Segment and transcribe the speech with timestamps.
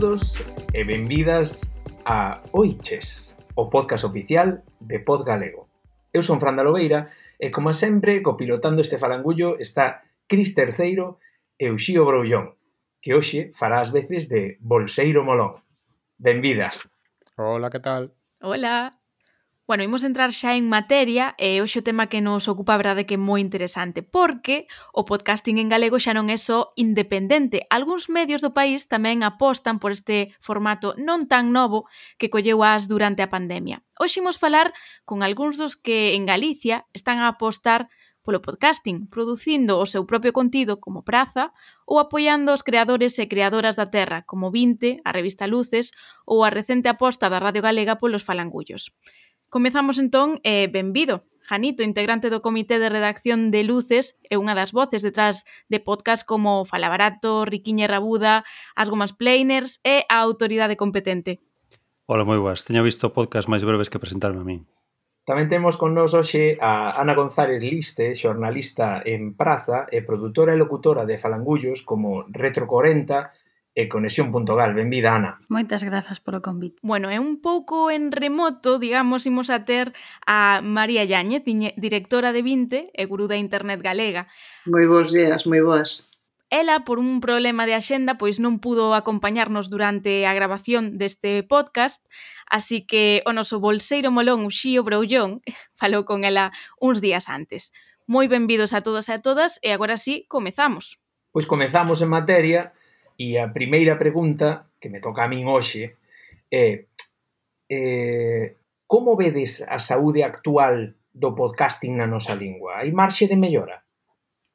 [0.00, 0.40] Saúdos
[0.72, 1.76] e benvidas
[2.08, 5.68] a Oiches, o podcast oficial de Pod Galego.
[6.08, 11.20] Eu son Fran da Lobeira e, como sempre, copilotando este falangullo está Cris Terceiro
[11.60, 12.56] e Uxío Broullón,
[12.96, 15.60] que hoxe fará as veces de Bolseiro Molón.
[16.16, 16.88] Benvidas.
[17.36, 18.16] Hola, que tal?
[18.40, 18.99] Hola.
[19.70, 23.06] Bueno, imos entrar xa en materia e hoxe o tema que nos ocupa a verdade
[23.06, 27.70] que é moi interesante porque o podcasting en galego xa non é só independente.
[27.70, 31.86] Algúns medios do país tamén apostan por este formato non tan novo
[32.18, 33.86] que colleu as durante a pandemia.
[33.94, 34.74] Hoxe imos falar
[35.06, 37.86] con algúns dos que en Galicia están a apostar
[38.26, 41.54] polo podcasting, producindo o seu propio contido como Praza
[41.86, 45.94] ou apoiando os creadores e creadoras da terra como Vinte, a revista Luces
[46.26, 48.90] ou a recente aposta da Radio Galega polos Falangullos.
[49.50, 51.26] Comezamos entón e eh, benvido.
[51.42, 56.22] Janito, integrante do Comité de Redacción de Luces, é unha das voces detrás de podcast
[56.22, 58.46] como Falabarato, Riquiña e Rabuda,
[58.78, 61.42] As Gomas Planers e a Autoridade Competente.
[62.06, 62.62] Ola, moi boas.
[62.62, 64.70] Teño visto podcast máis breves que presentarme a min.
[65.26, 70.62] Tamén temos con nos hoxe a Ana González Liste, xornalista en Praza e produtora e
[70.62, 73.34] locutora de Falangullos como Retro 40
[73.74, 74.74] e conexión.gal.
[74.74, 75.38] Benvida, Ana.
[75.46, 76.78] Moitas grazas polo convite.
[76.82, 79.94] Bueno, é un pouco en remoto, digamos, imos a ter
[80.26, 81.46] a María Yáñez,
[81.78, 84.26] directora de 20 e gurú da Internet Galega.
[84.66, 86.10] Moi bons días, moi boas.
[86.50, 92.02] Ela, por un problema de axenda, pois non pudo acompañarnos durante a grabación deste podcast,
[92.50, 95.46] así que o noso bolseiro molón Uxío Broullón
[95.78, 96.50] falou con ela
[96.82, 97.70] uns días antes.
[98.10, 100.98] Moi benvidos a todas e a todas e agora sí, comezamos.
[101.30, 102.74] Pois comezamos en materia
[103.20, 106.00] E a primeira pregunta que me toca a min hoxe
[106.48, 106.88] é
[107.68, 108.56] eh,
[108.88, 112.80] como vedes a saúde actual do podcasting na nosa lingua?
[112.80, 113.84] Hai marxe de mellora?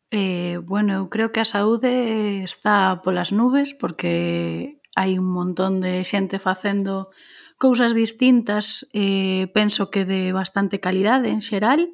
[0.10, 6.02] Eh, bueno, eu creo que a saúde está polas nubes porque hai un montón de
[6.02, 7.14] xente facendo
[7.62, 11.94] cousas distintas, eh, penso que de bastante calidade en xeral,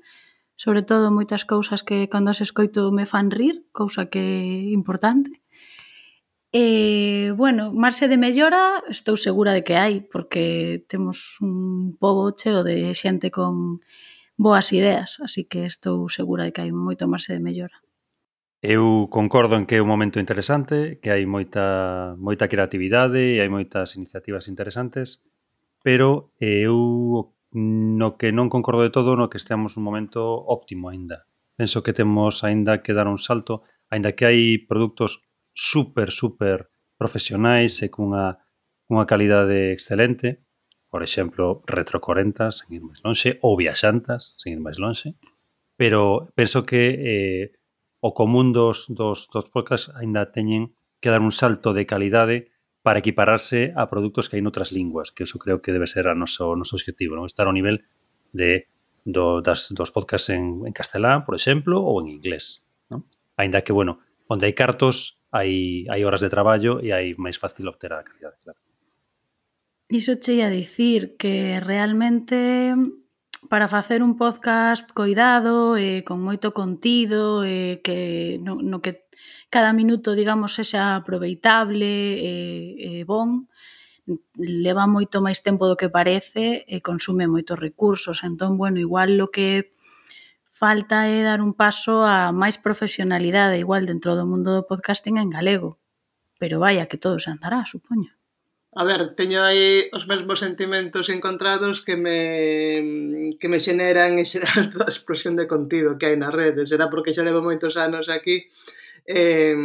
[0.56, 5.44] sobre todo moitas cousas que cando as escoito me fan rir, cousa que é importante.
[6.52, 12.68] E, bueno, marxe de mellora estou segura de que hai, porque temos un pobo cheo
[12.68, 13.80] de xente con
[14.36, 17.80] boas ideas, así que estou segura de que hai moito marxe de mellora.
[18.60, 23.48] Eu concordo en que é un momento interesante, que hai moita moita creatividade e hai
[23.48, 25.24] moitas iniciativas interesantes,
[25.80, 30.20] pero eh, eu no que non concordo de todo no que estemos un momento
[30.52, 31.32] óptimo aínda.
[31.56, 35.24] Penso que temos aínda que dar un salto, aínda que hai produtos
[35.54, 38.40] super, super profesionais e cunha,
[38.86, 40.44] cunha calidade excelente,
[40.92, 45.16] por exemplo, Retro 40, sen ir máis lonxe, ou Viaxantas, sen ir máis lonxe,
[45.80, 47.46] pero penso que eh,
[48.04, 52.52] o común dos, dos, dos podcasts aínda teñen que dar un salto de calidade
[52.82, 56.18] para equipararse a produtos que hai noutras linguas, que eso creo que debe ser a
[56.18, 57.30] noso, noso objetivo, non?
[57.30, 57.86] estar ao nivel
[58.34, 58.68] de,
[59.06, 62.66] do, das, dos podcasts en, en castelán, por exemplo, ou en inglés.
[62.90, 63.06] Non?
[63.38, 67.72] Ainda que, bueno, onde hai cartos hai, hai horas de traballo e hai máis fácil
[67.72, 68.60] obter a calidade, claro.
[69.92, 72.76] Iso che ia dicir que realmente
[73.50, 79.08] para facer un podcast coidado e con moito contido e que no, no que
[79.50, 82.34] cada minuto, digamos, sexa aproveitable e,
[82.80, 83.52] e bon,
[84.38, 88.24] leva moito máis tempo do que parece e consume moitos recursos.
[88.24, 89.76] Entón, bueno, igual lo que
[90.62, 95.34] falta é dar un paso a máis profesionalidade igual dentro do mundo do podcasting en
[95.34, 95.82] galego.
[96.38, 98.14] Pero vaya que todo se andará, supoño.
[98.78, 102.22] A ver, teño aí os mesmos sentimentos encontrados que me,
[103.42, 106.70] que me xeneran e xeran toda a explosión de contido que hai nas redes.
[106.70, 108.46] Será porque xa levo moitos anos aquí.
[109.10, 109.58] Eh,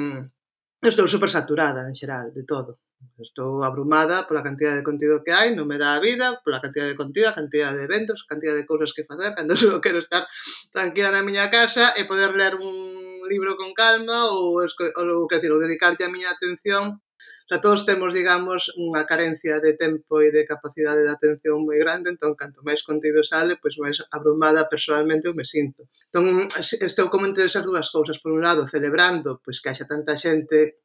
[0.80, 2.80] estou super saturada en xeral de todo.
[3.18, 6.84] Estou abrumada pola cantidad de contido que hai, non me dá a vida, pola cantidad
[6.84, 9.98] de contido, a cantidad de eventos, a cantidad de cousas que facer, cando só quero
[10.04, 10.28] estar
[10.68, 15.52] tranquila na miña casa e poder ler un libro con calma ou, ou, quer dizer,
[15.52, 17.00] ou dedicarlle a miña atención
[17.46, 21.78] O sea, todos temos, digamos, unha carencia de tempo e de capacidade de atención moi
[21.78, 25.86] grande, entón, canto máis contido sale, pois máis abrumada personalmente eu me sinto.
[26.10, 28.18] Entón, estou como entre esas dúas cousas.
[28.18, 30.82] Por un lado, celebrando pois que haxa tanta xente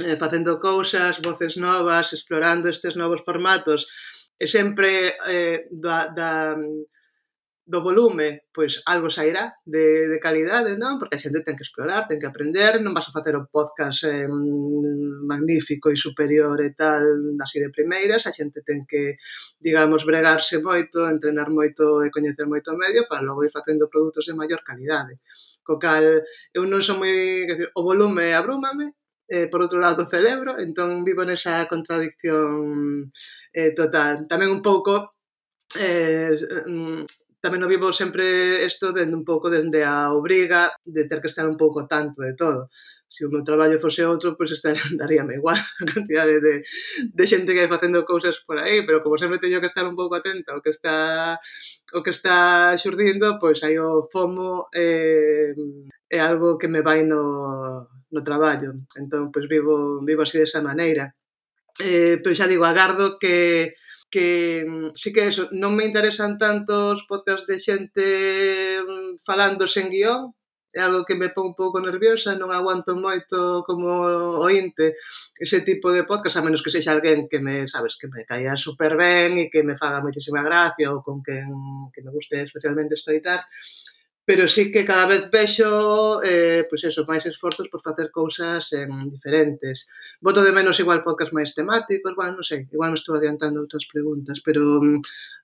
[0.00, 3.88] eh, facendo cousas, voces novas, explorando estes novos formatos,
[4.38, 6.56] e sempre eh, da, da,
[7.64, 10.98] do volume, pois algo sairá de, de calidade, non?
[10.98, 14.02] Porque a xente ten que explorar, ten que aprender, non vas a facer o podcast
[14.10, 17.06] eh, magnífico e superior e tal
[17.38, 19.14] así de primeiras, a xente ten que,
[19.62, 24.26] digamos, bregarse moito, entrenar moito e coñecer moito o medio para logo ir facendo produtos
[24.26, 25.22] de maior calidade.
[25.62, 26.02] Co cal,
[26.50, 27.46] eu non son moi...
[27.46, 28.98] Decir, O volume abrúmame,
[29.32, 33.08] eh, por outro lado o cerebro, entón vivo nesa contradicción
[33.56, 34.28] eh, total.
[34.28, 35.16] Tamén un pouco
[35.80, 36.36] eh,
[36.68, 37.08] mm,
[37.40, 41.48] tamén o vivo sempre isto dende un pouco dende a obriga de ter que estar
[41.48, 42.68] un pouco tanto de todo.
[43.08, 46.54] Se o meu traballo fose outro, pois estar, daríame igual a cantidade de,
[47.16, 49.96] de xente que hai facendo cousas por aí, pero como sempre teño que estar un
[49.96, 51.40] pouco atenta ao que está
[51.96, 55.56] o que está xurdindo, pois aí o FOMO eh,
[56.12, 58.76] é algo que me vai no, no traballo.
[59.00, 61.16] Entón, pois vivo, vivo así desa maneira.
[61.80, 63.74] Eh, pero xa digo, agardo que
[64.12, 68.06] que mm, sí que eso, non me interesan tantos podcasts de xente
[68.84, 70.36] mm, falando sen guión,
[70.72, 73.88] é algo que me pon un pouco nerviosa, non aguanto moito como
[74.40, 74.96] ointe
[75.36, 78.56] ese tipo de podcast, a menos que sexa alguén que me, sabes, que me caia
[78.56, 81.48] super ben e que me faga moitísima gracia ou con quen
[81.92, 83.44] que me guste especialmente escoitar,
[84.24, 89.10] pero sí que cada vez vexo eh, pois eso, máis esforzos por facer cousas en
[89.10, 89.90] diferentes.
[90.22, 93.82] Voto de menos igual podcast máis temáticos, bueno, non sei, igual me estou adiantando outras
[93.90, 94.98] preguntas, pero mm,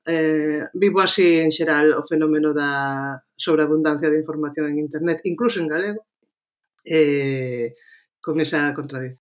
[0.07, 5.67] eh, vivo así en xeral o fenómeno da sobreabundancia de información en internet, incluso en
[5.67, 6.07] galego,
[6.87, 7.75] eh,
[8.23, 9.19] con esa contradicción.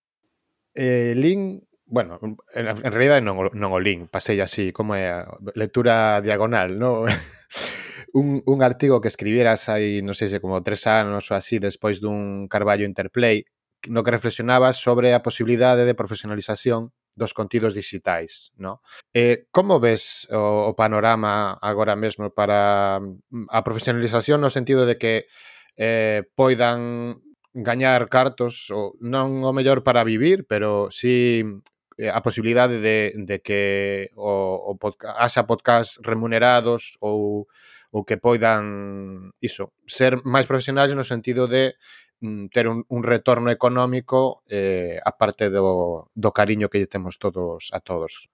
[0.78, 2.20] Eh, Lin, bueno,
[2.54, 5.26] en, en realidad non, non o Lin, pasei así, como é,
[5.58, 7.10] lectura diagonal, non?
[8.18, 12.02] un, un artigo que escribieras aí, non sei se como tres anos ou así, despois
[12.02, 13.46] dun Carballo Interplay,
[13.86, 18.82] no que reflexionabas sobre a posibilidade de profesionalización dos contidos digitais, no?
[19.14, 24.98] Eh, como ves o, o panorama agora mesmo para mm, a profesionalización no sentido de
[24.98, 25.30] que
[25.78, 27.22] eh, poidan
[27.54, 31.62] gañar cartos, ou non o mellor para vivir, pero si sí,
[31.98, 37.50] eh, a posibilidade de, de que o, o podcast, haxa podcast remunerados ou
[37.90, 41.76] ou que poidan iso, ser máis profesionais no sentido de
[42.20, 47.72] mm, ter un, un retorno económico eh, aparte do, do cariño que lle temos todos
[47.72, 48.28] a todos.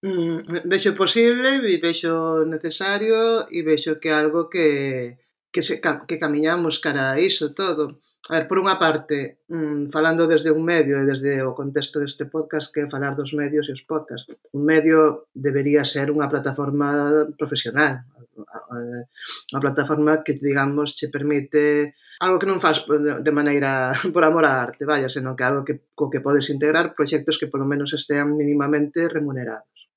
[0.00, 5.20] Mm, vexo posible, vexo necesario e vexo que algo que,
[5.52, 8.00] que, se, que camiñamos cara a iso todo.
[8.28, 12.24] A ver, por unha parte, mm, falando desde un medio e desde o contexto deste
[12.28, 14.28] podcast que é falar dos medios e os podcasts.
[14.56, 18.04] Un medio debería ser unha plataforma profesional.
[18.16, 24.44] A a plataforma que, digamos, che permite algo que non faz de maneira por amor
[24.44, 27.96] á arte, vaya, senón que algo que, co que podes integrar proxectos que polo menos
[27.96, 29.88] estean mínimamente remunerados.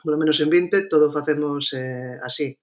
[0.00, 2.56] Polo menos en 20 todo facemos eh, así.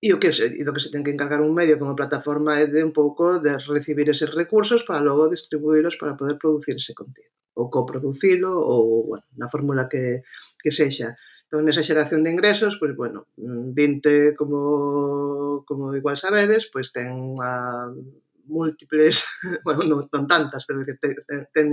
[0.00, 2.56] E o que se, e do que se ten que encargar un medio como plataforma
[2.56, 6.96] é de un pouco de recibir eses recursos para logo distribuílos para poder producir ese
[6.96, 10.22] contido ou coproducilo ou, bueno, na fórmula que,
[10.62, 11.16] que sexa.
[11.50, 17.10] Entón, nesa xeración de ingresos, pois, bueno, mm, 20, como, como igual sabedes, pois ten
[17.10, 17.90] unha
[18.46, 19.26] múltiples,
[19.66, 21.18] bueno, non, non tantas, pero que ten,
[21.50, 21.68] ten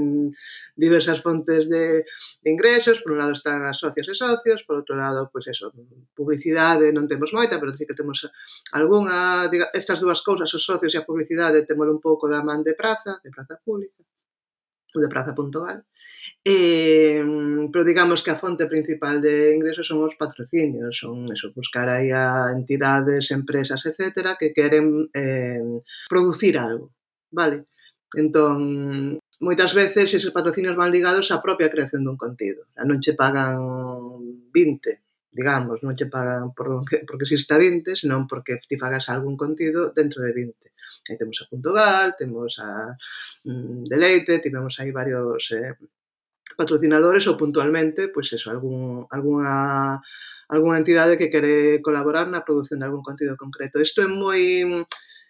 [0.74, 2.02] diversas fontes de,
[2.42, 5.70] de ingresos, por un lado están as socias e socios, por outro lado, pois eso,
[6.18, 8.26] publicidade non temos moita, pero sí que temos
[8.74, 12.66] algunha, diga, estas dúas cousas, os socios e a publicidade, temos un pouco da man
[12.66, 14.02] de praza, de praza pública,
[14.98, 15.86] ou de praza puntual,
[16.44, 17.22] Eh,
[17.72, 22.12] pero digamos que a fonte principal de ingresos son os patrocinios, son eso, buscar aí
[22.12, 26.96] a entidades, empresas, etcétera, que queren eh, producir algo,
[27.32, 27.66] vale?
[28.16, 32.72] Entón, moitas veces eses patrocinios van ligados á propia creación dun contido.
[32.80, 33.60] A non che pagan
[34.56, 39.92] 20, digamos, non che pagan por, porque exista 20, senón porque ti fagas algún contido
[39.92, 40.56] dentro de 20.
[41.10, 42.96] Aí temos a Punto Gal, temos a
[43.44, 45.76] mm, Deleite, tivemos aí varios eh,
[46.58, 50.02] patrocinadores ou puntualmente, pois eso, algún, algunha
[50.50, 53.80] algunha entidade que quere colaborar na produción de algún contido concreto.
[53.80, 54.42] Isto é moi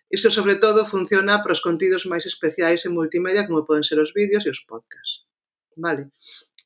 [0.10, 4.15] Isto, sobre todo, funciona para os contidos máis especiais en multimedia, como poden ser os
[4.15, 5.27] vídeos e os podcasts.
[5.75, 6.15] Vale?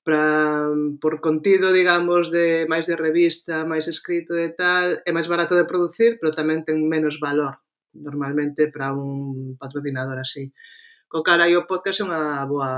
[0.05, 0.69] Para,
[1.01, 5.65] por contido, digamos, de máis de revista, máis escrito e tal, é máis barato de
[5.65, 7.57] producir, pero tamén ten menos valor,
[7.97, 10.53] normalmente, para un patrocinador así.
[11.11, 12.71] Co cara aí o podcast é unha boa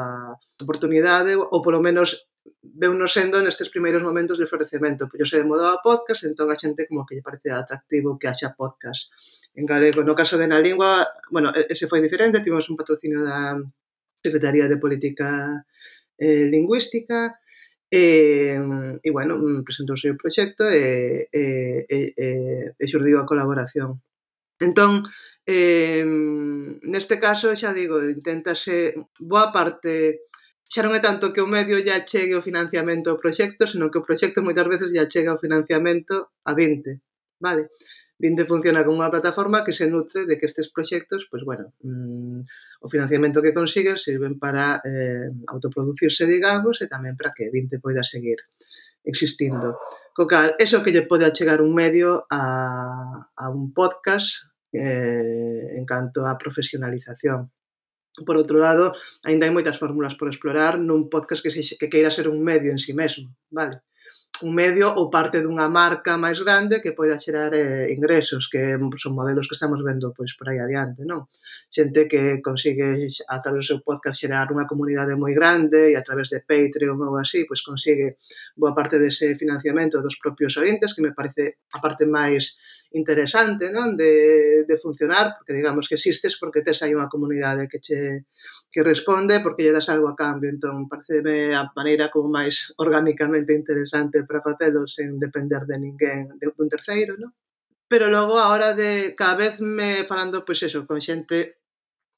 [0.57, 2.25] oportunidade, ou polo menos
[2.63, 7.05] veunos sendo nestes primeiros momentos de florecemento, pois se demodaba podcast, entón a xente como
[7.05, 9.13] que lle parece atractivo que haxa podcast
[9.53, 10.01] en galego.
[10.01, 13.53] No caso de na lingua, bueno, ese foi diferente, tivemos un patrocinio da
[14.25, 15.29] Secretaría de Política
[16.17, 17.37] eh, Lingüística,
[17.93, 18.57] e,
[19.05, 21.43] e bueno, mm, presentouse o proxecto e, e,
[21.85, 22.27] e, e,
[22.73, 24.01] e xurdiu a colaboración.
[24.57, 25.05] Entón,
[25.43, 26.03] Eh,
[26.87, 30.23] neste caso, xa digo, inténtase boa parte
[30.73, 34.01] xa non é tanto que o medio ya chegue o financiamento ao proxecto, senón que
[34.01, 36.97] o proxecto moitas veces ya chega o financiamento a 20,
[37.37, 37.69] vale?
[38.17, 41.75] Vinte funciona como unha plataforma que se nutre de que estes proxectos, pois pues bueno,
[41.83, 42.41] mmm,
[42.79, 48.01] o financiamento que consiguen sirven para eh, autoproducirse, digamos, e tamén para que Vinte poida
[48.01, 48.39] seguir
[49.03, 49.75] existindo.
[50.15, 55.85] Co cal, eso que lle pode achegar un medio a, a un podcast eh, en
[55.85, 57.53] canto á profesionalización.
[58.27, 58.93] Por outro lado,
[59.25, 62.69] aínda hai moitas fórmulas por explorar nun podcast que, se, que queira ser un medio
[62.69, 63.81] en si sí mesmo, vale?
[64.43, 69.15] un medio ou parte dunha marca máis grande que poida xerar eh, ingresos, que son
[69.15, 71.31] modelos que estamos vendo pois por aí adiante, non?
[71.71, 76.03] Xente que consigue a través do seu podcast xerar unha comunidade moi grande e a
[76.03, 78.19] través de Patreon ou así, pois consigue
[78.53, 82.59] boa parte dese financiamento dos propios ointes, que me parece a parte máis
[82.93, 83.97] interesante, non?
[83.97, 88.27] De, de funcionar, porque digamos que existes porque tes aí unha comunidade que che
[88.73, 93.53] que responde porque lle das algo a cambio, entón pareceme a maneira como máis orgánicamente
[93.53, 97.29] interesante para facelo sen depender de ninguén, de, dun terceiro, non?
[97.85, 101.61] Pero logo, a hora de cada vez me falando, pois eso, con xente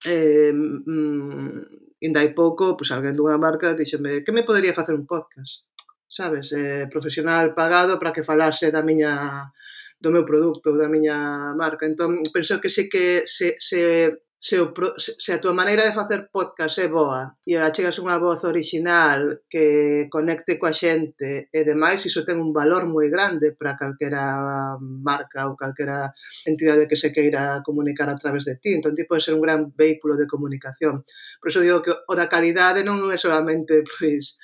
[0.07, 5.03] eh, mm, inda hai pouco, pois alguén dunha marca dixeme que me podería facer un
[5.03, 5.67] podcast,
[6.07, 6.55] sabes?
[6.55, 9.51] Eh, profesional pagado para que falase da miña
[10.00, 11.84] do meu produto, da miña marca.
[11.84, 16.30] Entón, penso que se que se, se se, o, se a tua maneira de facer
[16.32, 22.22] podcast é boa e achegas unha voz original que conecte coa xente e demais, iso
[22.22, 26.13] ten un valor moi grande para calquera marca ou calquera
[26.46, 28.77] entidade que se queira comunicar a través de ti.
[28.77, 31.01] Entón, ti pode ser un gran vehículo de comunicación.
[31.42, 34.38] Por iso digo que o da calidade non é solamente pois,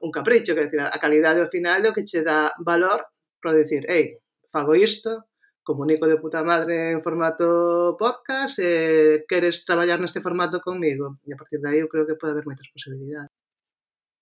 [0.00, 3.12] un capricho, que decir, a calidade ao final é o que che dá valor
[3.44, 5.28] para decir, ei, fago isto,
[5.64, 11.18] comunico de puta madre en formato podcast, eh, queres traballar neste formato conmigo?
[11.24, 13.32] E a partir de aí eu creo que pode haber moitas posibilidades.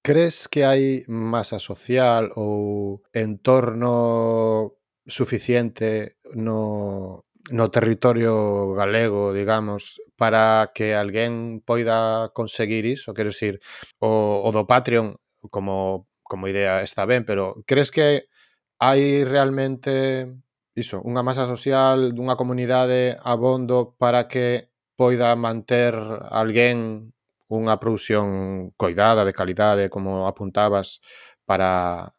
[0.03, 10.95] Crees que hai masa social ou entorno suficiente no, no territorio galego, digamos, para que
[10.95, 13.15] alguén poida conseguir iso?
[13.15, 13.61] Quero dicir,
[13.99, 15.19] o, o do Patreon
[15.51, 18.31] como, como idea está ben, pero crees que
[18.79, 20.27] hai realmente
[20.75, 25.93] iso, unha masa social dunha comunidade abondo para que poida manter
[26.33, 27.11] alguén
[27.53, 31.05] unha produción coidada, de calidade, como apuntabas,
[31.45, 32.13] para,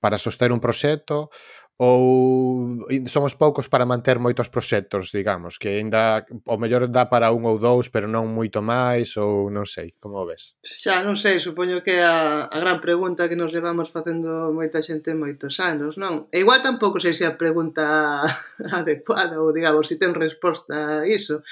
[0.00, 1.32] para soster un proxecto
[1.76, 7.42] ou somos poucos para manter moitos proxectos, digamos, que aínda o mellor dá para un
[7.50, 10.54] ou dous, pero non moito máis, ou non sei, como ves?
[10.62, 15.18] Xa, non sei, supoño que a, a gran pregunta que nos levamos facendo moita xente
[15.18, 16.30] moitos anos, non?
[16.30, 18.22] E igual tampouco sei se a pregunta
[18.78, 21.42] adecuada, ou digamos, se ten resposta a iso,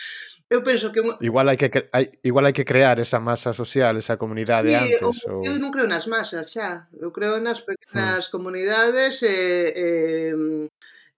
[0.52, 1.16] eu penso que unha...
[1.24, 5.24] igual hai que hai, igual hai que crear esa masa social, esa comunidade sí, antes.
[5.24, 5.40] Eu, ou...
[5.40, 7.68] eu non creo nas masas xa, eu creo nas hmm.
[7.72, 8.32] pequenas hmm.
[8.36, 9.38] comunidades e,
[9.72, 9.88] e,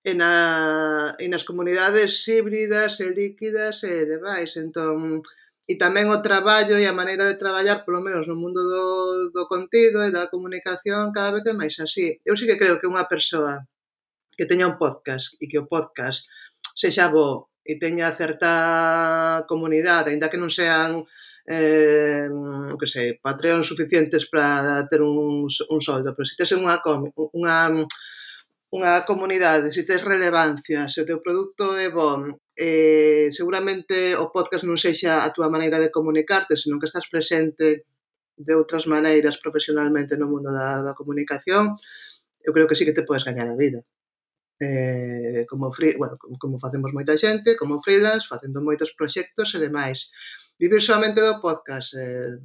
[0.07, 0.33] e, na,
[1.19, 4.55] e nas comunidades híbridas e líquidas e demais.
[4.55, 5.27] Entón,
[5.67, 8.85] e tamén o traballo e a maneira de traballar, polo menos no mundo do,
[9.33, 12.21] do contido e da comunicación, cada vez é máis así.
[12.23, 13.65] Eu sí que creo que unha persoa
[14.37, 16.29] que teña un podcast e que o podcast
[16.77, 21.03] sexa bo e teña certa comunidade, aínda que non sean
[21.49, 26.81] eh, o que sei, Patreon suficientes para ter un, un soldo, pero se tes unha,
[27.37, 27.73] unha,
[28.73, 34.65] unha comunidade, se tes relevancia, se o teu produto é bon, eh, seguramente o podcast
[34.65, 37.89] non sexa a túa maneira de comunicarte, senón que estás presente
[38.35, 41.77] de outras maneiras profesionalmente no mundo da, da comunicación,
[42.45, 43.85] eu creo que sí que te podes gañar a vida
[44.65, 50.09] eh, como, free, bueno, como facemos moita xente, como freelance, facendo moitos proxectos e demais.
[50.57, 52.41] Vivir solamente do podcast, eh,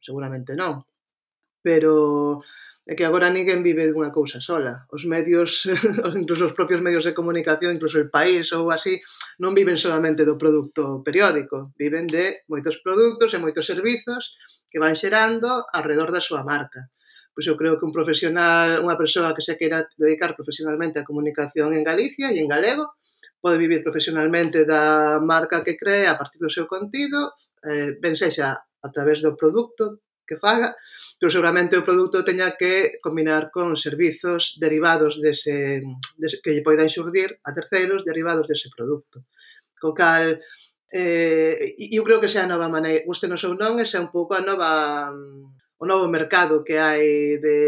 [0.00, 0.80] seguramente non,
[1.60, 2.40] pero
[2.88, 4.88] é que agora ninguén vive dunha cousa sola.
[4.88, 5.68] Os medios,
[6.16, 8.96] incluso os propios medios de comunicación, incluso el país ou así,
[9.36, 14.32] non viven solamente do produto periódico, viven de moitos produtos e moitos servizos
[14.72, 16.88] que van xerando alrededor da súa marca.
[17.38, 21.70] Pois eu creo que un profesional, unha persoa que se queira dedicar profesionalmente á comunicación
[21.70, 22.98] en Galicia e en galego,
[23.38, 27.30] pode vivir profesionalmente da marca que crea a partir do seu contido,
[27.62, 30.74] eh, ben sexa a través do produto que faga,
[31.14, 35.86] pero seguramente o produto teña que combinar con servizos derivados dese,
[36.18, 39.30] dese que lle poidan xurdir a terceiros derivados dese produto.
[39.78, 40.42] Co cal,
[40.90, 44.34] eh, eu creo que sea a nova maneira, gustenos ou non, esa é un pouco
[44.34, 45.14] a nova
[45.78, 47.58] o novo mercado que hai de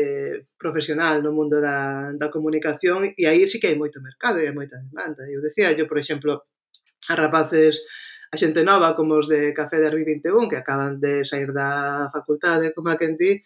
[0.58, 4.54] profesional no mundo da, da comunicación e aí sí que hai moito mercado e hai
[4.54, 5.22] moita demanda.
[5.30, 6.42] Eu decía, yo, por exemplo,
[7.06, 7.86] a rapaces
[8.30, 12.10] a xente nova como os de Café de Arbi 21 que acaban de sair da
[12.10, 13.42] facultade, como a quen di,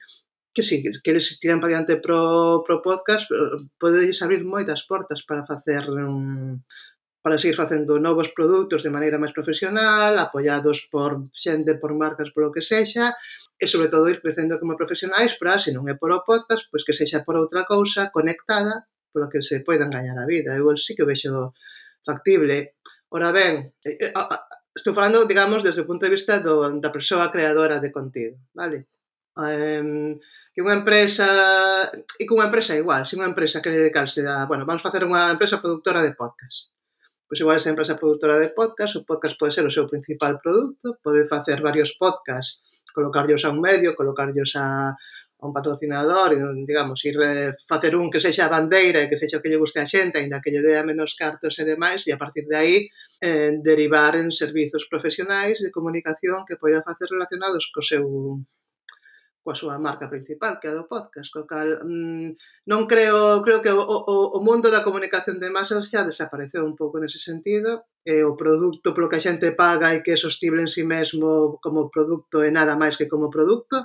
[0.55, 3.29] que si sí, que les estiran para diante pro, pro podcast,
[3.77, 6.65] podedes abrir moitas portas para facer un,
[7.25, 12.53] para seguir facendo novos produtos de maneira máis profesional, apoiados por xente, por marcas, polo
[12.53, 13.17] que sexa,
[13.57, 16.85] e sobre todo ir crecendo como profesionais para, se non é por o podcast, pois
[16.85, 20.53] que sexa por outra cousa conectada polo que se poidan gañar a vida.
[20.53, 21.57] Eu sí que o vexo
[22.05, 22.77] factible.
[23.09, 23.73] Ora ben,
[24.77, 28.85] estou falando, digamos, desde o punto de vista do, da persoa creadora de contido, vale?
[29.41, 30.13] Um,
[30.53, 31.25] que unha empresa
[32.21, 35.33] e que unha empresa igual, se unha empresa quere dedicarse a, bueno, vamos facer unha
[35.33, 36.74] empresa productora de podcast
[37.35, 41.03] Pois igual esa empresa produtora de podcast, o podcast pode ser o seu principal produto,
[41.03, 42.63] pode facer varios podcasts,
[42.95, 48.07] colocarlos a un medio, colocarlos a, a un patrocinador, e, digamos, ir eh, facer un
[48.07, 50.55] que sexa a bandeira e que sexa o que lle guste a xente, aínda que
[50.55, 52.77] lle dea menos cartos e demais, e a partir de aí
[53.19, 58.07] eh, derivar en servizos profesionais de comunicación que poida facer relacionados co seu
[59.45, 62.33] coa súa marca principal, que é a do podcast, co cal mmm,
[62.65, 66.73] non creo, creo que o, o, o mundo da comunicación de masas xa desapareceu un
[66.73, 70.65] pouco nese sentido, e o produto polo que a xente paga e que é sostible
[70.65, 73.85] en si sí mesmo como produto e nada máis que como produto,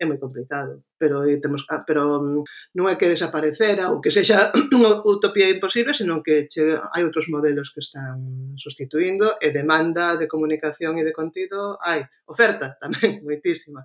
[0.00, 2.40] é moi complicado, pero eh, temos ah, pero mm,
[2.72, 7.28] non é que desaparecera ou que sexa unha utopía imposible, senón que che, hai outros
[7.28, 13.84] modelos que están sustituindo e demanda de comunicación e de contido hai, oferta tamén moitísima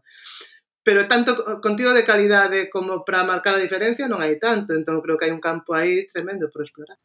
[0.85, 1.33] pero tanto
[1.65, 5.33] contido de calidade como para marcar a diferencia non hai tanto, entón creo que hai
[5.33, 7.01] un campo aí tremendo por explorar.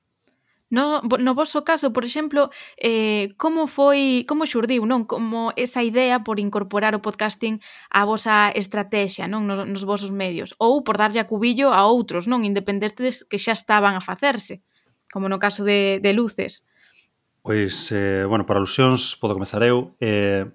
[0.71, 5.03] No, no vosso caso, por exemplo, eh, como foi, como xurdiu, non?
[5.03, 7.59] Como esa idea por incorporar o podcasting
[7.91, 9.51] á vosa estrategia, non?
[9.51, 10.55] Nos, nos vosos medios.
[10.63, 12.47] Ou por darlle a cubillo a outros, non?
[12.47, 14.63] Independentes que xa estaban a facerse.
[15.11, 16.63] Como no caso de, de Luces.
[17.43, 19.97] Pois, eh, bueno, para alusións, podo comezar eu.
[19.99, 20.47] Eh,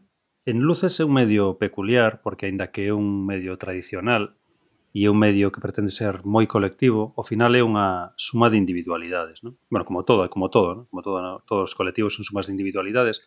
[0.45, 4.37] En Luces é un medio peculiar porque, aínda que é un medio tradicional
[4.93, 8.61] e é un medio que pretende ser moi colectivo, ao final é unha suma de
[8.61, 9.41] individualidades.
[9.41, 9.57] Non?
[9.73, 10.85] Bueno, como todo, como todo, non?
[10.93, 11.41] como todo, non?
[11.49, 13.25] todos os colectivos son sumas de individualidades,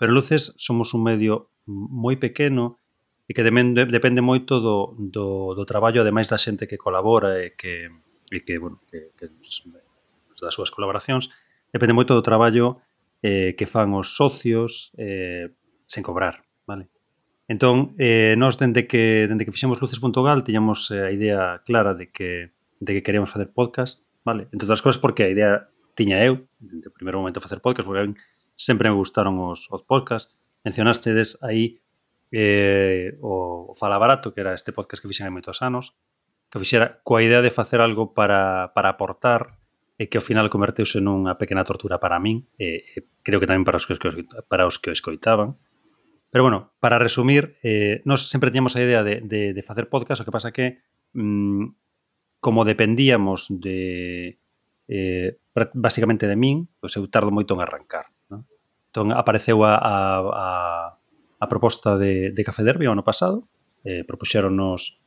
[0.00, 2.80] pero Luces somos un medio moi pequeno
[3.28, 7.52] e que depende, depende moito do, do, do traballo, ademais da xente que colabora e
[7.52, 7.92] que,
[8.32, 9.28] e que, bueno, que, que
[10.40, 11.28] das súas colaboracións,
[11.68, 12.80] depende moito do traballo
[13.20, 15.52] eh, que fan os socios eh,
[15.84, 16.45] sen cobrar.
[17.46, 22.10] Entón, eh, nós dende que dende que fixemos luces.gal tiñamos eh, a idea clara de
[22.10, 24.50] que de que queríamos facer podcast, vale?
[24.50, 28.18] Entre outras cousas porque a idea tiña eu dende o primeiro momento facer podcast, porque
[28.58, 30.34] sempre me gustaron os, os podcasts.
[30.66, 31.78] Mencionastedes aí
[32.34, 35.94] eh, o, o Fala Barato, que era este podcast que fixen hai moitos anos,
[36.50, 39.54] que fixera coa idea de facer algo para, para aportar
[39.96, 43.64] e que ao final converteuse nunha pequena tortura para min e, e creo que tamén
[43.64, 45.56] para os que, os que, para os que o escoitaban
[46.30, 50.20] Pero bueno, para resumir, eh, nos sempre tiñamos a idea de, de, de facer podcast,
[50.20, 50.82] o que pasa que
[51.14, 51.72] mmm,
[52.40, 54.38] como dependíamos de
[54.88, 55.38] eh,
[55.74, 58.12] basicamente de min, pois eu tardo moito en arrancar.
[58.30, 58.46] Non?
[58.92, 59.96] Entón apareceu a, a,
[60.30, 60.46] a,
[61.40, 63.48] a proposta de, de Café Derby o ano pasado,
[63.82, 65.00] eh, propuxeronnos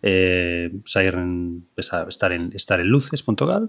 [0.00, 3.68] eh, sair en, estar en, estar en luces.gal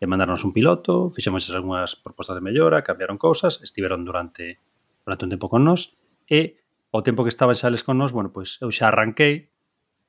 [0.00, 4.58] e mandarnos un piloto, fixemos algunhas propostas de mellora, cambiaron cousas, estiveron durante
[5.04, 5.94] durante un tempo con nós
[6.28, 6.60] e
[6.94, 9.50] ao tempo que estaban xa eles con nós, bueno, pois eu xa arranquei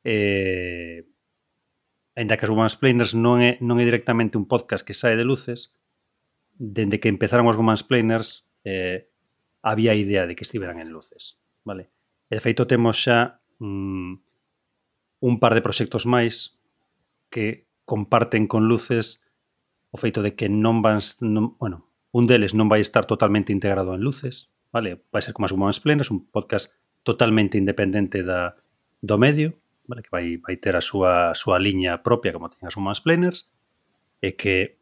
[0.06, 1.04] eh,
[2.15, 5.28] ainda que as Woman's Planers non é, non é directamente un podcast que sae de
[5.28, 5.75] luces
[6.56, 9.12] dende que empezaron os Woman's Planers eh,
[9.65, 11.91] había a idea de que estiveran en luces vale?
[12.32, 14.13] e de feito temos xa mm,
[15.25, 16.56] un par de proxectos máis
[17.28, 19.19] que comparten con luces
[19.91, 23.91] o feito de que non van non, bueno, un deles non vai estar totalmente integrado
[23.91, 24.99] en luces vale?
[25.07, 26.75] Vai ser como as Women's Plenas, un podcast
[27.07, 28.59] totalmente independente da,
[28.99, 29.55] do medio,
[29.88, 30.03] vale?
[30.03, 33.47] que vai, vai ter a súa, a súa liña propia como ten as Women's Planners,
[34.19, 34.75] e que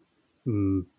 [0.50, 0.90] mm,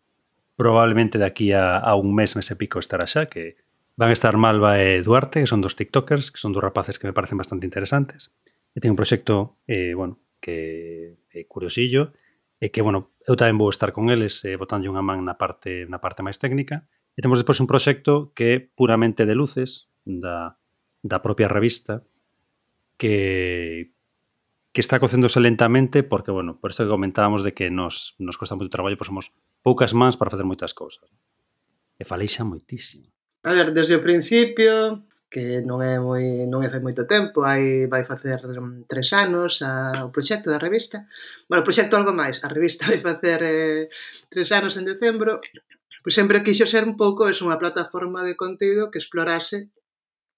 [0.55, 3.59] probablemente de aquí a, a un mes, mes e pico estará xa, que
[3.99, 7.11] van a estar Malva e Duarte, que son dos tiktokers, que son dos rapaces que
[7.11, 8.31] me parecen bastante interesantes,
[8.71, 12.15] e ten un proxecto, eh, bueno, que é eh, curiosillo,
[12.63, 15.91] e que, bueno, eu tamén vou estar con eles eh, botando unha man na parte
[15.91, 20.59] na parte máis técnica, E temos despois un proxecto que é puramente de luces da,
[21.01, 22.03] da propia revista
[22.99, 23.95] que
[24.75, 28.59] que está cocéndose lentamente porque, bueno, por isto que comentábamos de que nos, nos costa
[28.59, 29.31] moito traballo, pois somos
[29.63, 31.07] poucas mans para facer moitas cousas.
[31.95, 33.07] E falei xa moitísimo.
[33.47, 37.87] A ver, desde o principio, que non é moi non é fai moito tempo, hai
[37.87, 38.43] vai facer
[38.91, 41.07] tres anos a, o proxecto da revista.
[41.47, 43.87] Bueno, o proxecto algo máis, a revista vai facer eh,
[44.27, 45.39] tres anos en decembro
[46.05, 49.73] pois sempre quixo ser un pouco es unha plataforma de contido que explorase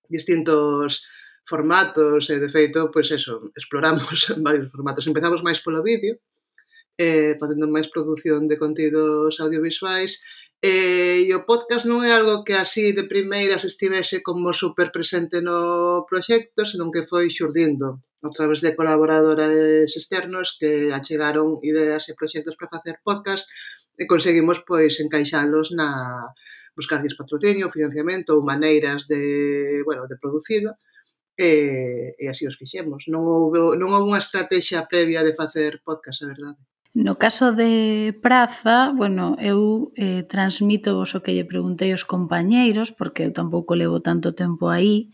[0.06, 1.10] distintos
[1.42, 5.10] formatos e de feito, pois eso, exploramos varios formatos.
[5.10, 6.22] Empezamos máis polo vídeo,
[6.94, 10.22] eh, facendo máis produción de contidos audiovisuais
[10.62, 15.44] eh, e o podcast non é algo que así de primeiras estivese como super presente
[15.44, 22.16] no proxecto, senón que foi xurdindo a través de colaboradores externos que achegaron ideas e
[22.16, 23.50] proxectos para facer podcast
[23.98, 25.88] e conseguimos pois encaixalos na
[26.76, 30.76] buscar patrocinio, financiamento ou maneiras de, bueno, de producirlo
[31.36, 33.08] e, e así os fixemos.
[33.08, 36.60] Non houve, non houve unha estrategia previa de facer podcast, a verdade.
[36.96, 42.88] No caso de Praza, bueno, eu eh, transmito vos o que lle preguntei aos compañeiros,
[42.88, 45.12] porque eu tampouco levo tanto tempo aí,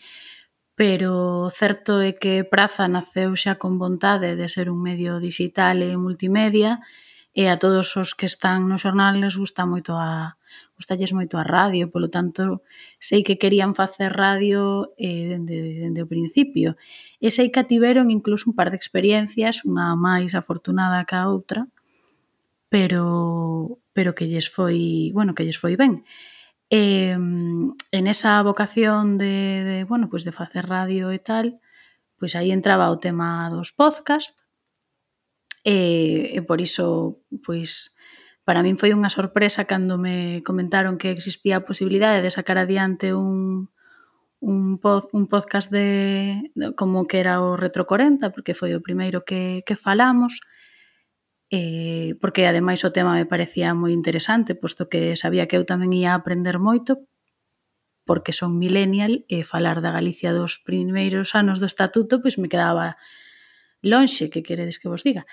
[0.79, 5.99] pero certo é que Praza naceu xa con vontade de ser un medio digital e
[5.99, 10.37] multimedia, e e a todos os que están no xornal les gusta moito a
[10.77, 12.61] gustalles moito a radio, polo tanto
[13.01, 16.77] sei que querían facer radio eh, dende, dende o principio
[17.25, 21.65] e sei que tiveron incluso un par de experiencias, unha máis afortunada que a outra
[22.69, 26.05] pero pero que lles foi, bueno, que lles foi ben.
[26.73, 29.35] E, en esa vocación de,
[29.69, 31.61] de bueno, pois pues de facer radio e tal,
[32.17, 34.42] pois aí entraba o tema dos podcast
[35.63, 37.95] E, e por iso, pois,
[38.43, 43.15] para min foi unha sorpresa cando me comentaron que existía a posibilidade de sacar adiante
[43.15, 43.71] un,
[44.43, 48.83] un, pod, un podcast de, de como que era o Retro 40, porque foi o
[48.83, 50.43] primeiro que, que falamos,
[51.55, 55.95] eh, porque ademais o tema me parecía moi interesante, posto que sabía que eu tamén
[55.95, 57.07] ia aprender moito,
[58.03, 62.99] porque son millennial e falar da Galicia dos primeiros anos do estatuto, pois me quedaba
[63.83, 65.27] lonxe, que queredes que vos diga.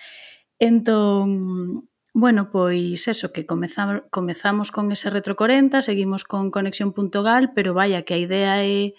[0.59, 7.73] Entón, bueno, pois eso, que comezamos, comezamos con ese Retro 40, seguimos con Conexión.gal, pero
[7.73, 8.97] vaya que a idea é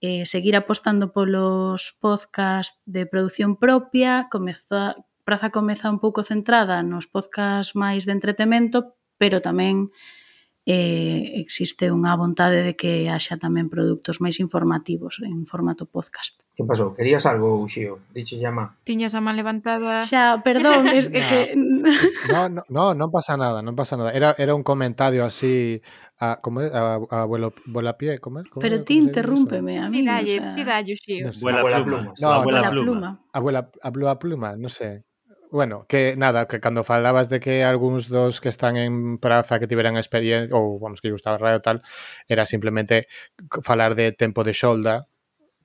[0.00, 4.96] eh, seguir apostando polos podcast de produción propia, comeza,
[5.26, 9.90] Praza comeza un pouco centrada nos podcast máis de entretemento, pero tamén
[10.66, 16.42] eh, existe unha vontade de que haxa tamén produtos máis informativos en formato podcast.
[16.58, 16.90] Que pasou?
[16.90, 18.02] Querías algo, Uxío?
[18.10, 18.74] Dixe llama.
[18.82, 20.02] Tiñas a man levantada.
[20.02, 21.22] Xa, perdón, es que...
[21.22, 21.40] que...
[22.34, 24.10] no, no, no, non pasa nada, non pasa nada.
[24.10, 25.78] Era, era un comentario así
[26.18, 28.44] a, como é, a, a vuelo, vuela pie, como é?
[28.50, 30.02] Como Pero ti interrúmpeme a mí.
[30.02, 31.30] Ti dalle, ti dalle, Xío.
[31.38, 32.10] Vuela pluma.
[32.18, 33.10] No, abuela pluma.
[33.30, 35.06] Abuela pluma, non sei.
[35.50, 39.70] Bueno, que nada, que cando falabas de que algúns dos que están en praza que
[39.70, 41.82] tiveran experiencia ou vamos que gustaba radio tal,
[42.26, 43.06] era simplemente
[43.62, 45.06] falar de tempo de xolda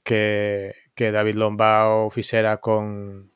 [0.04, 3.32] que, que David Lombao fixera con,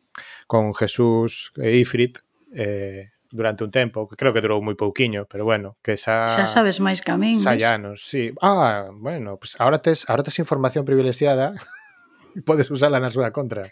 [0.48, 2.22] con Jesús e Ifrit
[2.54, 6.48] eh, durante un tempo, que creo que durou moi pouquiño, pero bueno, que xa Xa
[6.48, 7.36] sabes máis que a min.
[7.36, 8.32] Xa llanos, sí.
[8.40, 11.52] Ah, bueno, pues agora tes agora tes información privilexiada,
[12.48, 13.68] podes usala na súa contra.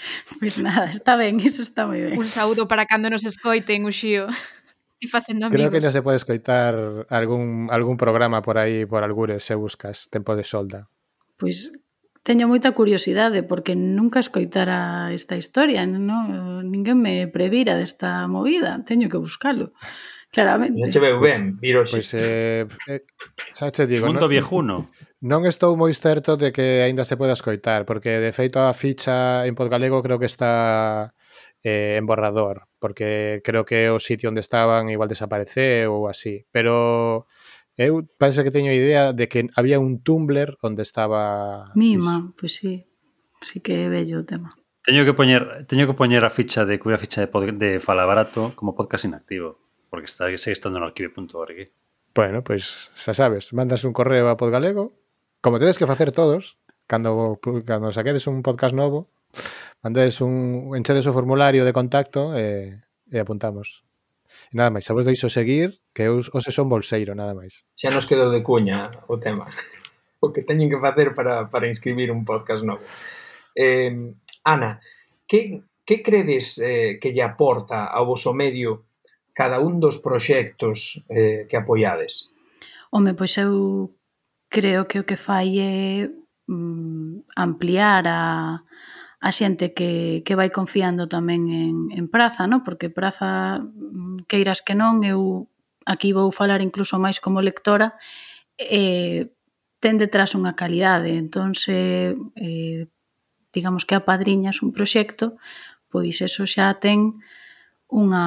[0.40, 2.16] Pois nada, está ben, iso está moi ben.
[2.16, 4.26] Un saúdo para cando nos escoiten, Uxío.
[5.00, 5.56] Ti facendo amigos.
[5.56, 6.76] Creo que non se pode escoitar
[7.08, 10.92] algún, algún programa por aí, por algures, se buscas Tempo de Solda.
[11.40, 11.72] Pois
[12.20, 16.68] teño moita curiosidade, porque nunca escoitara esta historia, non?
[16.68, 19.72] ninguén me previra desta movida, teño que buscalo.
[20.30, 20.78] Claramente.
[20.78, 21.98] Non che veu pois ben, vir hoxe.
[21.98, 23.02] Pois, eh, eh,
[23.50, 24.94] xa che digo, Punto non, viejuno.
[25.20, 29.44] Non estou moi certo de que aínda se poda escoitar, porque de feito a ficha
[29.44, 31.12] en Podgalego creo que está
[31.60, 37.28] eh, en borrador, porque creo que o sitio onde estaban igual desapareceu ou así, pero
[37.76, 42.52] eu parece que teño idea de que había un Tumblr onde estaba Mima, pois pues
[42.56, 42.88] sí.
[43.44, 44.56] Así que bello o tema.
[44.80, 48.56] Teño que poñer, teño que poñer a ficha de cuya ficha de, pod, de Falabarato
[48.56, 49.60] como podcast inactivo,
[49.92, 51.76] porque está segue estando no arquive.org.
[52.16, 54.96] Bueno, pois pues, xa sabes, mandas un correo a Podgalego
[55.40, 59.08] Como tedes que facer todos, cando, cando saquedes un podcast novo,
[59.80, 62.76] mandedes un, enchedes o formulario de contacto e,
[63.08, 63.80] e apuntamos.
[64.52, 67.64] E nada máis, xa vos deixo seguir, que eu hoxe son bolseiro, nada máis.
[67.72, 69.48] Xa nos quedou de cuña o tema.
[70.20, 72.84] O que teñen que facer para, para inscribir un podcast novo.
[73.56, 74.12] Eh,
[74.44, 74.76] Ana,
[75.24, 78.84] que, que credes eh, que lle aporta ao vosso medio
[79.32, 82.28] cada un dos proxectos eh, que apoiades?
[82.92, 83.88] Home, pois eu
[84.50, 86.10] creo que o que fai é
[86.50, 88.60] mm, ampliar a,
[89.22, 92.66] a xente que, que vai confiando tamén en, en Praza, no?
[92.66, 95.46] porque Praza, mm, queiras que non, eu
[95.86, 97.94] aquí vou falar incluso máis como lectora,
[98.58, 99.30] eh,
[99.80, 102.90] ten detrás unha calidade, entón se, eh,
[103.54, 105.38] digamos que apadriñas un proxecto,
[105.88, 107.22] pois eso xa ten
[107.86, 108.26] unha,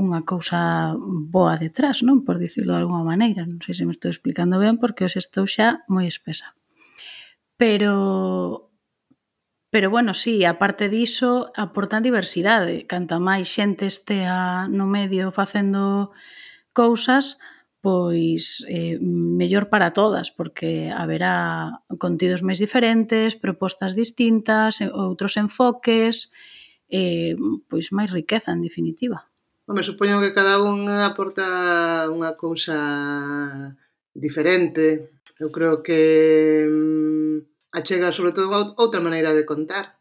[0.00, 2.24] unha cousa boa detrás, non?
[2.24, 5.44] Por dicirlo de alguma maneira, non sei se me estou explicando ben porque os estou
[5.44, 6.56] xa moi espesa.
[7.60, 8.70] Pero
[9.70, 12.90] Pero bueno, sí, aparte diso, aportan diversidade.
[12.90, 16.10] Canta máis xente estea no medio facendo
[16.74, 17.38] cousas,
[17.78, 26.34] pois eh, mellor para todas, porque haberá contidos máis diferentes, propostas distintas, outros enfoques,
[26.90, 27.38] eh,
[27.70, 29.29] pois máis riqueza, en definitiva.
[29.70, 31.46] Home, supoño que cada unha aporta
[32.10, 32.74] unha cousa
[34.10, 35.14] diferente.
[35.38, 39.94] Eu creo que mm, achega sobre todo outra maneira de contar,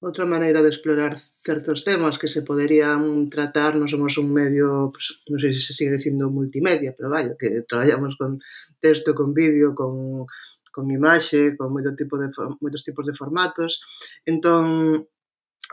[0.00, 5.20] outra maneira de explorar certos temas que se poderían tratar, non somos un medio, pues,
[5.28, 8.40] non sei se se sigue dicindo multimedia, pero vaya, que traballamos con
[8.80, 10.24] texto, con vídeo, con,
[10.72, 13.84] con imaxe, con moito tipo de, moitos tipos de formatos,
[14.24, 15.04] entón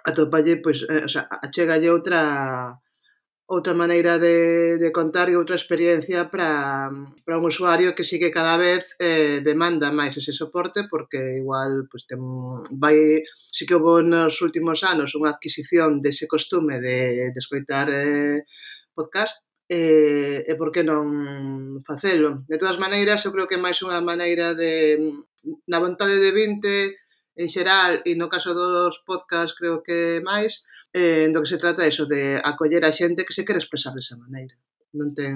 [0.04, 2.76] atopalle, pois, pues, eh, o sea, achegalle outra
[3.52, 6.88] outra maneira de, de contar e outra experiencia para,
[7.28, 11.84] para un usuario que sí que cada vez eh, demanda máis ese soporte porque igual
[11.92, 12.24] pues, tem,
[12.80, 12.96] vai,
[13.52, 18.48] sí que houve nos últimos anos unha adquisición dese costume de, de escoitar eh,
[18.96, 22.48] podcast e, eh, e por que non facelo.
[22.48, 24.96] De todas maneiras, eu creo que é máis unha maneira de
[25.68, 26.96] na vontade de 20
[27.36, 31.84] en xeral e no caso dos podcast creo que máis, eh, do que se trata
[31.84, 34.56] é iso de acoller a xente que se quere expresar desa maneira.
[34.94, 35.36] Non ten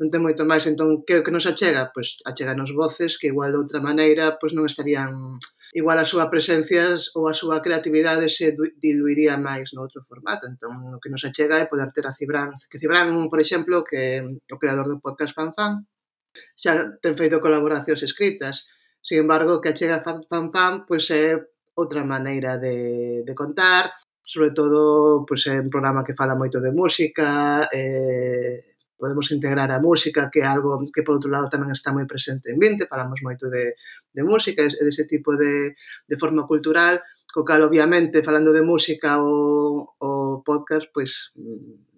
[0.00, 3.28] non ten moito máis, entón que o que nos achega, pois achega nos voces que
[3.28, 5.36] igual de outra maneira pois non estarían
[5.76, 10.48] igual a súa presencia ou a súa creatividade se diluiría máis no outro formato.
[10.48, 14.24] Entón, o que nos achega é poder ter a Cibran, que Cibran, por exemplo, que
[14.24, 15.84] o creador do podcast Fanfan,
[16.56, 16.72] xa
[17.04, 18.66] ten feito colaboracións escritas,
[19.04, 21.36] sin embargo, que achega Fanfan, pois é
[21.76, 23.92] outra maneira de, de contar,
[24.30, 28.62] sobre todo pois, é un programa que fala moito de música, eh,
[28.94, 32.54] podemos integrar a música, que é algo que por outro lado tamén está moi presente
[32.54, 33.74] en 20, falamos moito de,
[34.14, 35.74] de música e dese tipo de,
[36.06, 40.10] de forma cultural, co cal obviamente falando de música o, o
[40.46, 41.34] podcast, pois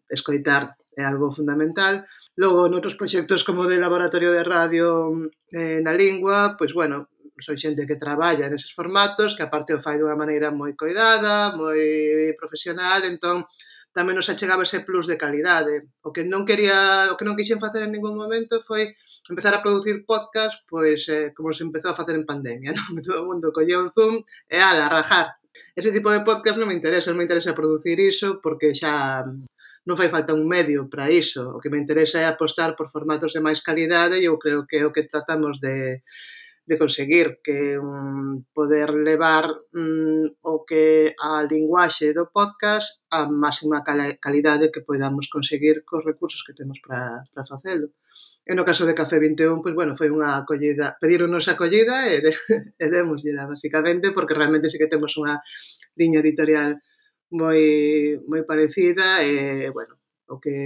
[0.08, 2.08] escoitar é algo fundamental.
[2.40, 5.20] Logo, noutros proxectos como de Laboratorio de Radio
[5.52, 9.96] eh, na Lingua, pois bueno, son xente que traballa neses formatos, que aparte o fai
[9.96, 13.48] dunha maneira moi coidada, moi profesional, entón
[13.92, 15.92] tamén nos achegaba ese plus de calidade.
[16.00, 18.96] O que non quería, o que non quixen facer en ningún momento foi
[19.28, 23.04] empezar a producir podcast, pois eh, como se empezou a facer en pandemia, non?
[23.04, 25.36] Todo o mundo collía un Zoom e ala, rajar.
[25.76, 29.28] Ese tipo de podcast non me interesa, non me interesa producir iso porque xa
[29.84, 31.52] non fai falta un medio para iso.
[31.52, 34.80] O que me interesa é apostar por formatos de máis calidade e eu creo que
[34.80, 36.00] é o que tratamos de
[36.64, 43.82] de conseguir que um, poder levar um, o que a linguaxe do podcast a máxima
[43.82, 47.90] calidade que podamos conseguir cos recursos que temos para, para facelo.
[48.42, 52.32] E no caso de Café 21, pois, bueno, foi unha acollida, pedironos acollida e, de,
[52.82, 55.38] e demosllera, basicamente, porque realmente sí que temos unha
[55.98, 56.78] liña editorial
[57.30, 59.94] moi, moi parecida e, bueno,
[60.26, 60.58] o que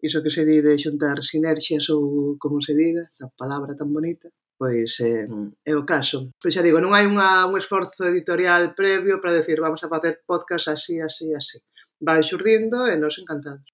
[0.00, 4.28] iso que se di de xuntar sinerxias ou como se diga, esa palabra tan bonita,
[4.58, 5.26] pois eh,
[5.64, 6.34] é o caso.
[6.42, 10.26] Pois xa digo, non hai unha, un esforzo editorial previo para decir vamos a facer
[10.26, 11.62] podcast así, así, así.
[12.02, 13.64] Vai xurdindo e nos encantados.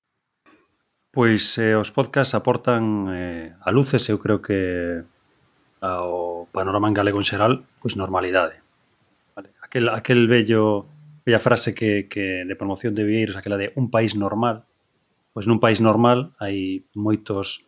[1.08, 5.00] Pois eh, os podcasts aportan eh, a luces, eu creo que
[5.80, 8.60] ao panorama en galego en xeral, pois normalidade.
[9.32, 9.56] Vale.
[9.64, 10.84] Aquel, aquel bello
[11.24, 14.68] bella frase que, que de promoción de Vieiros, aquela de un país normal,
[15.32, 17.64] pois nun país normal hai moitos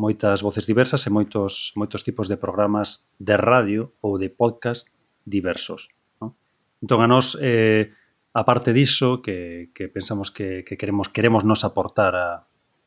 [0.00, 4.88] moitas voces diversas e moitos moitos tipos de programas de radio ou de podcast
[5.28, 5.92] diversos.
[6.24, 6.32] No?
[6.80, 7.92] Entón, a nós, eh,
[8.32, 12.28] a parte diso, que, que pensamos que, que queremos queremos nos aportar a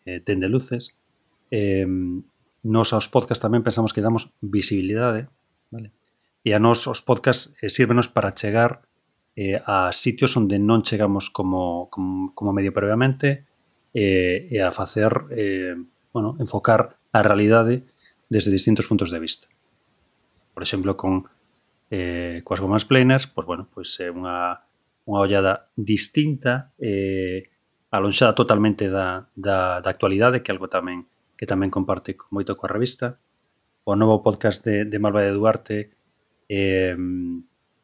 [0.10, 0.98] eh, Tende Luces,
[1.54, 1.86] eh,
[2.66, 5.30] nos aos podcast tamén pensamos que damos visibilidade,
[5.70, 5.94] vale?
[6.42, 8.82] E a nos os podcast eh, sírvenos para chegar
[9.38, 13.46] eh, a sitios onde non chegamos como, como, como medio previamente
[13.94, 15.78] eh, e a facer, eh,
[16.10, 17.86] bueno, enfocar a realidade
[18.28, 19.48] desde distintos puntos de vista.
[20.54, 21.30] Por exemplo, con
[21.94, 24.66] eh, coas gomas plenas, pois, bueno, pois é unha,
[25.06, 27.54] unha ollada distinta, eh,
[27.94, 31.06] alonxada totalmente da, da, da actualidade, que é algo tamén
[31.38, 33.22] que tamén comparte moito coa revista.
[33.86, 35.78] O novo podcast de, de Malva de Duarte
[36.50, 36.98] eh,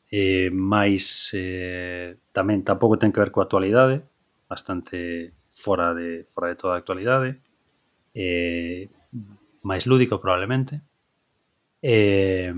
[0.10, 4.02] eh, máis eh, tamén tampouco ten que ver coa actualidade,
[4.50, 7.46] bastante fora de fora de toda a actualidade.
[8.18, 8.90] Eh,
[9.64, 10.82] máis lúdico probablemente.
[11.82, 12.52] E,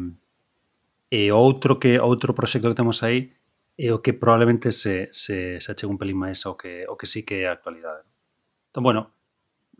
[1.11, 3.33] e outro que outro proxecto que temos aí
[3.77, 7.09] é o que probablemente se, se, se achega un pelín máis ao que, o que
[7.09, 8.05] sí que é a actualidade.
[8.69, 9.01] Entón, bueno,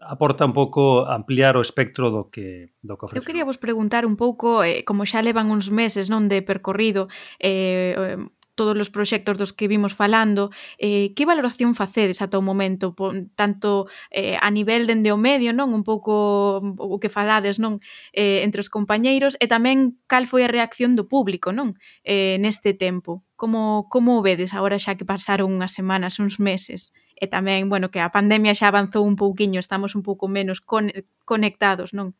[0.01, 3.21] aporta un pouco ampliar o espectro do que do que ofrece.
[3.21, 7.07] Eu quería vos preguntar un pouco, eh, como xa levan uns meses non de percorrido,
[7.38, 8.17] eh,
[8.55, 13.15] todos os proxectos dos que vimos falando, eh, que valoración facedes ata o momento, por,
[13.35, 17.79] tanto eh, a nivel dende o medio, non un pouco o que falades non
[18.11, 22.75] eh, entre os compañeiros, e tamén cal foi a reacción do público non eh, neste
[22.75, 23.23] tempo.
[23.39, 26.93] Como, como o vedes agora xa que pasaron unhas semanas, uns meses?
[27.17, 30.89] E tamén, bueno, que a pandemia xa avanzou un pouquiño, estamos un pouco menos con,
[31.25, 32.13] conectados, non?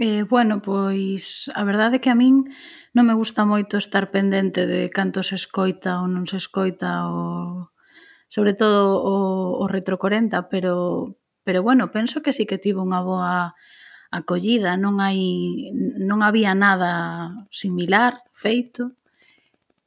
[0.00, 2.46] Eh, bueno, pois a verdade é que a min
[2.94, 7.66] non me gusta moito estar pendente de canto se escoita ou non se escoita o
[8.30, 9.16] sobre todo o,
[9.58, 10.74] o Retro 40, pero
[11.42, 13.58] pero bueno, penso que sí que tivo unha boa
[14.14, 15.18] acollida, non hai
[15.98, 18.94] non había nada similar feito.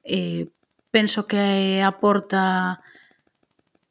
[0.04, 0.52] Eh,
[0.92, 2.84] penso que aporta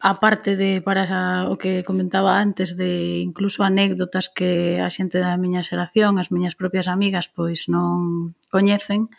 [0.00, 1.04] a parte de para
[1.52, 6.56] o que comentaba antes de incluso anécdotas que a xente da miña xeración, as miñas
[6.56, 9.12] propias amigas, pois non coñecen,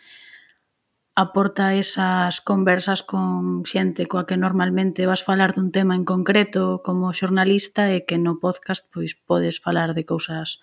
[1.14, 7.14] aporta esas conversas con xente coa que normalmente vas falar dun tema en concreto como
[7.14, 10.58] xornalista e que no podcast pois podes falar de cousas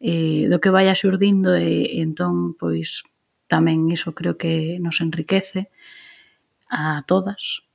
[0.00, 3.04] eh, do que vaya xurdindo e, e entón pois
[3.50, 5.68] tamén iso creo que nos enriquece
[6.70, 7.67] a todas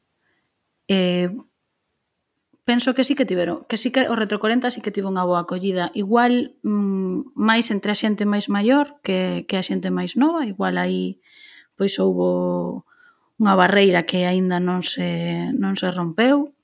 [0.88, 1.30] eh,
[2.66, 5.28] penso que sí que tiveron, que sí que o Retro 40 sí que tivo unha
[5.28, 5.92] boa acollida.
[5.92, 10.80] Igual mm, máis entre a xente máis maior que, que a xente máis nova, igual
[10.80, 11.20] aí
[11.76, 12.88] pois houbo
[13.42, 16.56] unha barreira que aínda non se, non se rompeu,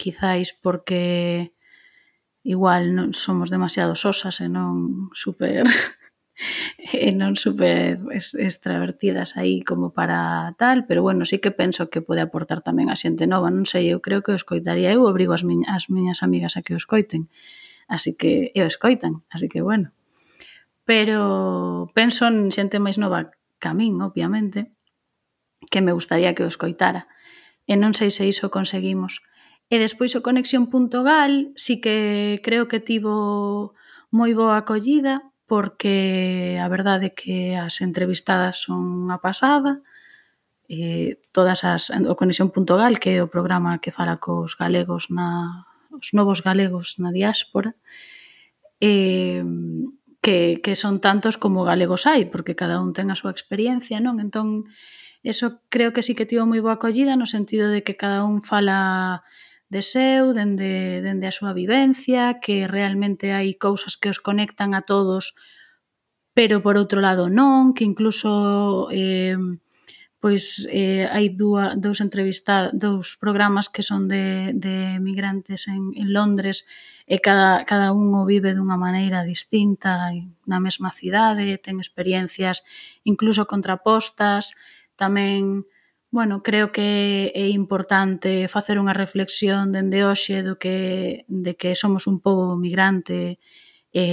[0.00, 1.52] quizáis porque
[2.44, 5.64] igual non somos demasiado sosas e non super
[6.78, 12.02] e eh, non super extravertidas aí como para tal, pero bueno, sí que penso que
[12.02, 15.30] pode aportar tamén a xente nova, non sei, eu creo que o escoitaría, eu obrigo
[15.30, 17.30] as miñas, as miñas amigas a que o escoiten,
[17.86, 19.94] así que, e o escoitan, así que bueno.
[20.84, 23.30] Pero penso en xente máis nova
[23.62, 24.74] que a min, obviamente,
[25.70, 27.06] que me gustaría que o escoitara,
[27.64, 29.22] e non sei se iso conseguimos.
[29.72, 33.72] E despois o conexión.gal sí que creo que tivo
[34.12, 39.84] moi boa acollida, porque a verdade é que as entrevistadas son unha pasada,
[40.68, 46.10] eh, todas as o Conexión.gal, que é o programa que fala cos galegos na os
[46.16, 47.76] novos galegos na diáspora,
[48.80, 49.44] eh,
[50.24, 54.16] que, que son tantos como galegos hai, porque cada un ten a súa experiencia, non?
[54.18, 54.64] Entón,
[55.20, 58.40] eso creo que sí que tivo moi boa acollida no sentido de que cada un
[58.40, 59.20] fala
[59.74, 64.86] de seu, dende, dende a súa vivencia, que realmente hai cousas que os conectan a
[64.86, 65.34] todos,
[66.30, 69.34] pero por outro lado non, que incluso eh,
[70.22, 76.14] pois eh, hai dúa, dous entrevista, dous programas que son de, de migrantes en, en
[76.16, 76.64] Londres
[77.04, 80.08] e cada, cada un o vive dunha maneira distinta
[80.48, 82.64] na mesma cidade, ten experiencias
[83.04, 84.56] incluso contrapostas,
[84.96, 85.68] tamén
[86.14, 92.06] Bueno, creo que é importante facer unha reflexión dende hoxe do que, de que somos
[92.06, 93.42] un pobo migrante
[93.90, 94.06] e,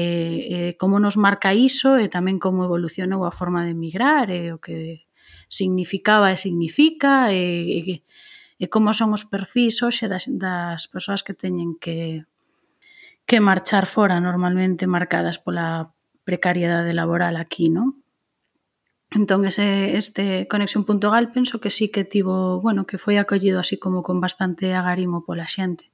[0.50, 4.58] e como nos marca iso e tamén como evolucionou a forma de migrar e o
[4.58, 5.06] que
[5.46, 8.02] significaba e significa e, e,
[8.58, 12.26] e como son os perfis hoxe das, das persoas que teñen que
[13.30, 15.94] que marchar fora normalmente marcadas pola
[16.26, 18.01] precariedade laboral aquí, non?
[19.12, 24.08] Entón, ese, este conexión.gal penso que sí que tivo, bueno, que foi acollido así como
[24.08, 25.92] con bastante agarimo pola xente.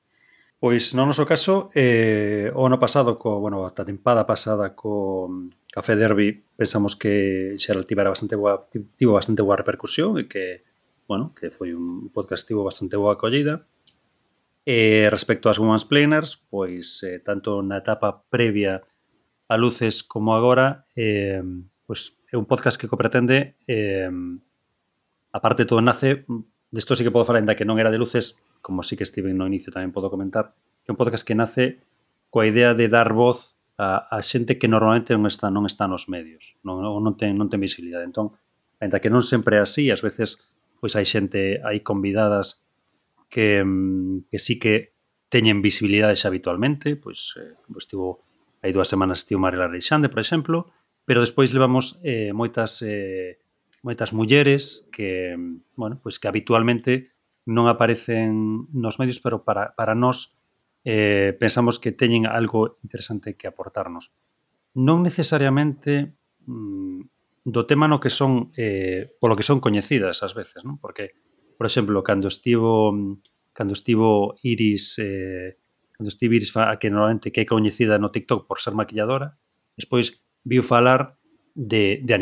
[0.61, 5.29] Pois no noso caso, eh, o ano pasado, co, bueno, a tempada pasada co
[5.73, 10.61] Café Derby, pensamos que Xeral tivera bastante boa, tivo bastante boa repercusión e que,
[11.09, 13.65] bueno, que foi un podcast tivo bastante boa acollida.
[14.61, 18.85] E eh, respecto ás Women's Planers, pois eh, tanto na etapa previa
[19.49, 21.41] a Luces como agora, eh,
[21.87, 24.11] pois é un podcast que co pretende eh,
[25.31, 26.27] aparte todo nace
[26.69, 29.31] desto sí que podo falar ainda que non era de luces como sí que estive
[29.31, 30.51] no inicio tamén podo comentar
[30.83, 31.79] que é un podcast que nace
[32.27, 36.11] coa idea de dar voz a, a xente que normalmente non está non está nos
[36.11, 38.03] medios non, non ten, non ten visibilidade.
[38.03, 38.35] Entón
[38.83, 40.43] ainda que non sempre é así ás veces
[40.83, 42.67] pois hai xente hai convidadas
[43.31, 43.63] que,
[44.27, 44.97] que sí que
[45.31, 48.27] teñen visibilidades habitualmente pois, eh, pois estivo
[48.59, 50.73] hai dúas semanas estivo Mariela Reixande, por exemplo
[51.07, 53.39] pero despois levamos eh, moitas eh,
[53.79, 55.39] moitas mulleres que,
[55.79, 57.15] bueno, pois pues que habitualmente
[57.47, 60.35] non aparecen nos medios, pero para, para nós
[60.83, 64.11] eh, pensamos que teñen algo interesante que aportarnos.
[64.75, 70.67] Non necesariamente mm, do tema no que son eh, polo que son coñecidas ás veces,
[70.67, 70.75] non?
[70.75, 71.15] Porque,
[71.55, 72.91] por exemplo, cando estivo
[73.55, 75.55] cando estivo Iris eh,
[75.95, 79.39] cando estivo Iris a que normalmente que é coñecida no TikTok por ser maquilladora,
[79.79, 81.19] despois viu falar
[81.53, 82.13] de, de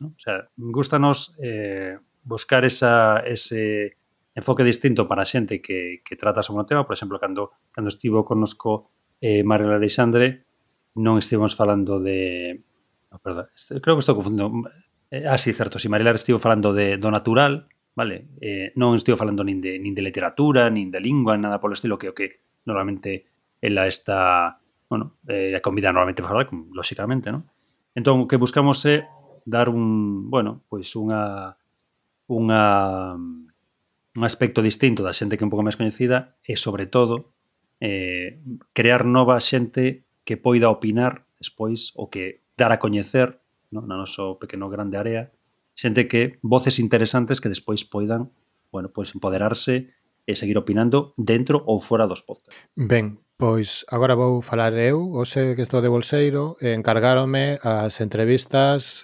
[0.00, 0.14] ¿no?
[0.14, 3.98] O sea, gustanos eh, buscar esa, ese
[4.34, 7.88] enfoque distinto para a xente que, que trata sobre un tema, por exemplo, cando, cando
[7.88, 10.46] estivo conosco eh, Mario Alexandre,
[10.94, 12.60] non estivemos falando de...
[13.12, 13.48] Oh, perdón,
[13.80, 14.68] creo que estou confundindo.
[15.12, 18.32] Eh, ah, sí, certo, si Marilar estivo falando de, do natural, vale?
[18.40, 22.08] Eh, non estivo falando de, nin de literatura, nin de lingua, nada polo estilo que
[22.08, 23.28] o que normalmente
[23.60, 27.32] ela está, bueno, eh, a convida normalmente para falar, lóxicamente?
[27.94, 29.08] Entón, o que buscamos é
[29.44, 31.56] dar un, bueno, pois unha
[32.30, 32.64] unha
[34.12, 37.32] un aspecto distinto da xente que é un pouco máis coñecida e, sobre todo,
[37.80, 38.40] eh,
[38.72, 43.40] crear nova xente que poida opinar despois o que dar a coñecer
[43.72, 45.32] no, na noso pequeno grande área
[45.74, 48.30] xente que voces interesantes que despois poidan,
[48.70, 49.90] bueno, pois empoderarse
[50.22, 52.62] e seguir opinando dentro ou fora dos podcasts.
[52.76, 57.98] Ben, Pois agora vou falar eu, hoxe que estou de bolseiro, eh, e encargárome as
[57.98, 59.02] entrevistas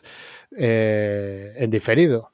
[0.54, 2.30] eh, en diferido.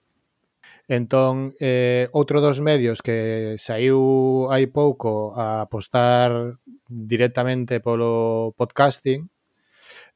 [0.84, 9.32] Entón, eh, outro dos medios que saiu hai pouco a apostar directamente polo podcasting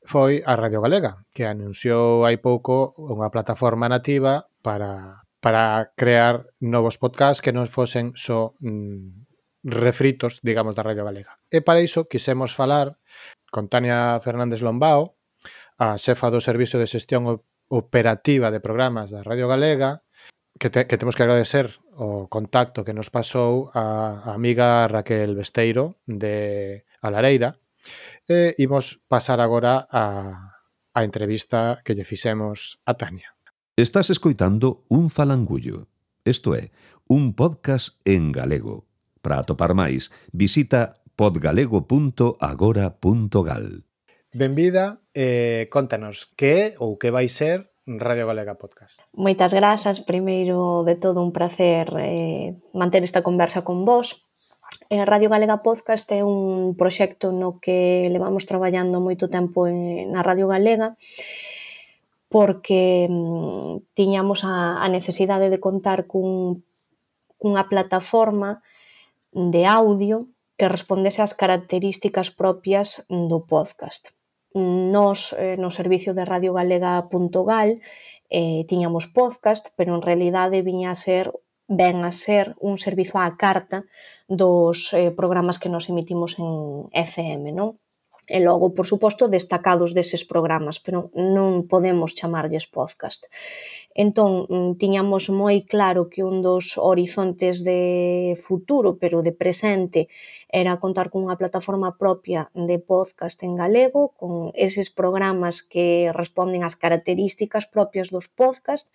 [0.05, 7.01] foi a Radio Galega, que anunciou hai pouco unha plataforma nativa para, para crear novos
[7.01, 9.28] podcasts que non fosen só mm,
[9.69, 11.39] refritos, digamos, da Radio Galega.
[11.53, 12.99] E para iso quisemos falar
[13.53, 15.17] con Tania Fernández Lombao,
[15.79, 17.29] a xefa do Servicio de Xestión
[17.69, 20.03] Operativa de Programas da Radio Galega,
[20.59, 25.37] que, te, que temos que agradecer o contacto que nos pasou a, a amiga Raquel
[25.37, 27.61] Besteiro de Alareira.
[28.27, 30.59] E imos pasar agora a,
[30.93, 33.33] a entrevista que lle fixemos a Tania.
[33.79, 35.87] Estás escoitando Un Falangullo,
[36.27, 36.75] isto é,
[37.07, 38.88] un podcast en galego,
[39.29, 43.85] Para atopar máis, visita podgalego.agora.gal.
[44.33, 49.05] Benvida, eh, contanos que é ou que vai ser Radio Galega Podcast.
[49.13, 54.25] Moitas grazas, primeiro de todo un placer eh, manter esta conversa con vos.
[54.89, 60.25] Eh, Radio Galega Podcast é un proxecto no que levamos traballando moito tempo en, na
[60.25, 60.97] Radio Galega
[62.33, 66.65] porque mm, tiñamos a, a necesidade de contar cun,
[67.37, 68.78] cunha plataforma que
[69.33, 74.11] de audio que respondese ás características propias do podcast.
[74.55, 77.81] Nos, eh, no servicio de radiogalega.gal,
[78.31, 81.33] eh, tiñamos podcast, pero en realidade viña a ser
[81.69, 83.85] ven a ser un servizo á carta
[84.27, 87.77] dos eh, programas que nos emitimos en FM, non?
[88.29, 93.33] e logo, por suposto, destacados deses programas, pero non podemos chamarlles podcast.
[93.97, 100.13] Entón, mm, tiñamos moi claro que un dos horizontes de futuro, pero de presente,
[100.53, 106.77] era contar cunha plataforma propia de podcast en galego, con eses programas que responden ás
[106.77, 108.93] características propias dos podcast,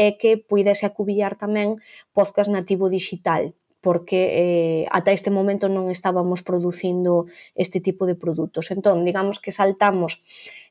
[0.00, 1.76] e que puidese acubillar tamén
[2.16, 7.24] podcast nativo digital, porque eh, ata este momento non estábamos producindo
[7.56, 8.68] este tipo de produtos.
[8.68, 10.20] Entón, digamos que saltamos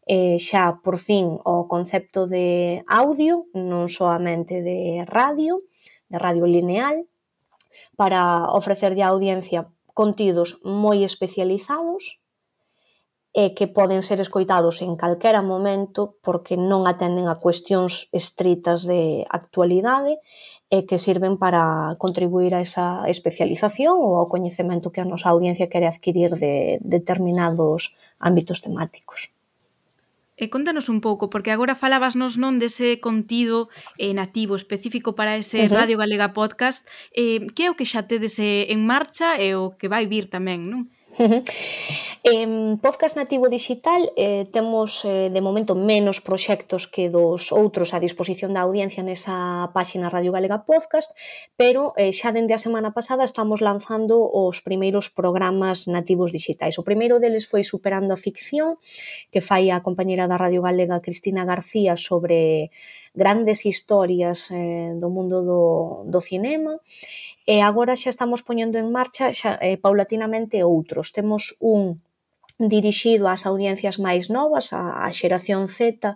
[0.06, 5.62] eh, xa por fin o concepto de audio, non soamente de radio,
[6.10, 7.10] de radio lineal,
[7.98, 12.19] para ofrecerlle á audiencia contidos moi especializados,
[13.30, 19.30] e que poden ser escoitados en calquera momento porque non atenden a cuestións estritas de
[19.30, 20.18] actualidade
[20.70, 25.70] e que sirven para contribuir a esa especialización ou ao coñecemento que a nosa audiencia
[25.70, 29.30] quere adquirir de determinados ámbitos temáticos.
[30.40, 33.68] E contanos un pouco, porque agora falabasnos non dese contido
[34.00, 35.76] eh, nativo específico para ese uh -huh.
[35.84, 39.76] Radio Galega Podcast, eh, que é o que xa tedes eh, en marcha e o
[39.76, 40.88] que vai vir tamén, non?
[42.24, 48.00] en podcast nativo digital eh, temos eh, de momento menos proxectos que dos outros a
[48.04, 51.16] disposición da audiencia nesa páxina Radio Galega Podcast,
[51.56, 56.76] pero eh, xa dende a semana pasada estamos lanzando os primeiros programas nativos digitais.
[56.76, 58.76] O primeiro deles foi Superando a ficción,
[59.32, 62.70] que fai a compañera da Radio Galega Cristina García sobre
[63.16, 65.64] grandes historias eh, do mundo do,
[66.06, 66.78] do cinema.
[66.78, 71.06] E E agora xa estamos poñendo en marcha xa, eh, paulatinamente outros.
[71.18, 71.44] Temos
[71.74, 71.82] un
[72.74, 76.14] dirixido ás audiencias máis novas, a, a xeración Z,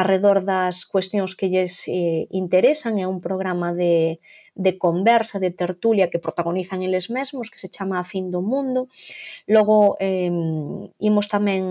[0.00, 4.22] arredor das cuestións que lles eh, interesan, é un programa de,
[4.54, 8.88] de conversa, de tertulia que protagonizan eles mesmos, que se chama A fin do mundo.
[9.50, 10.32] Logo, eh,
[11.08, 11.62] imos tamén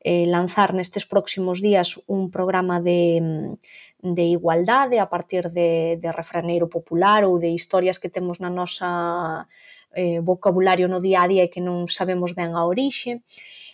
[0.00, 6.10] eh, lanzar nestes próximos días un programa de, mm, de igualdade a partir de, de
[6.12, 9.48] refraneiro popular ou de historias que temos na nosa
[9.94, 13.26] eh, vocabulario no día a día e que non sabemos ben a orixe.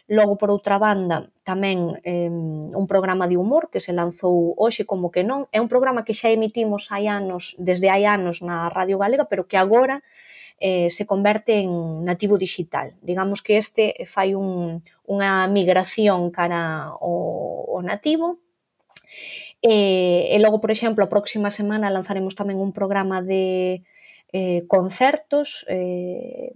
[0.05, 5.09] Logo, por outra banda, tamén eh, un programa de humor que se lanzou hoxe como
[5.09, 5.49] que non.
[5.49, 9.49] É un programa que xa emitimos hai anos, desde hai anos na Radio Galega, pero
[9.49, 10.05] que agora
[10.59, 12.95] eh, se converte en nativo digital.
[13.03, 18.45] Digamos que este fai un, unha migración cara ao, ao nativo
[19.65, 23.81] E, e logo, por exemplo, a próxima semana lanzaremos tamén un programa de
[24.29, 26.53] eh, concertos eh,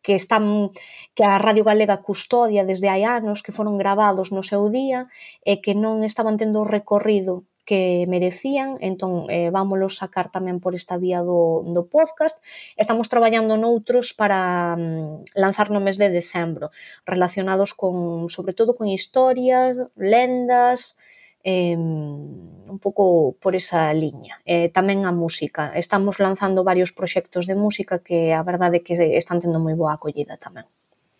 [0.00, 0.72] que están
[1.12, 5.12] que a Radio Galega custodia desde hai anos, que foron gravados no seu día
[5.44, 10.98] e que non estaban tendo recorrido que merecían, entón eh, vámonos sacar tamén por esta
[10.98, 12.40] vía do, do podcast.
[12.74, 16.74] Estamos traballando noutros para mm, lanzar no mes de decembro,
[17.06, 20.98] relacionados con, sobre todo con historias, lendas,
[21.42, 24.40] eh, un pouco por esa liña.
[24.44, 25.72] Eh, tamén a música.
[25.72, 29.96] Estamos lanzando varios proxectos de música que a verdade é que están tendo moi boa
[29.96, 30.68] acollida tamén.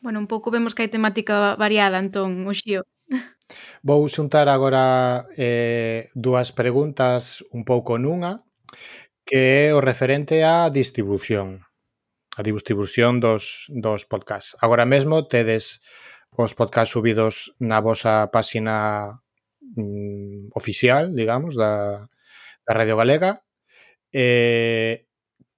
[0.00, 2.84] Bueno, un pouco vemos que hai temática variada, entón, o xío.
[3.82, 8.44] Vou xuntar agora eh, dúas preguntas un pouco nunha,
[9.24, 11.64] que é o referente á distribución,
[12.36, 14.56] a distribución dos, dos podcasts.
[14.60, 15.80] Agora mesmo tedes
[16.34, 19.18] os podcasts subidos na vosa páxina
[19.76, 22.06] mm, oficial, digamos, da,
[22.66, 23.42] da Radio Galega.
[24.12, 25.06] Eh,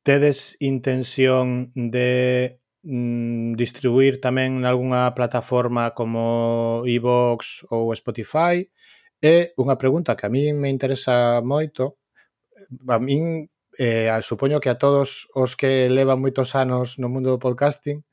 [0.03, 8.67] tedes intención de mm, distribuir tamén nalgúna plataforma como iVoox ou Spotify.
[9.23, 11.99] É unha pregunta que a min me interesa moito.
[12.91, 13.47] A min
[13.79, 18.05] eh, supoño que a todos os que levan moitos anos no mundo do podcasting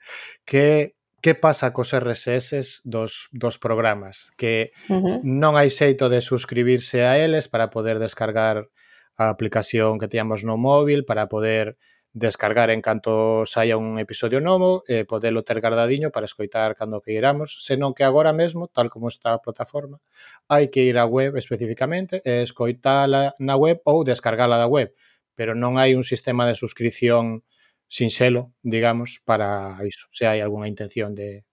[0.46, 5.20] que que pasa cos RSS dos, dos programas que uh -huh.
[5.24, 8.72] non hai xeito de suscribirse a eles para poder descargar
[9.20, 11.76] a aplicación que teñamos no móvil para poder
[12.14, 17.14] descargar en canto saia un episodio novo e podelo ter guardadiño para escoitar cando que
[17.14, 20.02] iramos, senón que agora mesmo, tal como está a plataforma,
[20.50, 24.90] hai que ir á web especificamente e escoitala na web ou descargala da web,
[25.38, 27.46] pero non hai un sistema de suscripción
[27.86, 31.46] sinxelo, digamos, para iso, se hai algunha intención de,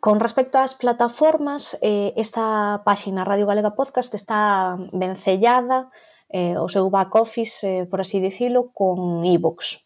[0.00, 5.92] Con respecto ás plataformas, eh, esta páxina Radio Galega Podcast está vencellada
[6.32, 9.84] eh, o seu back office, eh, por así dicilo, con iVoox.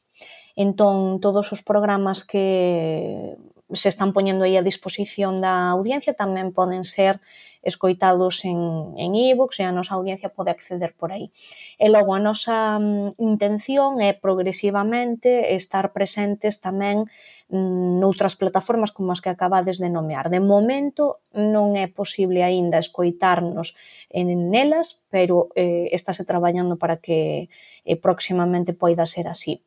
[0.54, 3.36] Entón, todos os programas que
[3.74, 7.18] se están poñendo aí a disposición da audiencia tamén poden ser
[7.66, 11.34] escoitados en, en e-books e a nosa audiencia pode acceder por aí.
[11.76, 17.10] E logo a nosa mm, intención é progresivamente estar presentes tamén
[17.50, 20.30] mm, noutras plataformas como as que acabades de nomear.
[20.30, 23.74] De momento non é posible aínda escoitarnos
[24.14, 27.50] en nelas, pero eh, estáse traballando para que
[27.82, 29.66] eh, próximamente poida ser así.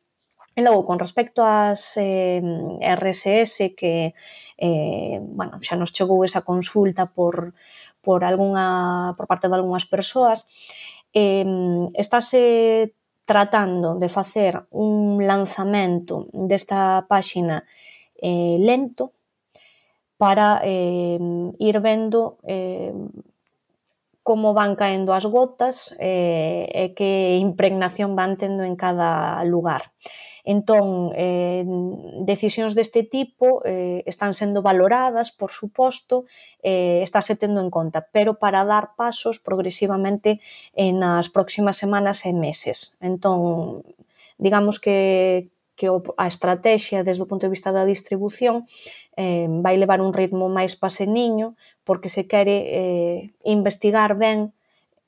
[0.58, 2.42] E logo, con respecto ás eh,
[2.82, 4.18] RSS que
[4.58, 7.54] eh, bueno, xa nos chegou esa consulta por,
[8.02, 10.48] por algunha por parte de algunhas persoas,
[11.12, 11.44] eh,
[11.94, 12.94] estáse
[13.24, 17.62] tratando de facer un lanzamento desta páxina
[18.18, 19.12] eh, lento
[20.20, 21.18] para eh,
[21.58, 22.92] ir vendo eh,
[24.22, 29.90] como van caendo as gotas eh, e que impregnación van tendo en cada lugar.
[30.44, 31.64] Entón, eh,
[32.24, 36.24] decisións deste tipo eh, están sendo valoradas, por suposto,
[36.62, 40.40] eh, estáse tendo en conta, pero para dar pasos progresivamente
[40.74, 42.96] eh, nas próximas semanas e meses.
[43.00, 43.84] Entón,
[44.38, 48.68] digamos que que a estrategia desde o punto de vista da distribución
[49.16, 51.56] eh, vai levar un ritmo máis paseniño
[51.88, 53.18] porque se quere eh,
[53.48, 54.52] investigar ben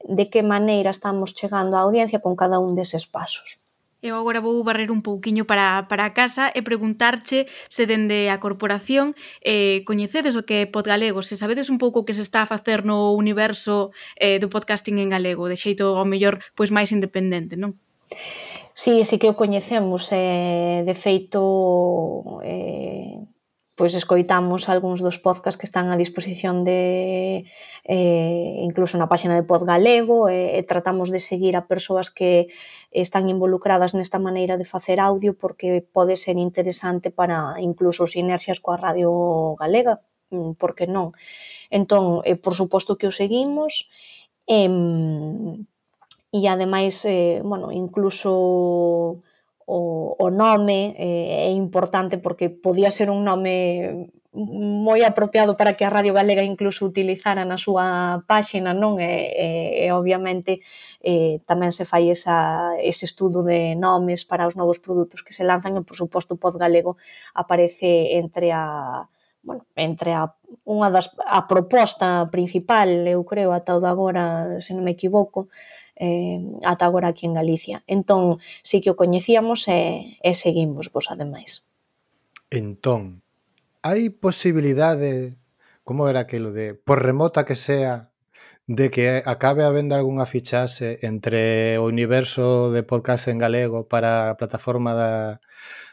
[0.00, 3.61] de que maneira estamos chegando á audiencia con cada un deses pasos.
[4.02, 8.42] Eu agora vou barrer un pouquiño para, para a casa e preguntarche se dende a
[8.42, 9.14] corporación
[9.46, 12.50] eh, coñecedes o que é Podgalego, se sabedes un pouco o que se está a
[12.50, 17.54] facer no universo eh, do podcasting en galego, de xeito ao mellor pois máis independente,
[17.54, 17.78] non?
[18.74, 23.22] Sí, sí que o coñecemos, eh, de feito eh,
[23.74, 27.48] pois escoitamos algúns dos podcasts que están a disposición de
[27.88, 32.52] eh, incluso na páxina de Pod Galego e, e tratamos de seguir a persoas que
[32.92, 38.76] están involucradas nesta maneira de facer audio porque pode ser interesante para incluso sinerxias coa
[38.76, 41.16] radio galega, mm, porque non.
[41.72, 43.88] Entón, eh, por suposto que o seguimos
[44.44, 45.56] e, eh,
[46.32, 49.24] e ademais, eh, bueno, incluso
[49.72, 55.84] o, o nome eh, é importante porque podía ser un nome moi apropiado para que
[55.84, 58.96] a Radio Galega incluso utilizara na súa páxina, non?
[58.96, 59.48] E, e,
[59.84, 60.64] e obviamente
[61.04, 65.44] eh, tamén se fai esa, ese estudo de nomes para os novos produtos que se
[65.44, 66.96] lanzan e, por suposto, o Pod Galego
[67.36, 69.08] aparece entre a
[69.42, 70.32] bueno, entre a,
[70.64, 74.24] unha das, a proposta principal, eu creo, ata o de agora,
[74.62, 75.50] se non me equivoco,
[76.02, 77.84] eh, ata agora aquí en Galicia.
[77.86, 81.62] Entón, sí que o coñecíamos e, e seguimos vos ademais.
[82.50, 83.22] Entón,
[83.86, 85.38] hai posibilidade,
[85.86, 88.10] como era aquilo de, por remota que sea,
[88.66, 94.36] de que acabe habendo algunha fichase entre o universo de podcast en galego para a
[94.36, 95.38] plataforma da,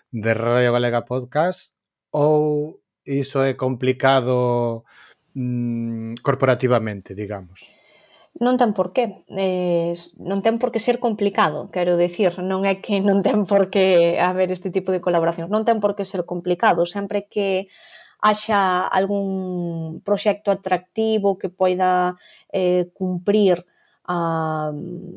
[0.09, 1.77] de Radio Galega Podcast
[2.09, 4.85] ou iso é complicado
[5.37, 7.78] mm, corporativamente, digamos?
[8.37, 12.77] non ten por qué eh, non ten por que ser complicado quero dicir, non é
[12.77, 16.23] que non ten por que haber este tipo de colaboracións non ten por que ser
[16.29, 17.67] complicado sempre que
[18.21, 22.19] haxa algún proxecto atractivo que poida
[22.51, 23.65] eh, cumprir
[24.09, 24.73] a,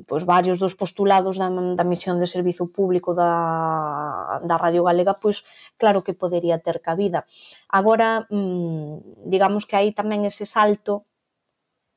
[0.07, 5.49] pois, varios dos postulados da, da misión de servizo público da, da Radio Galega, pois
[5.81, 7.25] claro que podería ter cabida.
[7.73, 11.09] Agora, mm, digamos que aí tamén ese salto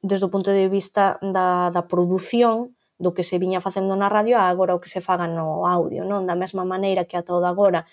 [0.06, 4.38] desde o punto de vista da, da produción do que se viña facendo na radio
[4.38, 6.30] a agora o que se faga no audio, non?
[6.30, 7.84] Da mesma maneira que a toda agora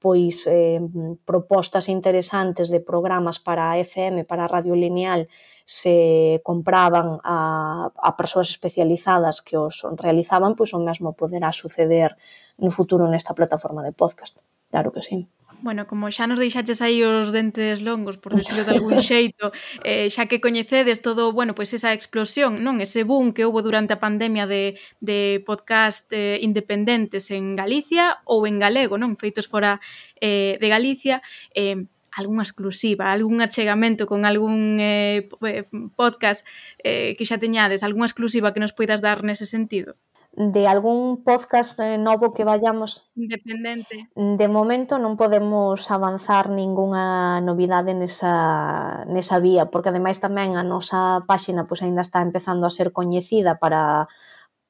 [0.00, 0.80] pois eh,
[1.28, 5.28] propostas interesantes de programas para a FM, para a radio lineal,
[5.68, 12.16] se compraban a, a persoas especializadas que os realizaban, pois o mesmo poderá suceder
[12.56, 14.40] no futuro nesta plataforma de podcast.
[14.72, 15.28] Claro que sí
[15.62, 19.52] bueno, como xa nos deixaches aí os dentes longos, por decirlo de algún xeito,
[19.84, 22.80] eh, xa que coñecedes todo, bueno, pois esa explosión, non?
[22.80, 28.48] Ese boom que houve durante a pandemia de, de podcast eh, independentes en Galicia ou
[28.48, 29.16] en galego, non?
[29.20, 29.78] Feitos fora
[30.20, 31.20] eh, de Galicia,
[31.54, 35.64] eh, algunha exclusiva, algún achegamento con algún eh, eh
[35.96, 36.46] podcast
[36.82, 39.96] eh, que xa teñades, algunha exclusiva que nos poidas dar nese sentido?
[40.32, 44.08] de algún podcast eh, novo que vayamos independente.
[44.14, 51.26] De momento non podemos avanzar ningunha novidade nesa, nesa vía, porque ademais tamén a nosa
[51.26, 54.06] páxina pois aínda está empezando a ser coñecida para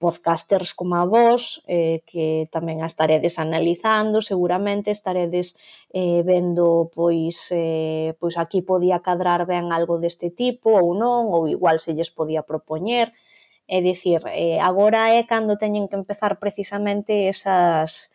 [0.01, 5.61] podcasters como a vos, eh, que tamén a estaredes analizando, seguramente estaredes
[5.93, 11.45] eh, vendo pois eh, pois aquí podía cadrar ben algo deste tipo ou non, ou
[11.53, 13.13] igual se lles podía propoñer.
[13.13, 13.40] Eh,
[13.71, 18.11] É dicir, eh, agora é cando teñen que empezar precisamente esas,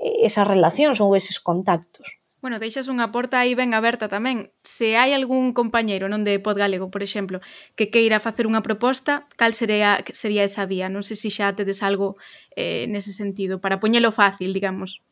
[0.00, 2.16] esas relacións ou eses contactos.
[2.40, 4.48] Bueno, deixas unha porta aí ben aberta tamén.
[4.64, 7.44] Se hai algún compañeiro non de Podgalego, por exemplo,
[7.76, 10.88] que queira facer unha proposta, cal sería, sería esa vía?
[10.88, 12.16] Non sei se xa tedes algo
[12.56, 15.04] eh, nese sentido, para poñelo fácil, digamos.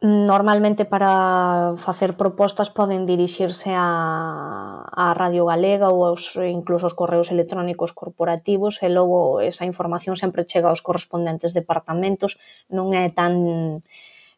[0.00, 7.34] Normalmente para facer propostas poden dirixirse a, a Radio Galega ou aos, incluso aos correos
[7.34, 12.38] electrónicos corporativos e logo esa información sempre chega aos correspondentes departamentos.
[12.70, 13.82] Non é tan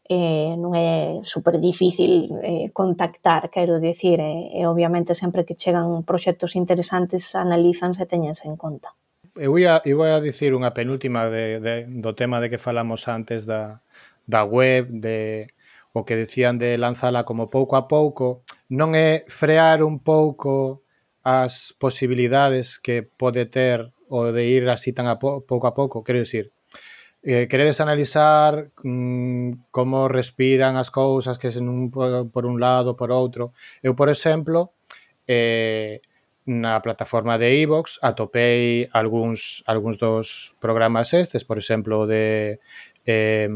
[0.08, 6.08] eh, non é super difícil eh, contactar, quero dicir, eh, e obviamente sempre que chegan
[6.08, 8.96] proxectos interesantes analízanse e teñense en conta.
[9.36, 13.44] Eu ia, eu ia dicir unha penúltima de, de, do tema de que falamos antes
[13.44, 13.84] da,
[14.30, 15.50] da web, de
[15.92, 20.86] o que decían de lanzala como pouco a pouco, non é frear un pouco
[21.26, 26.06] as posibilidades que pode ter o de ir así tan a po, pouco a pouco,
[26.06, 26.54] quero dicir,
[27.22, 33.12] eh, queredes analizar mm, como respiran as cousas que sen un, por un lado, por
[33.12, 33.52] outro.
[33.82, 34.72] Eu, por exemplo,
[35.26, 36.00] eh,
[36.46, 42.58] na plataforma de iVox atopei algúns, algúns dos programas estes, por exemplo, de
[43.04, 43.48] eh,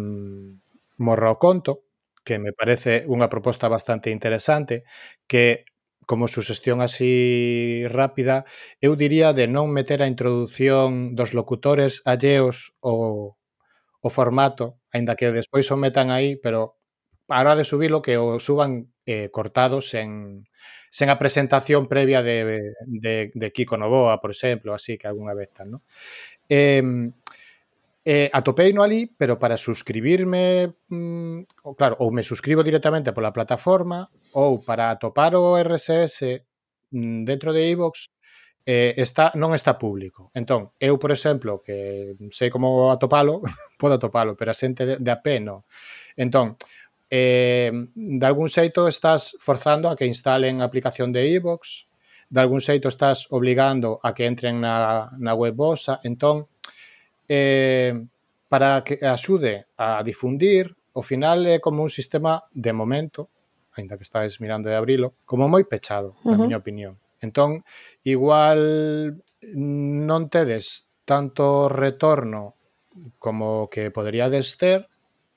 [0.99, 1.85] Morra o Conto,
[2.25, 4.85] que me parece unha proposta bastante interesante,
[5.29, 5.65] que
[6.07, 8.45] como suxestión así rápida,
[8.81, 13.37] eu diría de non meter a introducción dos locutores alleos o,
[14.05, 16.77] o formato, aínda que despois o metan aí, pero
[17.29, 20.45] a hora de subilo que o suban eh, cortados sen,
[20.93, 25.49] sen a presentación previa de, de, de Kiko Novoa, por exemplo, así que algunha vez
[25.57, 25.83] tal, non?
[26.49, 26.85] Eh,
[28.07, 31.41] Eh, atopeino ali, pero para suscribirme, mmm,
[31.73, 36.45] claro, ou me suscribo directamente pola plataforma, ou para atopar o RSS
[36.93, 38.13] mm, dentro de iVox,
[38.67, 40.29] eh, está, non está público.
[40.37, 43.41] Entón, eu, por exemplo, que sei como atopalo,
[43.81, 45.65] podo atopalo, pero a xente de, de a pé non.
[46.13, 46.61] Entón,
[47.09, 51.89] eh, de algún xeito estás forzando a que instalen a aplicación de iVox,
[52.29, 56.53] de algún xeito estás obligando a que entren na, na web vosa, entón,
[57.29, 57.95] eh,
[58.49, 63.29] para que axude a difundir, ao final é como un sistema de momento,
[63.75, 66.43] aínda que estáis mirando de abrilo, como moi pechado, na uh -huh.
[66.47, 66.95] miña opinión.
[67.19, 67.67] Entón,
[68.07, 68.61] igual
[69.57, 72.55] non tedes tanto retorno
[73.19, 74.87] como que poderíades ter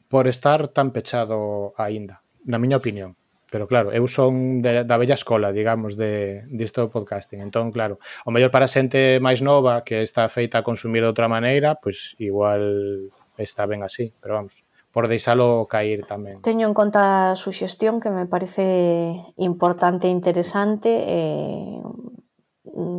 [0.08, 3.18] por estar tan pechado aínda, na miña opinión.
[3.52, 7.40] Pero claro, eu son de, da bella escola, digamos, de disto podcasting.
[7.40, 11.32] Entón, claro, o mellor para xente máis nova que está feita a consumir de outra
[11.32, 13.08] maneira, pois igual
[13.40, 16.44] está ben así, pero vamos, por deixalo cair tamén.
[16.44, 21.22] Teño en conta a suxestión que me parece importante e interesante e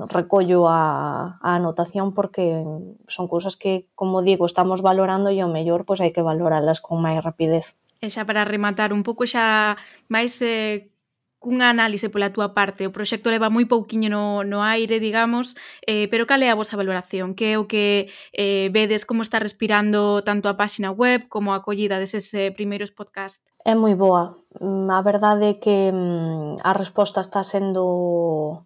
[0.08, 2.64] recollo a, a anotación porque
[3.06, 7.04] son cousas que, como digo, estamos valorando e o mellor pois hai que valoralas con
[7.04, 7.76] máis rapidez.
[8.00, 9.74] E xa para rematar un pouco xa
[10.06, 10.94] máis eh,
[11.38, 12.86] cunha análise pola túa parte.
[12.86, 15.54] O proxecto leva moi pouquiño no, no aire, digamos,
[15.86, 17.34] eh, pero cal é a vosa valoración?
[17.38, 21.62] Que é o que eh, vedes como está respirando tanto a páxina web como a
[21.62, 23.42] acollida deses eh, primeiros podcast?
[23.66, 24.34] É moi boa.
[24.58, 28.62] Mm, a verdade é que mm, a resposta está sendo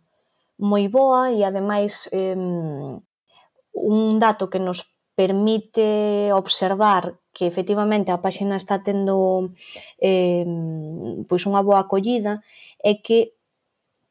[0.57, 8.57] moi boa e ademais eh, un dato que nos permite observar que efectivamente a páxina
[8.57, 9.53] está tendo
[10.01, 10.45] eh,
[11.29, 12.45] pois unha boa acollida
[12.81, 13.37] e que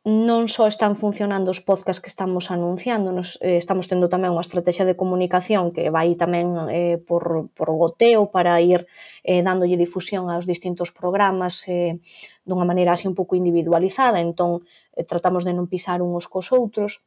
[0.02, 4.42] non só están funcionando os podcast que estamos anunciando, nos, eh, estamos tendo tamén unha
[4.42, 8.90] estrategia de comunicación que vai tamén eh, por, por goteo para ir
[9.22, 12.02] eh, dándolle difusión aos distintos programas eh,
[12.42, 14.66] dunha maneira así un pouco individualizada, entón
[14.98, 17.06] eh, tratamos de non pisar uns cos outros,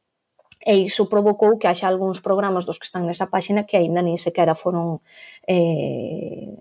[0.61, 4.17] e iso provocou que haxa algúns programas dos que están nesa páxina que aínda nin
[4.17, 5.01] sequera foron
[5.45, 6.57] eh,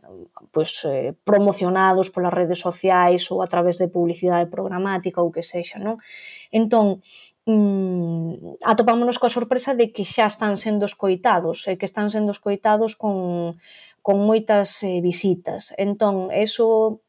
[0.52, 5.80] pues, eh, promocionados polas redes sociais ou a través de publicidade programática ou que sexa,
[5.80, 5.98] non?
[6.52, 7.00] Entón,
[7.48, 12.96] mm, atopámonos coa sorpresa de que xa están sendo escoitados, e que están sendo escoitados
[12.96, 13.56] con,
[14.04, 15.72] con moitas eh, visitas.
[15.80, 17.00] Entón, eso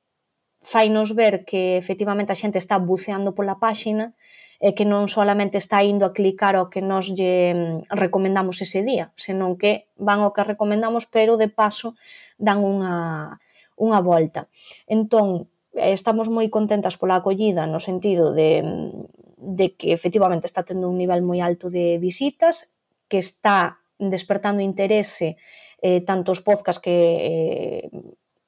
[0.66, 4.16] fainos ver que efectivamente a xente está buceando pola páxina,
[4.60, 8.82] e que non solamente está indo a clicar ao que nos lle mm, recomendamos ese
[8.82, 11.96] día, senón que van ao que recomendamos, pero de paso
[12.40, 13.38] dan unha,
[13.76, 14.48] unha volta.
[14.88, 18.92] Entón, eh, estamos moi contentas pola acollida no sentido de, mm,
[19.38, 22.72] de que efectivamente está tendo un nivel moi alto de visitas,
[23.12, 25.38] que está despertando interese
[25.82, 27.90] eh, tantos podcast que eh,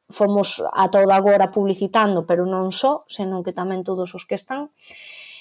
[0.09, 4.71] fomos a todo agora publicitando, pero non só, senón que tamén todos os que están.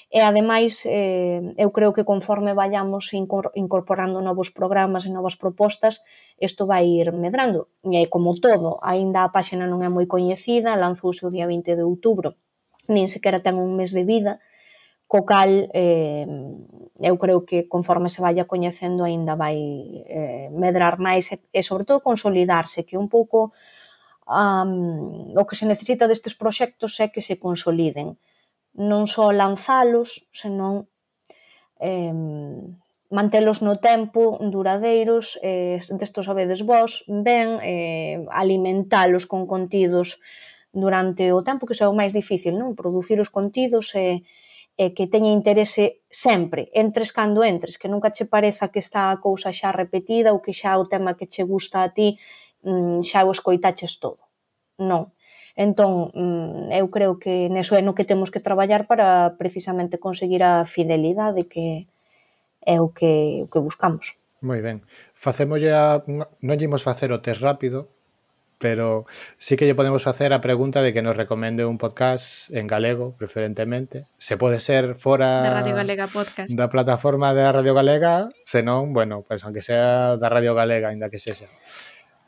[0.09, 5.99] E ademais, eh, eu creo que conforme vayamos incorporando novos programas e novas propostas,
[6.39, 7.67] isto vai ir medrando.
[7.83, 11.83] E como todo, aínda a páxina non é moi coñecida, lanzouse o día 20 de
[11.83, 12.39] outubro,
[12.87, 14.39] nin sequera ten un mes de vida,
[15.11, 16.23] co cal eh,
[17.03, 19.59] eu creo que conforme se vaya coñecendo aínda vai
[20.07, 23.51] eh, medrar máis e, e sobre todo consolidarse, que un pouco
[24.23, 28.15] um, o que se necesita destes proxectos é que se consoliden
[28.77, 30.85] non só lanzalos, senón
[31.81, 32.13] eh,
[33.09, 40.21] mantelos no tempo duradeiros, eh, desto sabedes vós, ben eh, alimentalos con contidos
[40.73, 42.77] durante o tempo, que xa é o máis difícil, non?
[42.77, 44.21] Producir os contidos e,
[44.77, 49.17] e que teña interese sempre, entres cando entres, que nunca che pareza que está a
[49.17, 52.19] cousa xa repetida ou que xa o tema que che gusta a ti
[52.61, 54.21] mm, xa o escoitaches todo.
[54.77, 55.16] Non,
[55.57, 60.45] Entón, mm, eu creo que neso é no que temos que traballar para precisamente conseguir
[60.45, 61.89] a fidelidade que
[62.61, 64.21] é o que, o que buscamos.
[64.45, 64.85] Moi ben.
[65.17, 66.05] Facémolle a...
[66.05, 67.89] Non lle imos facer o test rápido,
[68.61, 69.09] pero
[69.41, 73.17] sí que lle podemos facer a pregunta de que nos recomende un podcast en galego,
[73.17, 74.05] preferentemente.
[74.21, 76.53] Se pode ser fora da Radio Galega Podcast.
[76.53, 81.17] Da plataforma da Radio Galega, senón, bueno, pues aunque sea da Radio Galega, ainda que
[81.17, 81.49] sexa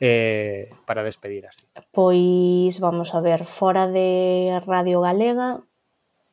[0.00, 1.66] eh, para despedir así.
[1.92, 5.60] Pois vamos a ver, fora de Radio Galega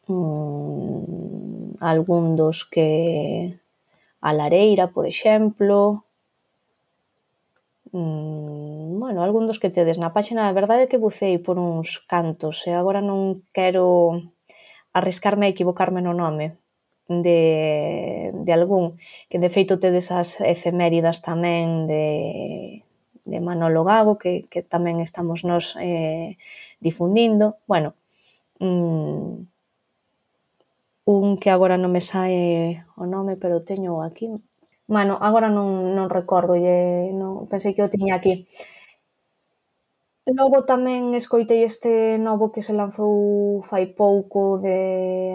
[0.07, 3.59] mmm, algún dos que
[4.22, 6.05] a Lareira, por exemplo
[7.91, 11.99] mmm, bueno, algún dos que tedes na páxina, a verdade é que bucei por uns
[12.07, 14.20] cantos e agora non quero
[14.95, 16.57] arriscarme a equivocarme no nome
[17.07, 18.97] de, de algún
[19.30, 22.87] que de feito tedes as efeméridas tamén de
[23.28, 26.40] de Manolo Gago, que, que tamén estamos nos eh,
[26.80, 27.60] difundindo.
[27.68, 27.94] Bueno,
[28.60, 29.46] mm,
[31.06, 34.28] un que agora non me sae o nome, pero teño aquí.
[34.96, 38.34] Mano, agora non, non recordo, lle, non, pensei que o tiña aquí.
[40.28, 44.78] Logo tamén escoitei este novo que se lanzou fai pouco de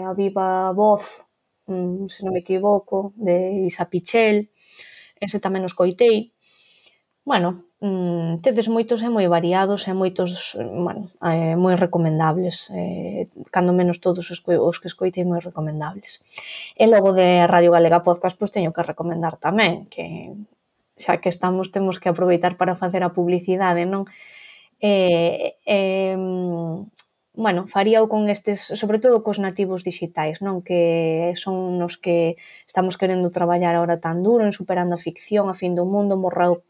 [0.05, 1.25] A Viva Voz,
[1.65, 3.35] mm, se non me equivoco, de
[3.69, 4.37] Isa Pichel.
[5.25, 6.17] Ese tamén o escoitei.
[7.29, 7.49] Bueno,
[7.83, 13.99] mm, tedes moitos e moi variados e moitos bueno, eh, moi recomendables eh, cando menos
[13.99, 16.23] todos os, os que escoitei moi recomendables.
[16.79, 20.31] E logo de Radio Galega Podcast pois teño que recomendar tamén que
[20.95, 24.07] xa que estamos temos que aproveitar para facer a publicidade non?
[24.79, 26.17] Eh, eh,
[27.35, 30.61] bueno, faríao con estes, sobre todo cos nativos digitais, non?
[30.61, 32.37] Que son nos que
[32.69, 36.61] estamos querendo traballar agora tan duro en superando a ficción, a fin do mundo, morreu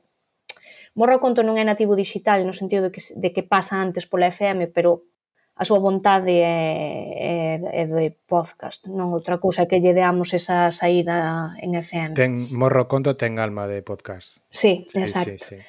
[0.94, 4.30] Morro Conto non é nativo digital no sentido de que, de que pasa antes pola
[4.30, 5.10] FM, pero
[5.54, 10.74] a súa vontade é, é, é de podcast, non outra cousa que lle deamos esa
[10.74, 12.18] saída en FM.
[12.18, 14.41] Ten Morro Conto ten alma de podcast.
[14.50, 15.46] Sí, sí exacto.
[15.46, 15.60] Sí, sí.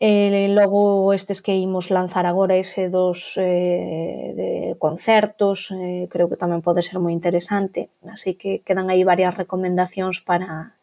[0.00, 4.50] E logo estes que imos lanzar agora ese dos eh, de
[4.80, 10.24] concertos, eh, creo que tamén pode ser moi interesante, así que quedan aí varias recomendacións
[10.24, 10.79] para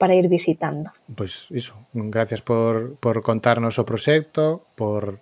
[0.00, 0.88] para ir visitando.
[1.12, 5.20] Pois iso, gracias por, por contarnos o proxecto, por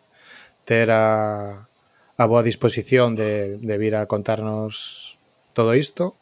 [0.62, 1.66] ter a,
[2.14, 5.18] a boa disposición de, de vir a contarnos
[5.51, 6.14] todo isto.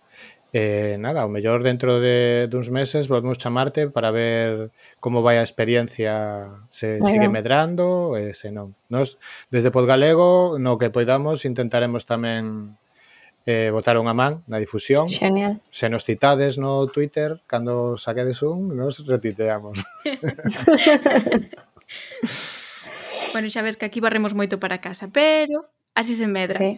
[0.56, 4.72] Eh, nada, o mellor dentro de duns meses volvemos chamarte para ver
[5.04, 7.12] como vai a experiencia se bueno.
[7.12, 8.72] sigue medrando e se non.
[8.88, 9.20] Nos,
[9.52, 12.72] desde Podgalego, no que poidamos, intentaremos tamén
[13.46, 15.08] eh, botaron a man na difusión.
[15.08, 15.62] Genial.
[15.70, 19.86] Se nos citades no Twitter, cando saquedes un, nos retiteamos.
[23.32, 26.58] bueno, xa ves que aquí barremos moito para casa, pero así se medra.
[26.58, 26.74] Sí,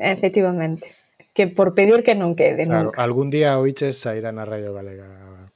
[0.00, 0.96] efectivamente.
[1.36, 3.04] Que por pedir que non quede claro, nunca.
[3.04, 5.04] Algún día oiches sairá na Radio Galega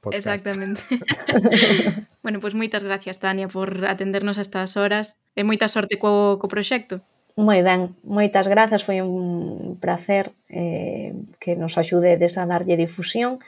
[0.05, 0.29] podcast.
[0.29, 0.85] Exactamente.
[2.23, 6.37] bueno, pois pues moitas gracias, Tania, por atendernos a estas horas e moita sorte co,
[6.37, 7.01] co proxecto.
[7.35, 13.43] Moi ben, moitas grazas, foi un placer eh, que nos axudedes a darlle difusión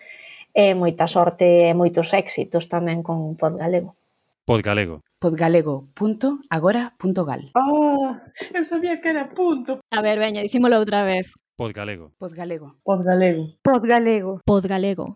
[0.52, 3.96] e moita sorte e moitos éxitos tamén con Podgalego.
[4.44, 5.08] Podgalego.
[5.20, 8.20] Podgalego.agora.gal Oh, ah,
[8.52, 9.80] eu sabía que era punto.
[9.92, 11.34] A ver, veña, dicímolo outra vez.
[11.56, 12.12] Podgalego.
[12.20, 12.76] Podgalego.
[12.84, 13.56] Podgalego.
[13.64, 14.42] Podgalego.
[14.44, 15.16] Podgalego.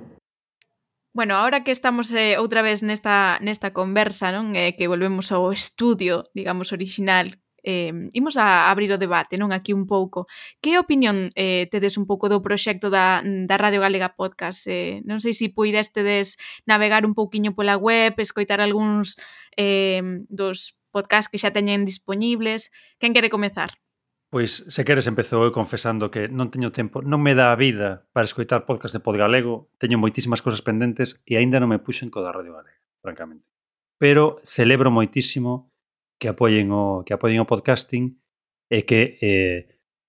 [1.15, 5.55] Bueno, ahora que estamos eh, outra vez nesta, nesta conversa, non eh, que volvemos ao
[5.55, 7.31] estudio, digamos, original,
[7.65, 10.29] eh, imos a abrir o debate, non aquí un pouco.
[10.61, 14.69] Que opinión eh, tedes un pouco do proxecto da, da Radio Galega Podcast?
[14.69, 16.37] Eh, non sei se puidestedes
[16.69, 19.17] navegar un pouquiño pola web, escoitar algúns
[19.57, 22.71] eh, dos podcast que xa teñen disponibles.
[22.95, 23.75] Quen quere comezar?
[24.31, 28.07] Pois, se queres, empezo eu confesando que non teño tempo, non me dá a vida
[28.15, 32.23] para escoitar podcast de Podgalego, teño moitísimas cosas pendentes e aínda non me puxen co
[32.23, 33.47] da Radio Galega, francamente.
[33.99, 35.71] Pero celebro moitísimo
[36.19, 38.15] que apoien o que apoien o podcasting
[38.71, 39.59] e que eh,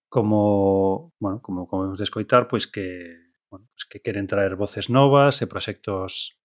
[0.09, 3.15] como, bueno, como como vemos de escoitar, pois que
[3.51, 6.39] bueno, pois que queren traer voces novas e proxectos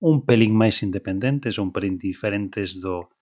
[0.00, 3.12] un pelín máis independentes, un pelín diferentes do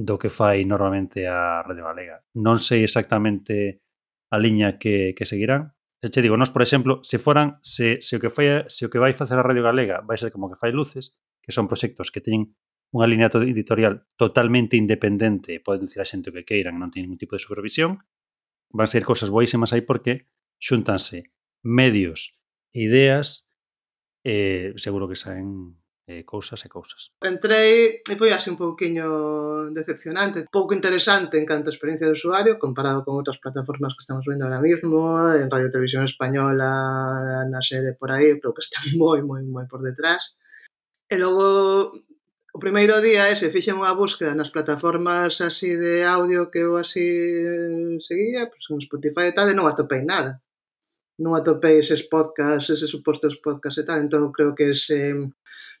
[0.00, 2.24] do que fai normalmente a Radio Galega.
[2.40, 3.84] Non sei exactamente
[4.32, 5.76] a liña que, que seguirán.
[6.00, 8.90] Se che digo, nos, por exemplo, se foran, se, se, o que fai, se o
[8.90, 12.08] que vai facer a Radio Galega vai ser como que fai luces, que son proxectos
[12.08, 12.56] que teñen
[12.96, 17.20] unha liña editorial totalmente independente, poden dicir a xente o que queiran, non teñen ningún
[17.20, 18.00] tipo de supervisión,
[18.72, 21.28] van ser cousas boísimas aí porque xuntanse
[21.60, 22.40] medios
[22.72, 23.52] e ideas,
[24.24, 25.79] eh, seguro que saen
[26.10, 27.14] eh, cousas e cousas.
[27.22, 29.06] Entrei e foi así un pouquiño
[29.70, 34.26] decepcionante, pouco interesante en canto a experiencia de usuario comparado con outras plataformas que estamos
[34.26, 34.98] vendo ahora mismo,
[35.30, 39.86] en Radio Televisión Española, na sede por aí, creo que está moi, moi, moi por
[39.86, 40.34] detrás.
[41.06, 41.94] E logo,
[42.50, 47.06] o primeiro día ese, fixen unha búsqueda nas plataformas así de audio que eu así
[48.02, 50.42] seguía, pues, en Spotify e tal, e non atopei nada
[51.20, 55.12] non atopei eses podcasts, eses supostos podcasts e tal, entón creo que ese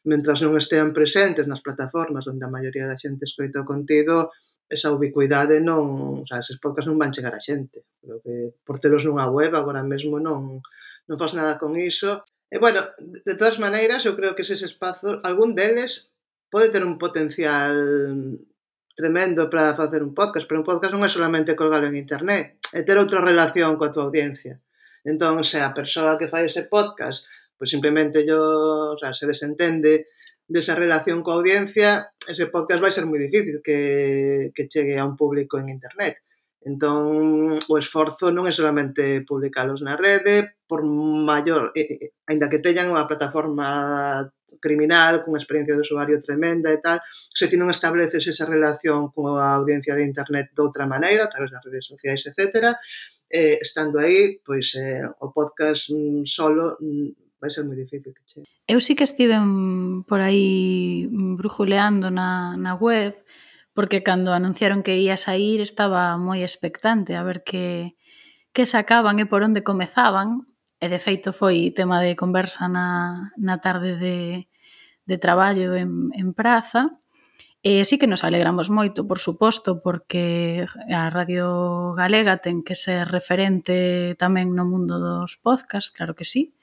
[0.04, 4.32] mentras non estean presentes nas plataformas onde a maioría da xente escoita o contido,
[4.70, 7.84] esa ubicuidade non, o sea, eses podcast non van chegar a xente.
[7.98, 10.62] Creo que por telos nunha web agora mesmo non
[11.10, 12.22] non faz nada con iso.
[12.46, 16.10] E bueno, de todas maneiras, eu creo que eses espazos, algún deles
[16.50, 17.74] pode ter un potencial
[18.94, 22.86] tremendo para facer un podcast, pero un podcast non é solamente colgalo en internet, é
[22.86, 24.62] ter outra relación coa tua audiencia.
[25.02, 27.26] Entón, se a persoa que fai ese podcast
[27.60, 30.08] Pois simplemente yo, o sea, se desentende
[30.48, 35.12] desa relación coa audiencia, ese podcast vai ser moi difícil que, que chegue a un
[35.12, 36.24] público en internet.
[36.64, 42.64] Entón, o esforzo non é solamente publicalos na rede, por maior, eh, eh, ainda que
[42.64, 44.24] teñan unha plataforma
[44.56, 49.52] criminal, cunha experiencia de usuario tremenda e tal, se ti non estableces esa relación coa
[49.52, 52.72] audiencia de internet de outra maneira, a través das redes sociais, etc.,
[53.30, 58.22] eh, estando aí, pois eh, o podcast mm, solo mm, vai ser moi difícil que
[58.28, 58.46] chegue.
[58.68, 59.34] Eu sí que estive
[60.04, 63.16] por aí brujuleando na, na web,
[63.72, 67.96] porque cando anunciaron que ia sair estaba moi expectante a ver que,
[68.52, 70.44] que sacaban e por onde comezaban,
[70.78, 74.46] e de feito foi tema de conversa na, na tarde de,
[75.08, 77.00] de traballo en, en Praza,
[77.60, 83.04] E sí que nos alegramos moito, por suposto, porque a Radio Galega ten que ser
[83.12, 86.56] referente tamén no mundo dos podcasts, claro que sí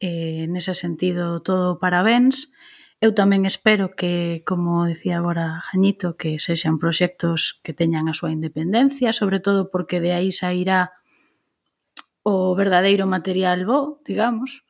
[0.00, 2.50] eh, nese sentido todo parabéns.
[2.98, 8.34] Eu tamén espero que, como decía agora Jañito, que sexan proxectos que teñan a súa
[8.34, 10.98] independencia, sobre todo porque de aí sairá
[12.26, 14.66] o verdadeiro material bo, digamos.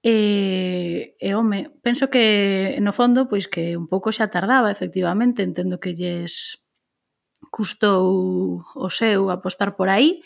[0.00, 5.82] E, e home, penso que no fondo pois que un pouco xa tardaba, efectivamente, entendo
[5.82, 6.64] que lles
[7.50, 10.22] custou o seu apostar por aí,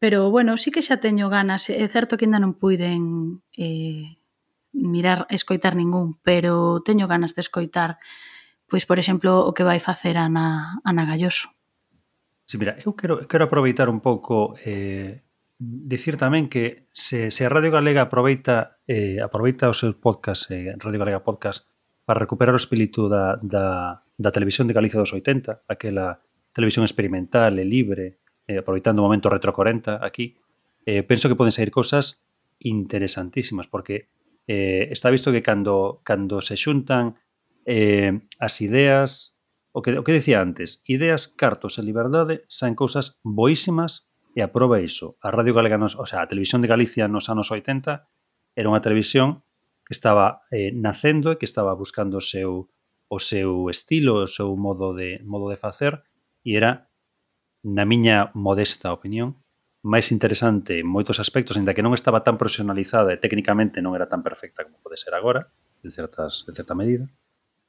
[0.00, 1.68] Pero, bueno, sí que xa teño ganas.
[1.68, 4.16] É certo que ainda non puiden eh,
[4.72, 8.00] mirar, escoitar ningún, pero teño ganas de escoitar,
[8.64, 11.52] pois, por exemplo, o que vai facer Ana, Ana Galloso.
[12.48, 15.22] Sí, mira, eu quero, quero aproveitar un pouco eh,
[15.60, 20.74] dicir tamén que se, se a Radio Galega aproveita eh, aproveita os seus podcast, eh,
[20.80, 21.68] Radio Galega Podcast,
[22.08, 26.24] para recuperar o espírito da, da, da televisión de Galicia dos 80, aquela
[26.56, 30.36] televisión experimental e libre, eh, aproveitando o momento retro 40 aquí,
[30.86, 32.24] eh, penso que poden sair cosas
[32.58, 34.08] interesantísimas, porque
[34.46, 37.16] eh, está visto que cando, cando se xuntan
[37.64, 39.38] eh, as ideas,
[39.72, 44.82] o que, o que decía antes, ideas, cartos e liberdade, saen cousas boísimas e aproba
[44.82, 45.18] iso.
[45.22, 48.06] A Radio Galega, nos, o sea, a Televisión de Galicia nos anos 80
[48.58, 49.46] era unha televisión
[49.86, 52.70] que estaba eh, nacendo e que estaba buscando o seu,
[53.06, 56.02] o seu estilo, o seu modo de modo de facer
[56.42, 56.89] e era
[57.62, 59.40] na miña modesta opinión,
[59.80, 64.08] máis interesante en moitos aspectos, ainda que non estaba tan profesionalizada e técnicamente non era
[64.08, 65.48] tan perfecta como pode ser agora,
[65.80, 67.08] de, certas, de certa medida,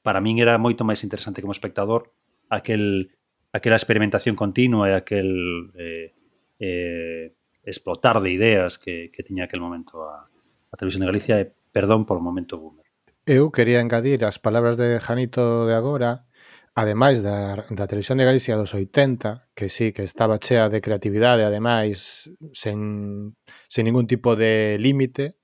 [0.04, 2.12] para min era moito máis interesante como espectador
[2.52, 3.16] aquel
[3.56, 5.30] aquela experimentación continua e aquel
[5.76, 6.12] eh,
[6.60, 10.28] eh, explotar de ideas que, que tiña aquel momento a,
[10.72, 12.88] a Televisión de Galicia e perdón polo momento boomer.
[13.24, 16.28] Eu quería engadir as palabras de Janito de agora
[16.74, 21.44] ademais da, da televisión de Galicia dos 80, que sí, que estaba chea de creatividade,
[21.44, 23.36] ademais, sen,
[23.68, 25.38] sen ningún tipo de límite,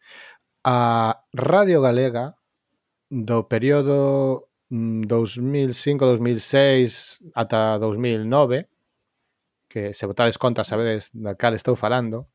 [0.63, 2.37] a Radio Galega
[3.09, 8.69] do período mm, 2005-2006 ata 2009,
[9.67, 12.27] que se botades conta sabedes da cal estou falando,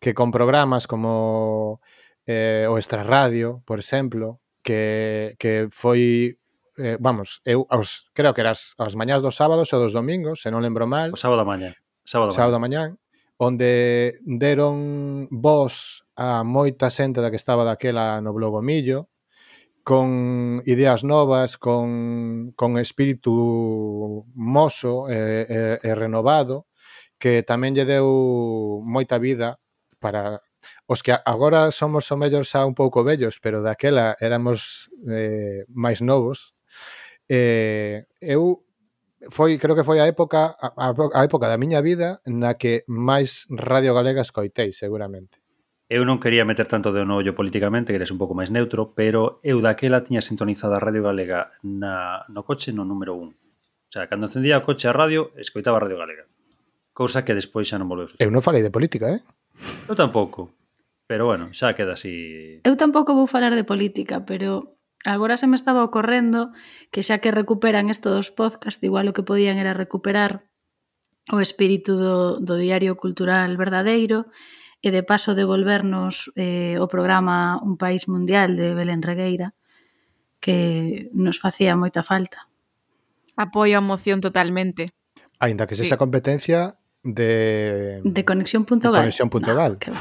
[0.00, 1.80] que con programas como
[2.26, 6.37] eh, o Extra Radio, por exemplo, que, que foi
[6.78, 10.50] eh, vamos, eu aos, creo que eras as mañás dos sábados ou dos domingos, se
[10.50, 11.12] non lembro mal.
[11.12, 11.74] O sábado mañá.
[12.06, 12.94] Sábado, sábado mañá.
[13.38, 19.10] Onde deron voz a moita xente da que estaba daquela no Blogo Millo,
[19.86, 23.30] con ideas novas, con, con espírito
[24.34, 26.66] mozo e, e, e renovado,
[27.18, 29.62] que tamén lle deu moita vida
[29.98, 30.42] para
[30.86, 36.02] os que agora somos o mellor xa un pouco vellos, pero daquela éramos eh, máis
[36.02, 36.57] novos
[37.28, 38.64] eh, eu
[39.30, 43.46] foi, creo que foi a época a, a época da miña vida na que máis
[43.50, 45.42] Radio Galega escoitei, seguramente.
[45.88, 48.92] Eu non quería meter tanto de no ollo políticamente, que eres un pouco máis neutro,
[48.92, 53.24] pero eu daquela tiña sintonizada a Radio Galega na, no coche no número 1.
[53.24, 56.28] O sea, cando encendía o coche a radio, escoitaba a Radio Galega.
[56.92, 58.28] Cousa que despois xa non volveu suceder.
[58.28, 59.24] Eu non falei de política, eh?
[59.88, 60.52] Eu tampouco.
[61.08, 62.60] Pero bueno, xa queda así...
[62.68, 66.50] Eu tampouco vou falar de política, pero Agora se me estaba ocorrendo
[66.90, 70.48] que xa que recuperan isto dos podcast, igual o que podían era recuperar
[71.30, 74.26] o espírito do, do diario cultural verdadeiro
[74.82, 79.54] e de paso devolvernos eh, o programa Un País Mundial de Belén Regueira
[80.40, 82.46] que nos facía moita falta.
[83.34, 84.90] Apoio a moción totalmente.
[85.38, 86.02] Ainda que sexa sí.
[86.02, 88.02] competencia de...
[88.02, 88.94] De conexión.gal.
[88.94, 89.78] Conexión.gal.
[89.78, 89.94] Ah, no.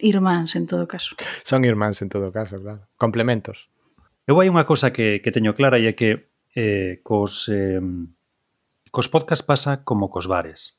[0.00, 1.16] Irmáns, en todo caso.
[1.44, 2.88] Son irmáns, en todo caso, claro.
[2.96, 3.68] Complementos.
[4.30, 7.82] Eu hai unha cosa que, que teño clara e é que eh, cos, eh,
[8.94, 10.78] cos podcast pasa como cos bares.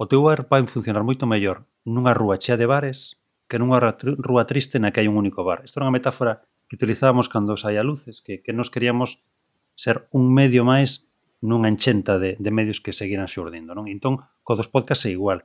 [0.00, 3.20] O teu bar vai funcionar moito mellor nunha rúa chea de bares
[3.52, 5.60] que nunha rúa triste na que hai un único bar.
[5.60, 6.40] Isto é unha metáfora
[6.72, 9.20] que utilizábamos cando saía luces, que, que nos queríamos
[9.76, 11.04] ser un medio máis
[11.44, 13.76] nunha enchenta de, de medios que seguiran xurdindo.
[13.76, 13.92] Non?
[13.92, 15.44] Entón, co dos podcast é igual.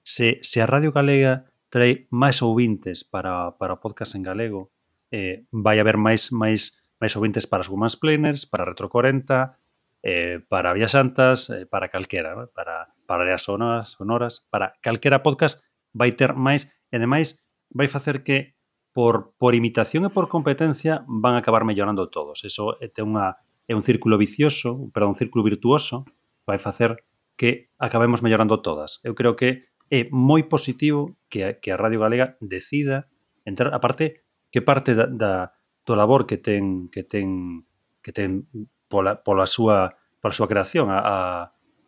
[0.00, 4.72] Se, se a Radio Galega trae máis ouvintes para, para o podcast en galego,
[5.10, 9.56] eh, vai haber máis máis máis ouvintes para as Women's Planers, para Retro 40,
[10.02, 12.48] eh, para Viaxantas, eh, para calquera, ¿no?
[12.48, 15.60] para, para áreas sonoras, sonoras, para calquera podcast
[15.92, 17.40] vai ter máis e ademais
[17.70, 18.54] vai facer que
[18.92, 22.42] por, por imitación e por competencia van a acabar mellorando todos.
[22.44, 23.38] Eso é unha
[23.70, 26.02] é un círculo vicioso, perdón, un círculo virtuoso,
[26.42, 27.06] vai facer
[27.38, 28.98] que acabemos mellorando todas.
[29.06, 33.06] Eu creo que é moi positivo que, que a Radio Galega decida
[33.46, 35.54] entrar, aparte, que parte da, da
[35.86, 37.64] do labor que ten que ten
[38.02, 38.46] que ten
[38.90, 41.16] pola, pola súa pola súa creación a, a,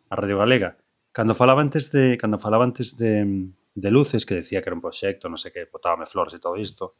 [0.09, 0.77] a Radio Galega.
[1.11, 4.81] Cando falaba antes de cando falaba antes de, de Luces que decía que era un
[4.81, 6.97] proxecto, non sei que, botábame flores e todo isto.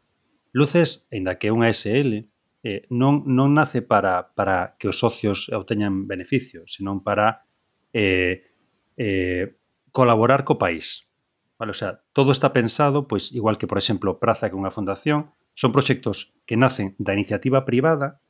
[0.53, 2.29] Luces, aínda que é unha SL,
[2.63, 7.49] eh, non non nace para para que os socios obteñan beneficio, senón para
[7.89, 8.53] eh,
[8.95, 9.57] eh,
[9.89, 11.09] colaborar co país.
[11.57, 14.73] Vale, o sea, todo está pensado, pois igual que por exemplo Praza que é unha
[14.73, 18.21] fundación, Son proxectos que nacen da iniciativa privada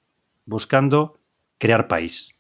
[0.46, 1.20] buscando
[1.58, 2.36] crear país.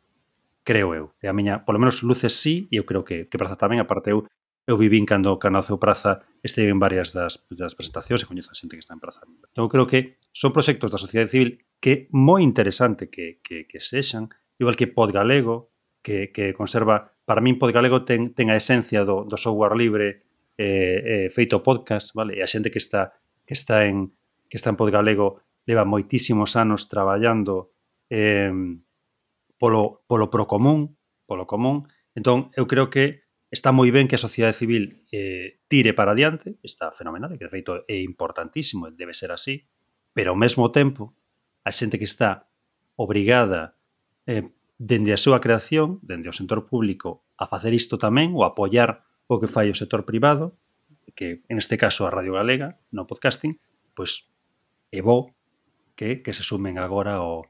[0.63, 1.05] Creo eu.
[1.19, 4.11] E a miña, polo menos luces sí, e eu creo que, que Praza tamén, aparte
[4.15, 4.27] eu,
[4.63, 8.79] eu vivín cando, cando Praza, estive en varias das, das presentacións e coñezo a xente
[8.79, 9.23] que está en Praza.
[9.27, 13.79] Entón, eu creo que son proxectos da sociedade civil que moi interesante que, que, que
[13.83, 18.55] sexan, igual que Pod Galego, que, que conserva, para min Pod Galego ten, ten a
[18.55, 20.23] esencia do, do software libre
[20.55, 22.39] eh, eh, feito podcast, vale?
[22.39, 24.15] E a xente que está que está en,
[24.53, 27.73] que está en Pod Galego leva moitísimos anos traballando
[28.05, 28.53] eh,
[29.57, 30.93] polo, polo procomún,
[31.25, 31.89] polo común.
[32.13, 36.61] Entón, eu creo que está moi ben que a sociedade civil eh, tire para adiante,
[36.61, 39.65] está fenomenal, que de feito é importantísimo, debe ser así,
[40.13, 41.17] pero ao mesmo tempo,
[41.65, 42.45] a xente que está
[42.93, 43.73] obrigada
[44.29, 48.53] eh, dende a súa creación, dende o sector público, a facer isto tamén, ou a
[48.53, 50.61] apoiar o que fai o sector privado,
[51.17, 53.57] que en este caso a Radio Galega, no podcasting,
[53.97, 54.29] pois
[54.93, 55.33] e bo
[55.97, 57.49] que, que se sumen agora o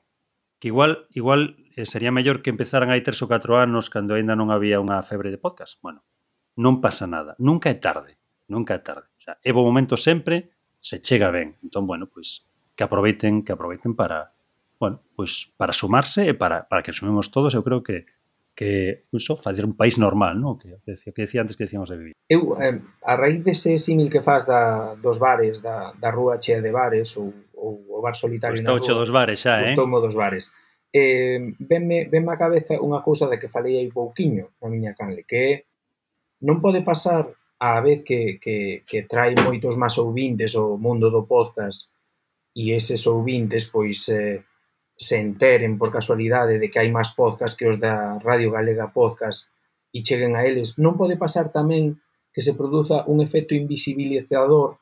[0.64, 4.40] que igual igual eh, sería mellor que empezaran hai tres ou catro anos cando aínda
[4.40, 5.76] non había unha febre de podcast.
[5.84, 6.08] Bueno,
[6.56, 8.16] non pasa nada, nunca é tarde,
[8.48, 9.12] nunca é tarde.
[9.20, 11.60] O sea, é bo momento sempre, se chega ben.
[11.60, 12.48] Entón, bueno, pois
[12.80, 14.32] que aproveiten, que aproveiten para
[14.80, 18.08] bueno, pois para sumarse e para para que sumemos todos, eu creo que
[18.56, 20.62] que iso facer un país normal, non?
[20.62, 22.14] Que, que, que decía antes que decíamos de vivir.
[22.30, 26.62] Eu, eh, a raíz dese símil que faz da, dos bares, da, da rúa chea
[26.62, 29.74] de bares ou, ou o bar solitario Gustou na rúa, dos bares xa, eh?
[29.74, 30.54] Gustoumo dos bares.
[30.94, 35.26] Eh, venme, venme a cabeza unha cousa de que falei aí pouquiño na miña canle,
[35.26, 35.66] que
[36.46, 37.26] non pode pasar
[37.58, 41.90] a vez que, que, que trai moitos máis ouvintes o mundo do podcast
[42.54, 44.46] e eses ouvintes, pois, eh,
[45.04, 49.52] se enteren por casualidade de que hai máis podcast que os da Radio Galega Podcast
[49.92, 52.00] e cheguen a eles, non pode pasar tamén
[52.34, 54.82] que se produza un efecto invisibilizador,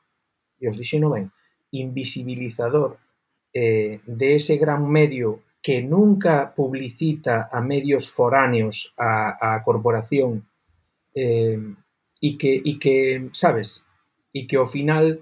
[0.61, 1.33] e os dixen ben,
[1.73, 3.01] invisibilizador
[3.51, 10.47] eh, de ese gran medio que nunca publicita a medios foráneos a, a corporación
[11.13, 11.59] eh,
[12.21, 13.83] e que, e que, sabes,
[14.33, 15.19] e que ao final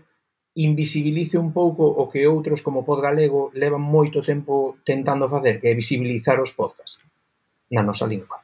[0.60, 5.72] invisibilice un pouco o que outros como Pod Galego levan moito tempo tentando facer, que
[5.72, 7.00] é visibilizar os podcasts
[7.72, 8.44] na nosa lingua.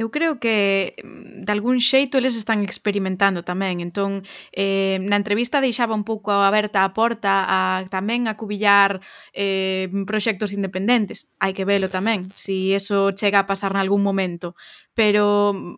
[0.00, 3.84] Eu creo que mm, de algún xeito eles están experimentando tamén.
[3.84, 9.04] Entón, eh, na entrevista deixaba un pouco aberta a porta a tamén a cubillar
[9.36, 11.28] eh, proxectos independentes.
[11.36, 14.56] Hai que velo tamén, se si eso chega a pasar nalgún momento.
[14.96, 15.76] Pero mm,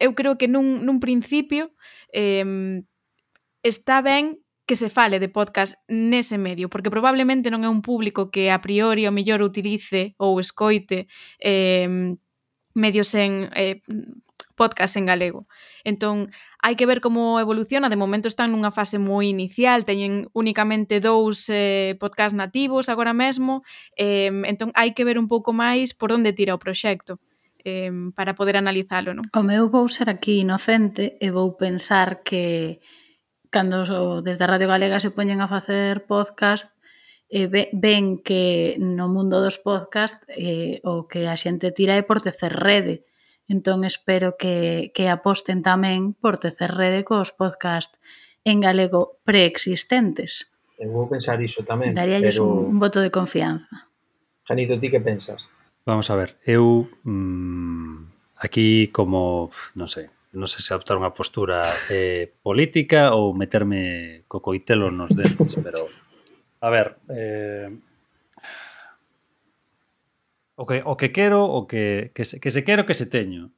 [0.00, 1.76] eu creo que nun, nun principio
[2.16, 2.80] eh,
[3.60, 8.32] está ben que se fale de podcast nese medio, porque probablemente non é un público
[8.32, 11.06] que a priori o mellor utilice ou escoite
[11.36, 12.16] eh,
[12.72, 13.84] medios en eh,
[14.56, 15.46] podcast en galego.
[15.84, 16.30] Entón,
[16.62, 21.50] hai que ver como evoluciona, de momento están nunha fase moi inicial, teñen únicamente dous
[21.52, 23.66] eh, podcast nativos agora mesmo,
[24.00, 27.20] eh, entón hai que ver un pouco máis por onde tira o proxecto
[27.68, 29.28] eh, para poder analizalo, non?
[29.34, 32.80] O meu vou ser aquí inocente e vou pensar que
[33.54, 36.74] cando desde a Radio Galega se poñen a facer podcast,
[37.30, 42.18] eh, ven que no mundo dos podcast eh, o que a xente tira é por
[42.18, 43.06] tecer rede.
[43.46, 47.94] Entón espero que, que aposten tamén por tecer rede cos podcast
[48.42, 50.50] en galego preexistentes.
[50.74, 51.94] Eu vou pensar iso tamén.
[51.94, 52.66] Daríalles pero...
[52.66, 53.86] un voto de confianza.
[54.50, 55.46] Janito, ti que pensas?
[55.86, 61.62] Vamos a ver, eu mmm, aquí como, non sei, non sei se adoptar unha postura
[61.88, 65.86] eh, política ou meterme co coitelo nos dentes, pero
[66.60, 67.70] a ver, eh,
[70.56, 73.50] o que, o que quero, o que, que, se, que se quero que se teño.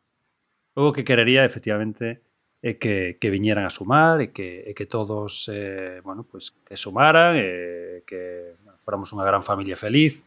[0.76, 2.20] O que querería, efectivamente,
[2.60, 6.76] é que, que viñeran a sumar e que, e que todos, eh, bueno, pues, que
[6.76, 10.24] sumaran, e que fóramos unha gran familia feliz.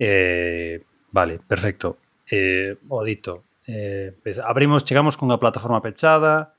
[0.00, 0.80] Eh,
[1.12, 2.20] vale, perfecto.
[2.28, 6.54] Eh, o dito, Eh, pues, abrimos, chegamos cunha plataforma pechada,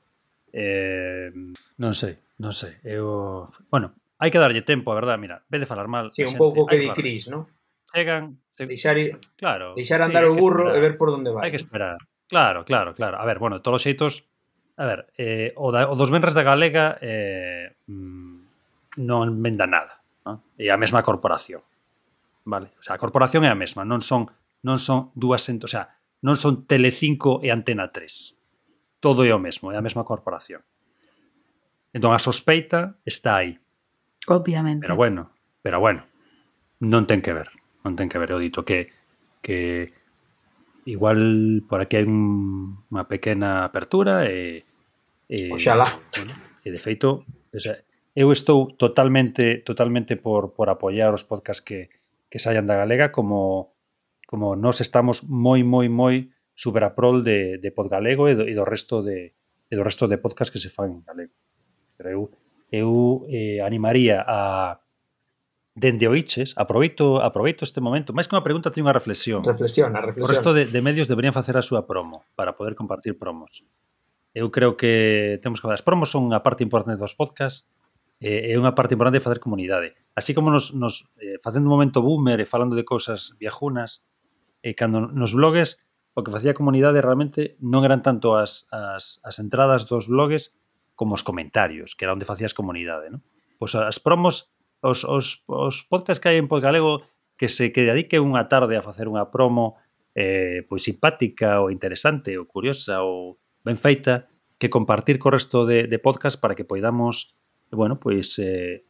[0.52, 1.32] eh,
[1.80, 2.76] non sei, non sei.
[2.84, 6.12] Eu, bueno, hai que darlle tempo, a verdad, mira, vez de falar mal.
[6.12, 7.48] Sí, un pouco que di Cris, non?
[7.90, 8.68] Chegan, se...
[8.68, 8.96] deixar,
[9.40, 11.48] claro, deixar andar sí, o burro e ver por onde vai.
[11.48, 11.96] Hai que esperar.
[12.28, 13.16] Claro, claro, claro.
[13.16, 14.28] A ver, bueno, todos os xeitos
[14.78, 19.98] A ver, eh, o, da, o dos venres da Galega eh, mm, non venda nada.
[20.22, 20.38] Non?
[20.54, 21.66] É a mesma corporación.
[22.46, 22.70] Vale?
[22.78, 23.82] O sea, a corporación é a mesma.
[23.82, 24.30] Non son
[24.62, 25.66] non son dúas ent...
[25.66, 28.34] O sea, non son Telecinco e Antena 3.
[28.98, 30.66] Todo é o mesmo, é a mesma corporación.
[31.94, 33.58] Entón a sospeita está aí.
[34.26, 34.84] Obviamente.
[34.84, 35.30] Pero bueno,
[35.62, 36.04] pero bueno,
[36.82, 37.48] non ten que ver,
[37.82, 38.90] non ten que ver, eu dito que
[39.42, 39.94] que
[40.84, 44.66] igual por aquí hai un, unha pequena apertura e
[45.30, 45.86] e Oxalá.
[46.14, 46.34] Bueno,
[46.64, 47.78] e de feito, o sea,
[48.18, 51.92] eu estou totalmente totalmente por por apoiar os podcast que
[52.28, 53.77] que saian da galega como
[54.28, 58.52] como nós estamos moi, moi, moi super a prol de, de Podgalego e do, e
[58.52, 61.32] do resto de e do resto de podcast que se fan en galego.
[61.96, 62.22] Pero eu,
[62.68, 62.90] eu
[63.32, 64.76] eh, animaría a
[65.72, 69.40] dende oiches, aproveito, aproveito este momento, máis que unha pregunta, teño unha reflexión.
[69.48, 70.28] Reflexión, a reflexión.
[70.28, 73.64] O resto de, de medios deberían facer a súa promo para poder compartir promos.
[74.36, 77.64] Eu creo que temos que as promos son unha parte importante dos podcasts,
[78.20, 79.96] eh, é unha parte importante de facer comunidade.
[80.12, 84.02] Así como nos, nos eh, facendo un momento boomer e falando de cousas viajunas,
[84.62, 85.78] e cando nos blogs
[86.18, 90.56] o que facía a comunidade realmente non eran tanto as, as, as entradas dos blogs
[90.98, 93.22] como os comentarios, que era onde facías comunidade, non?
[93.58, 94.50] Pois as promos,
[94.82, 97.06] os, os, os podcasts que hai en Podgalego
[97.38, 99.78] que se que dedique unha tarde a facer unha promo
[100.18, 104.26] eh, pois simpática ou interesante ou curiosa ou ben feita
[104.58, 107.38] que compartir co resto de, de podcast para que poidamos
[107.70, 108.82] bueno, pois eh,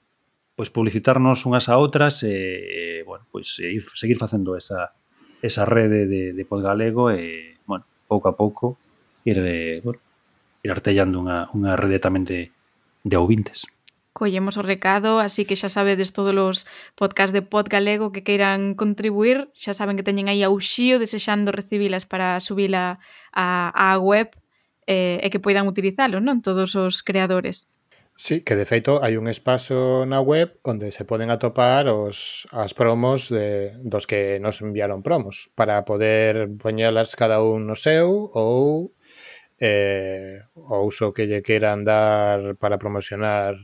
[0.57, 4.97] pois publicitarnos unhas a outras e, eh, bueno, pois ir, seguir facendo esa
[5.43, 8.79] esa rede de, de Podgalego e, bueno, pouco a pouco
[9.25, 10.01] ir, eh, bueno,
[10.63, 12.51] ir artellando unha, unha rede tamén de,
[13.05, 13.67] de ouvintes.
[14.19, 16.67] Collemos o recado, así que xa sabedes todos os
[16.99, 21.55] podcast de Pod Galego que queiran contribuir, xa saben que teñen aí a Uxío desexando
[21.55, 22.99] recibilas para subila
[23.31, 24.35] a, a web
[24.91, 26.43] eh, e que poidan utilizalo, non?
[26.43, 27.71] Todos os creadores.
[28.21, 32.75] Sí, que de feito hai un espazo na web onde se poden atopar os, as
[32.75, 38.91] promos de, dos que nos enviaron promos para poder poñelas cada un no seu ou
[39.63, 43.55] eh, o uso que lle queran dar para promocionar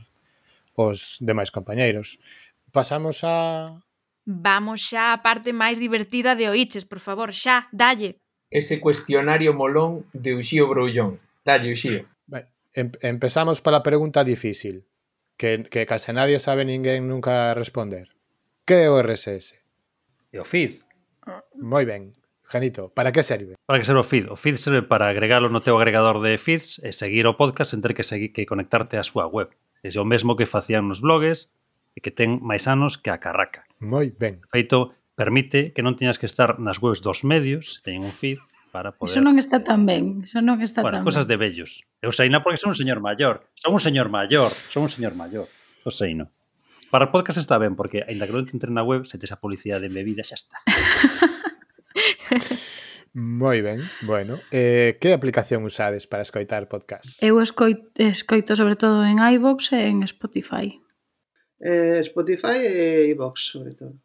[0.79, 2.15] os demais compañeiros.
[2.71, 3.75] Pasamos a...
[4.23, 8.23] Vamos xa a parte máis divertida de Oiches, por favor, xa, dalle.
[8.47, 11.19] Ese cuestionario molón de Uxío Broullón.
[11.43, 12.14] Dalle, Uxío
[12.75, 14.85] em, empezamos pola pregunta difícil,
[15.39, 18.11] que, que case nadie sabe ninguén nunca responder.
[18.67, 19.57] Que é o RSS?
[20.31, 20.83] E o feed?
[21.55, 22.13] Moi ben.
[22.45, 23.57] Janito, para que serve?
[23.65, 24.29] Para que serve o feed?
[24.29, 27.81] O feed serve para agregalo no teu agregador de feeds e seguir o podcast sen
[27.81, 29.49] ter que, seguir, que conectarte á súa web.
[29.81, 31.53] É o mesmo que facían nos blogs
[31.95, 33.65] e que ten máis anos que a carraca.
[33.81, 34.45] Moi ben.
[34.53, 38.37] Feito, permite que non teñas que estar nas webs dos medios, se teñen un feed,
[38.75, 39.07] para poder...
[39.07, 41.39] Eso non está tan ben, eso non está bueno, tan cosas ben.
[41.39, 41.79] de vellos.
[42.03, 45.15] Eu sei na porque son un señor maior, son un señor maior, son un señor
[45.15, 45.47] maior,
[45.87, 46.27] o sei no.
[46.91, 49.39] Para podcast está ben, porque ainda que non te entre na web, se tes a
[49.39, 50.59] publicidade de bebida, xa está.
[53.15, 54.43] Moi ben, bueno.
[54.51, 57.15] Eh, que aplicación usades para escoitar podcast?
[57.23, 60.83] Eu escoito, escoito sobre todo en iVoox e en Spotify.
[61.63, 64.03] Eh, Spotify e iVoox, sobre todo.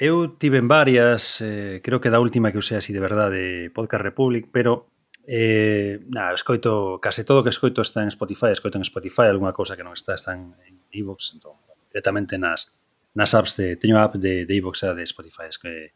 [0.00, 4.48] Eu tiven varias, eh, creo que da última que usei así de verdade, Podcast Republic,
[4.48, 4.88] pero
[5.28, 9.76] eh, na, escoito, case todo que escoito está en Spotify, escoito en Spotify, alguna cousa
[9.76, 11.60] que non está está en, en iVoox, entón,
[11.92, 12.72] directamente nas,
[13.12, 15.92] nas apps de, teño a app de, de iVoox e de Spotify, es que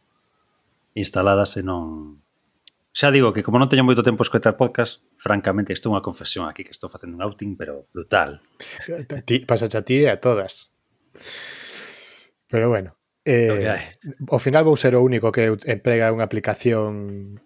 [0.93, 2.21] instaladas e non...
[2.93, 6.45] Xa digo que como non teño moito tempo escoitar podcast, francamente, isto é unha confesión
[6.45, 8.45] aquí que estou facendo un outing, pero brutal.
[9.25, 10.69] Ti, pasaxe a ti e a todas.
[12.53, 13.01] Pero bueno.
[13.25, 13.97] Eh,
[14.29, 17.41] ao final vou ser o único que emprega unha aplicación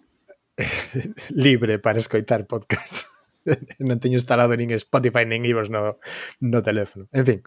[1.31, 3.07] libre para escoitar podcast.
[3.79, 5.97] non teño instalado nin Spotify nin Ivos no,
[6.43, 7.07] no teléfono.
[7.15, 7.39] En fin,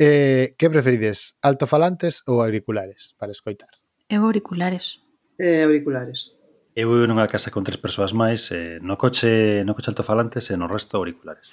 [0.00, 3.70] eh, que preferides, altofalantes ou auriculares para escoitar?
[4.08, 5.02] Eu auriculares.
[5.38, 6.32] Eh, auriculares.
[6.76, 10.56] Eu vivo nunha casa con tres persoas máis, eh, no coche no coche altofalantes e
[10.56, 11.48] no resto auriculares.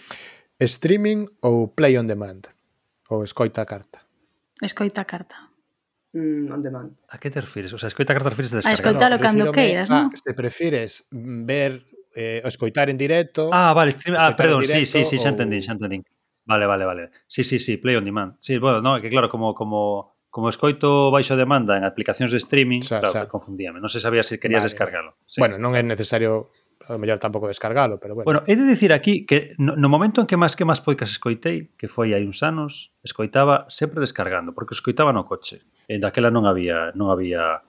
[0.60, 2.48] Streaming ou play on demand?
[3.12, 4.04] Ou escoita a carta?
[4.64, 5.53] Escoita a carta
[6.14, 6.90] mm, on demand.
[7.10, 7.74] A que te refires?
[7.74, 8.78] O sea, escoita que te refires de descargar?
[8.78, 10.14] A escoitalo no, cando queiras, non?
[10.14, 11.84] Se prefires ver
[12.16, 13.50] eh, o escoitar en directo.
[13.52, 16.06] Ah, vale, stream, ah, perdón, sí, sí, sí, xa entendín, xa entendín.
[16.46, 17.04] Vale, vale, vale.
[17.28, 18.36] Sí, sí, sí, play on demand.
[18.40, 22.82] Sí, bueno, no, que claro, como como como escoito baixo demanda en aplicacións de streaming,
[22.82, 23.30] xa, claro, xa.
[23.30, 23.78] confundíame.
[23.78, 24.70] Non se sabía se querías vale.
[24.74, 25.12] descargalo.
[25.30, 25.38] Sí.
[25.42, 26.50] Bueno, non é necesario
[26.88, 28.26] a mellor tampouco descargalo, pero bueno.
[28.26, 31.12] Bueno, he de dicir aquí que no, no momento en que máis que máis podcast
[31.14, 35.64] escoitei, que foi hai uns anos, escoitaba sempre descargando, porque escoitaba no coche.
[35.88, 37.64] E daquela non había, non había,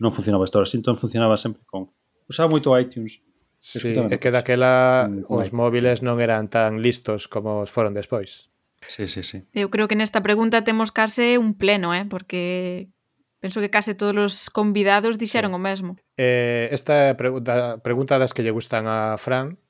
[0.00, 1.88] non funcionaba isto, entón funcionaba sempre con,
[2.28, 3.20] usaba moito iTunes,
[3.58, 8.52] Sí, é que daquela mm, os móviles non eran tan listos como os foron despois.
[8.86, 9.42] Sí, sí, sí.
[9.56, 12.06] Eu creo que nesta pregunta temos case un pleno, eh?
[12.06, 12.92] porque
[13.40, 15.56] Penso que case todos os convidados dixeron sí.
[15.56, 15.90] o mesmo.
[16.16, 19.60] Eh, esta é a pregunta, pregunta das que lle gustan a Fran.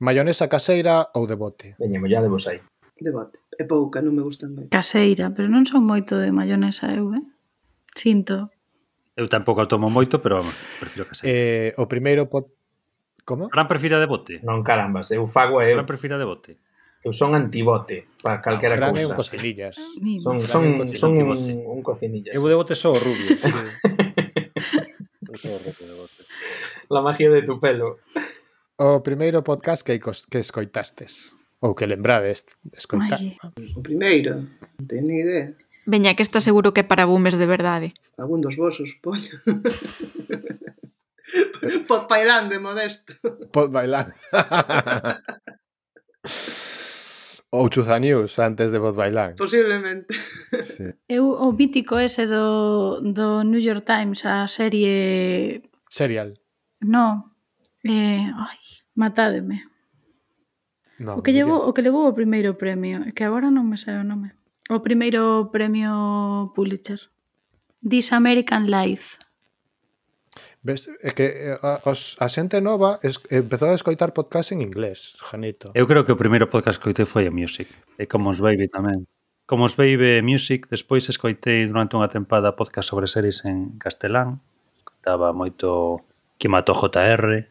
[0.00, 1.76] Maionesa caseira ou de bote?
[1.80, 2.60] Veña, mollá de vos aí.
[3.00, 3.40] De bote.
[3.60, 4.72] É pouca, non me gustan moito.
[4.72, 7.24] Caseira, pero non son moito de maionesa eu, eh?
[7.96, 8.52] Sinto.
[9.16, 11.32] Eu tampouco a tomo moito, pero vamos, prefiro caseira.
[11.32, 12.52] Eh, o primeiro pot...
[13.24, 13.48] Como?
[13.48, 14.40] Fran prefira de bote.
[14.44, 15.76] Non, carambas, eu fago eu.
[15.76, 16.60] Fran prefira de bote.
[17.06, 18.98] Eu son antibote para calquera ah, no, cousa.
[18.98, 19.78] Ah, Fran un cocinillas.
[20.18, 21.30] Son, son, un, son un,
[21.62, 22.34] un cocinillas.
[22.34, 23.38] Eu de bote só o rubio.
[25.36, 25.52] Sí.
[26.88, 27.98] La magia de tu pelo.
[28.80, 33.20] O primeiro podcast que, que escoitastes ou que lembrades escoitar.
[33.76, 34.48] O primeiro,
[34.80, 35.52] non ten ni idea.
[35.84, 37.92] Veña, que está seguro que para boomers de verdade.
[38.16, 39.36] Algún dos vosos, poño.
[41.84, 43.12] Pod pois bailando, modesto.
[43.52, 44.16] Pois Pod bailar.
[47.56, 49.34] Ou Chuza News antes de Bot Bailán.
[49.36, 50.12] Posiblemente.
[50.60, 50.92] Sí.
[51.08, 55.62] Eu o mítico ese do, do New York Times, a serie...
[55.88, 56.36] Serial.
[56.80, 57.32] No.
[57.84, 58.60] Eh, ai,
[58.94, 59.64] matádeme.
[60.98, 64.00] No, o que llevo, o que levou o primeiro premio, que agora non me sei
[64.00, 64.32] o nome.
[64.72, 66.98] O primeiro premio Pulitzer.
[67.84, 69.20] This American Life.
[70.66, 70.90] Ves?
[70.98, 75.14] É que eh, a, os, a xente nova es, empezou a escoitar podcast en inglés,
[75.22, 75.70] Janito.
[75.78, 77.70] Eu creo que o primeiro podcast que escoitei foi a Music.
[77.94, 79.06] E como os Baby tamén.
[79.46, 84.42] Como os Baby Music, despois escoitei durante unha tempada podcast sobre series en castelán.
[84.82, 86.02] Escoitaba moito
[86.34, 87.46] Kimato JR.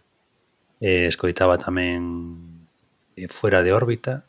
[0.83, 2.67] E escoitaba tamén
[3.15, 4.27] e Fuera de órbita.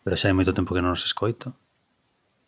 [0.00, 1.52] Pero xa hai moito tempo que non os escoito.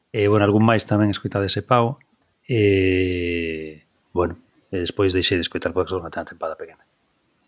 [0.08, 2.00] E, bueno, algún máis tamén escoitade ese Pau.
[2.48, 3.84] E,
[4.16, 4.40] bueno,
[4.70, 6.86] E despois deixei de escoitar podcast durante a tempada pequena.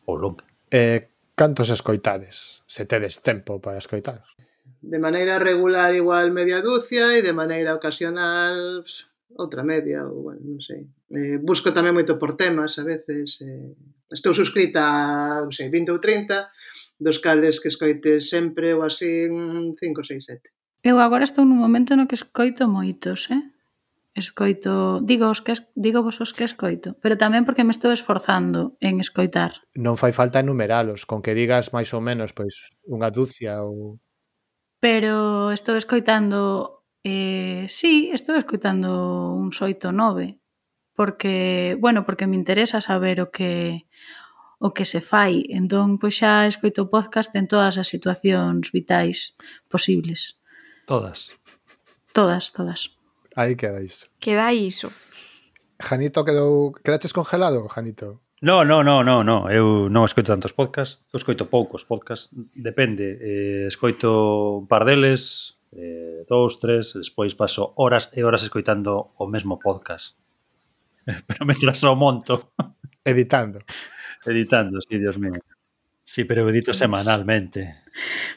[0.07, 0.44] Ou longa.
[0.70, 1.09] Eh,
[1.39, 2.66] cantos escoitades?
[2.66, 4.27] Se tedes tempo para escoitar?
[4.82, 9.07] De maneira regular igual media dúcia e de maneira ocasional pues,
[9.39, 10.85] outra media, ou bueno, non sei.
[11.15, 13.73] Eh, busco tamén moito por temas, a veces eh,
[14.11, 16.51] estou suscrita a, non sei, 20 ou 30,
[16.99, 20.51] dos cales que escoite sempre ou así 5, 6, 7.
[20.82, 23.43] Eu agora estou nun momento no que escoito moitos, eh?
[24.14, 28.76] escoito, digo os que digo vos os que escoito, pero tamén porque me estou esforzando
[28.84, 29.64] en escoitar.
[29.72, 34.01] Non fai falta enumeralos, con que digas máis ou menos pois unha dúcia ou
[34.82, 40.43] Pero estou escoitando eh sí, estou escoitando un xoito nove,
[40.94, 43.86] porque, bueno, porque me interesa saber o que
[44.62, 45.43] o que se fai.
[45.51, 49.34] Entón, pois xa escoito podcast en todas as situacións vitais
[49.66, 50.39] posibles.
[50.86, 51.40] Todas.
[52.14, 53.02] Todas, todas.
[53.37, 54.07] Aí queda iso.
[54.21, 54.93] Queda iso.
[55.81, 56.73] Janito quedou...
[56.85, 58.21] Quedaches congelado, Janito?
[58.43, 59.47] No, no, no, no, no.
[59.47, 63.15] Eu non escoito tantos podcast, eu escoito poucos podcast, depende.
[63.23, 69.31] Eh, escoito un par deles, eh, dous, tres, despois paso horas e horas escoitando o
[69.31, 70.19] mesmo podcast.
[71.31, 72.51] Pero mentras o monto.
[73.07, 73.63] Editando.
[74.27, 75.39] Editando, sí, Dios mío.
[76.05, 77.79] Sí, pero edito semanalmente.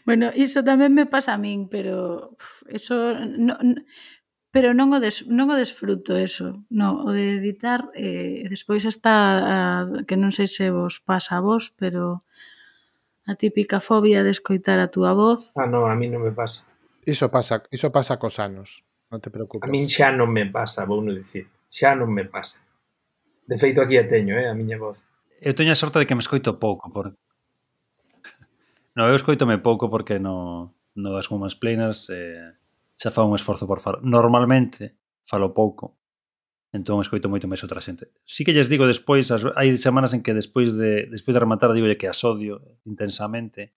[0.05, 3.57] Bueno, iso tamén me pasa a min, pero uf, eso no,
[4.55, 9.11] pero non o, des, non o desfruto eso, no, o de editar eh, despois está
[9.43, 9.57] a,
[10.07, 12.23] que non sei se vos pasa a vos, pero
[13.27, 15.51] a típica fobia de escoitar a túa voz.
[15.59, 16.63] Ah, no, a mí non me pasa.
[17.03, 19.59] Iso pasa, iso pasa cos anos, non te preocupes.
[19.59, 22.63] A min xa non me pasa, vou non dicir, xa non me pasa.
[23.51, 25.03] De feito aquí a teño, eh, a miña voz.
[25.43, 27.11] Eu teño a sorte de que me escoito pouco, por...
[28.95, 32.55] No, eu escoitome pouco porque no, no das Women's plenas eh,
[32.95, 34.01] xa fa un esforzo por falar.
[34.03, 35.99] Normalmente falo pouco,
[36.71, 38.11] entón escoito moito máis outra xente.
[38.23, 41.71] Si que lles digo despois, as, hai semanas en que despois de despois de rematar
[41.75, 43.75] digo que as odio intensamente,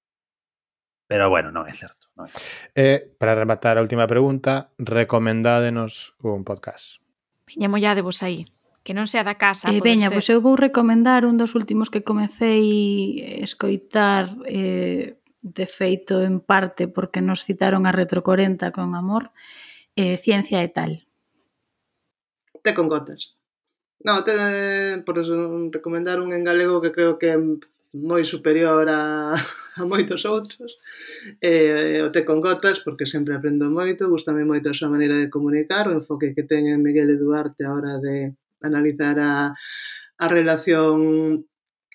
[1.08, 2.10] pero bueno, non é certo.
[2.14, 2.46] Non é certo.
[2.76, 7.00] Eh, para rematar a última pregunta, recomendádenos un podcast.
[7.48, 8.44] Veña mollade vos aí
[8.88, 9.68] que non sea da casa.
[9.68, 10.16] Eh, veña, ser.
[10.16, 16.40] pois eu vou recomendar un dos últimos que comecei a escoitar eh, de feito en
[16.40, 19.30] parte porque nos citaron a Retro 40 con amor,
[19.96, 21.06] eh, Ciencia e tal.
[22.62, 23.38] Te con gotas.
[24.00, 25.34] No, te, por eso
[25.72, 27.38] recomendar un en galego que creo que é
[27.92, 29.32] moi superior a,
[29.80, 30.76] a moitos outros.
[31.40, 35.32] Eh, o te con gotas, porque sempre aprendo moito, gustame moito a súa maneira de
[35.32, 39.54] comunicar, o enfoque que ten Miguel Miguel Duarte a hora de analizar a,
[40.18, 41.47] a relación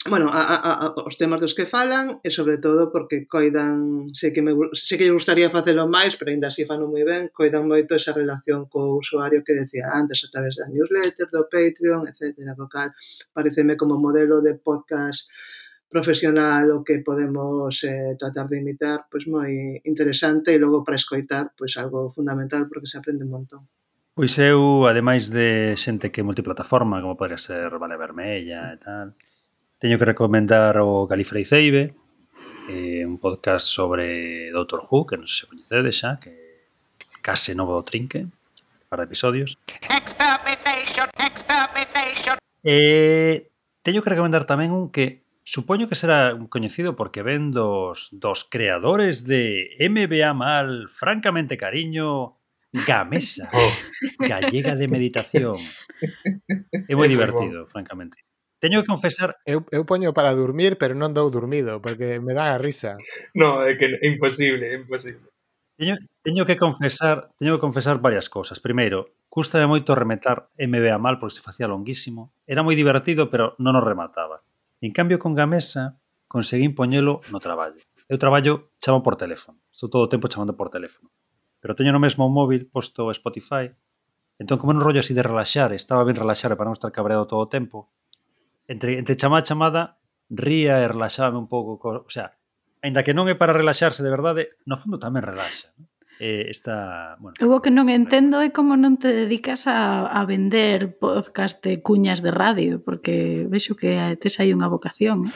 [0.10, 4.36] bueno, a, a, a, os temas dos que falan e sobre todo porque coidan, sei
[4.36, 7.70] que me sei que lle gustaría facelo máis, pero aínda así fano moi ben, coidan
[7.70, 12.36] moito esa relación co usuario que decía antes a través da newsletter, do Patreon, etc.
[12.60, 12.92] Co cal,
[13.32, 15.32] pareceme como modelo de podcast
[15.94, 21.54] profesional o que podemos eh, tratar de imitar, pois moi interesante e logo para escoitar,
[21.56, 23.62] pois algo fundamental porque se aprende un montón.
[24.14, 29.18] Pois eu, ademais de xente que é multiplataforma, como podría ser Vale Vermella e tal,
[29.84, 31.94] Teño que recomendar o Galifrey Seibe,
[32.70, 36.32] eh, un podcast sobre Doctor Who, que non sei se coñecedes xa, que
[37.20, 38.32] case novo trinque,
[38.88, 39.60] para episodios.
[39.84, 42.40] Extermination, extermination.
[42.64, 43.52] Eh,
[43.84, 49.28] teño que recomendar tamén un que supoño que será coñecido porque ven dos, dos creadores
[49.28, 52.40] de MBA Mal, francamente cariño,
[52.72, 53.72] Gamesa, oh.
[54.32, 55.60] gallega de meditación.
[56.88, 58.24] É moi divertido, francamente.
[58.64, 59.36] Teño que confesar...
[59.44, 62.96] Eu, eu poño para dormir, pero non dou dormido, porque me dá a risa.
[63.36, 65.28] No, é que é imposible, é imposible.
[65.76, 68.64] Teño, teño que confesar, teño que confesar varias cousas.
[68.64, 72.32] Primeiro, custame moito rematar MBA mal porque se facía longuísimo.
[72.48, 74.48] Era moi divertido, pero non o remataba.
[74.80, 76.00] En cambio, con Gamesa,
[76.32, 77.84] conseguín poñelo no traballo.
[78.08, 79.60] Eu traballo, chamo por teléfono.
[79.76, 81.12] Estou todo o tempo chamando por teléfono.
[81.60, 83.76] Pero teño no mesmo móvil posto Spotify.
[84.40, 87.44] Entón, como un rollo así de relaxar, estaba ben relaxar para non estar cabreado todo
[87.44, 87.92] o tempo,
[88.68, 89.82] entre, entre chamada a chamada
[90.30, 91.78] ría e relaxaba un pouco.
[91.78, 92.36] Co, o sea,
[92.84, 95.72] ainda que non é para relaxarse de verdade, no fondo tamén relaxa.
[95.78, 95.94] Non?
[96.20, 97.18] eh, esta...
[97.20, 101.60] Bueno, Eu o que non entendo é como non te dedicas a, a vender podcast
[101.60, 105.28] de cuñas de radio, porque vexo que tes aí unha vocación.
[105.28, 105.36] Eh?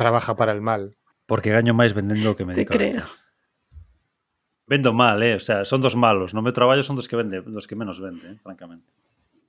[0.00, 0.96] Trabaja para el mal.
[1.28, 2.72] Porque gaño máis vendendo o que me dedico.
[2.72, 3.04] Te creo.
[4.64, 5.36] Vendo mal, eh?
[5.36, 6.32] O sea, son dos malos.
[6.32, 8.36] No meu traballo son dos que vende, dos que menos vende, eh?
[8.40, 8.88] francamente.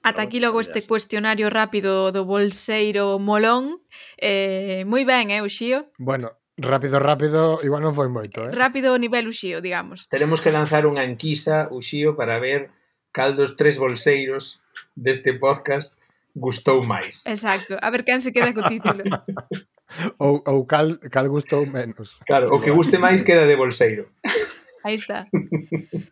[0.01, 3.84] Ata aquí logo este cuestionario rápido do bolseiro Molón.
[4.15, 5.91] Eh, moi ben, eh, Uxío?
[5.99, 8.51] Bueno, rápido, rápido, igual non foi moito, eh?
[8.55, 10.07] Rápido nivel Uxío, digamos.
[10.07, 12.71] Teremos que lanzar unha enquisa, Uxío, para ver
[13.11, 14.63] cal dos tres bolseiros
[14.95, 15.99] deste podcast
[16.31, 17.27] gustou máis.
[17.27, 19.03] Exacto, a ver quen se queda co título.
[20.23, 22.23] ou ou cal, cal gustou menos.
[22.23, 24.07] Claro, o que guste máis queda de bolseiro.
[24.84, 25.27] Aí está.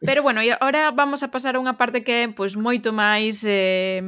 [0.01, 3.43] Pero bueno, e agora vamos a pasar a unha parte que é pois moito máis
[3.47, 4.03] eh,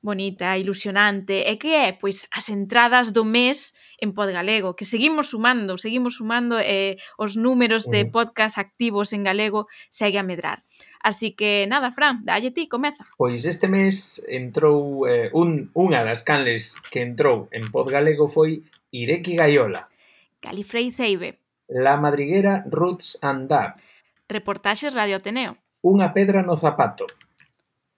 [0.00, 5.76] bonita, ilusionante, e que é pois as entradas do mes en Podgalego, que seguimos sumando,
[5.76, 10.64] seguimos sumando eh, os números de podcast activos en galego segue a medrar.
[11.00, 13.04] Así que nada, Fran, dalle ti, comeza.
[13.16, 19.36] Pois este mes entrou eh, un, unha das canles que entrou en Podgalego foi Ireki
[19.36, 19.88] Gaiola.
[20.40, 21.40] Califrey Ceibe.
[21.68, 23.76] La Madriguera Roots and Dab.
[24.30, 25.58] Reportaxes Radio Ateneo.
[25.82, 27.10] Unha pedra no zapato.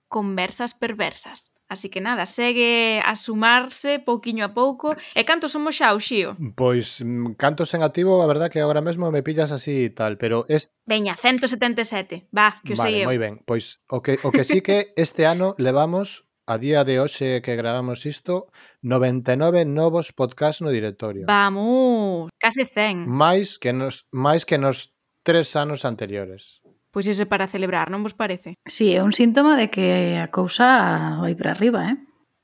[0.09, 1.53] Conversas perversas.
[1.73, 4.93] Así que nada, segue a sumarse pouquiño a pouco.
[5.17, 6.37] E cantos somos xa, Xío?
[6.53, 10.21] Pois mm, cantos en activo, a verdad que agora mesmo me pillas así e tal,
[10.21, 12.29] pero es Veña, 177.
[12.29, 13.09] Va, que o vale, sei eu.
[13.09, 13.41] moi ben.
[13.49, 17.57] Pois o que o que sí que este ano levamos a día de hoxe que
[17.57, 18.53] gravamos isto,
[18.85, 21.25] 99 novos podcast no directorio.
[21.25, 23.09] Vamos, case 100.
[23.09, 24.92] Mais que nos máis que nos
[25.23, 26.63] tres anos anteriores.
[26.93, 28.61] Pois ese para celebrar, non vos parece?
[28.69, 31.97] Si, sí, é un síntoma de que a cousa vai para arriba, eh?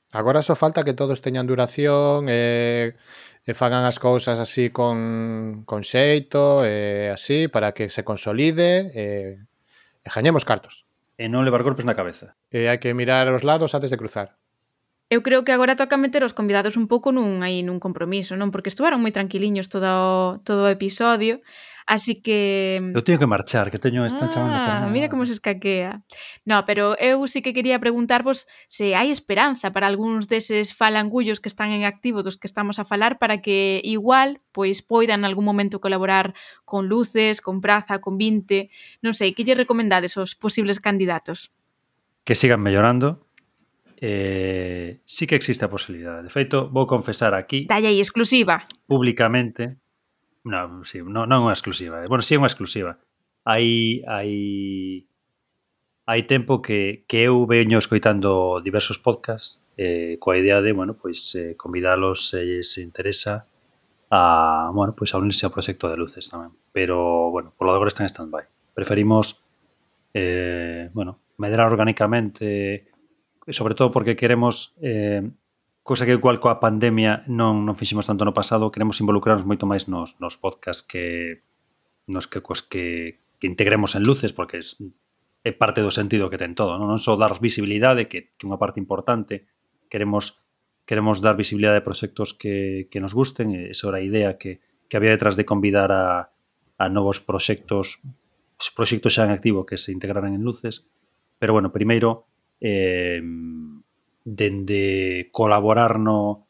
[0.09, 2.97] Agora só falta que todos teñan duración e,
[3.45, 9.05] e fagan as cousas así con, con xeito e así para que se consolide e,
[10.01, 10.89] e jañemos cartos.
[11.13, 12.33] E non levar golpes na cabeza.
[12.49, 14.41] E hai que mirar os lados antes de cruzar.
[15.13, 18.49] Eu creo que agora toca meter os convidados un pouco nun aí nun compromiso, non?
[18.49, 21.45] Porque estuvaron moi tranquiliños todo o, todo o episodio,
[21.89, 22.77] Así que...
[22.77, 24.61] Mm, eu teño que marchar, que teño esta ah, chamando.
[24.61, 24.93] Para...
[24.93, 26.05] Mira como se escaquea.
[26.45, 31.49] No, pero eu sí que quería preguntarvos se hai esperanza para algúns deses falangullos que
[31.49, 35.49] están en activo dos que estamos a falar para que igual pois poidan en algún
[35.49, 38.69] momento colaborar con Luces, con Praza, con Vinte,
[39.01, 41.49] non sei, que lle recomendades aos posibles candidatos?
[42.21, 43.25] Que sigan mellorando,
[43.97, 46.21] eh, sí que existe a posibilidade.
[46.21, 47.65] De feito, vou confesar aquí...
[47.65, 48.69] Talla aí, exclusiva.
[48.85, 49.81] Públicamente,
[50.43, 52.03] non, sí, non, non unha exclusiva.
[52.03, 52.07] Eh.
[52.07, 52.95] Bueno, sí é unha exclusiva.
[53.43, 54.31] Hai, hai,
[56.05, 61.33] hai tempo que, que eu veño escoitando diversos podcasts eh, coa idea de, bueno, pois
[61.39, 63.47] eh, convidalos se eh, se interesa
[64.11, 66.51] a, bueno, pois a unirse ao proxecto de luces tamén.
[66.75, 68.45] Pero, bueno, polo de agora están en stand-by.
[68.75, 69.39] Preferimos,
[70.13, 72.91] eh, bueno, medrar orgánicamente,
[73.47, 75.23] sobre todo porque queremos eh,
[75.89, 79.89] cosa que igual coa pandemia non, non fixemos tanto no pasado, queremos involucrarnos moito máis
[79.89, 81.41] nos, nos podcasts que
[82.05, 84.77] nos que, cos que, que integremos en luces, porque es,
[85.41, 88.61] é parte do sentido que ten todo, non, non só dar visibilidade, que, que unha
[88.61, 89.49] parte importante,
[89.89, 90.37] queremos
[90.85, 94.61] queremos dar visibilidade a proxectos que, que nos gusten, e esa era a idea que,
[94.85, 96.29] que había detrás de convidar a,
[96.77, 98.05] a novos proxectos,
[98.77, 100.85] proxectos xa en activo que se integraran en luces,
[101.41, 102.29] pero bueno, primeiro,
[102.61, 103.25] eh,
[104.29, 106.45] dende colaborar no,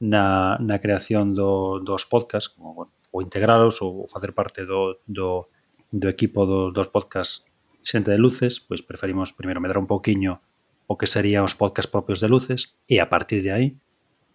[0.00, 5.48] na, na creación do, dos podcasts, como, bueno, ou integralos ou facer parte do, do,
[5.88, 7.48] do equipo do, dos podcasts
[7.80, 10.40] xente de luces, pois preferimos primeiro medrar un pouquiño
[10.86, 13.68] o que serían os podcasts propios de luces e a partir de aí,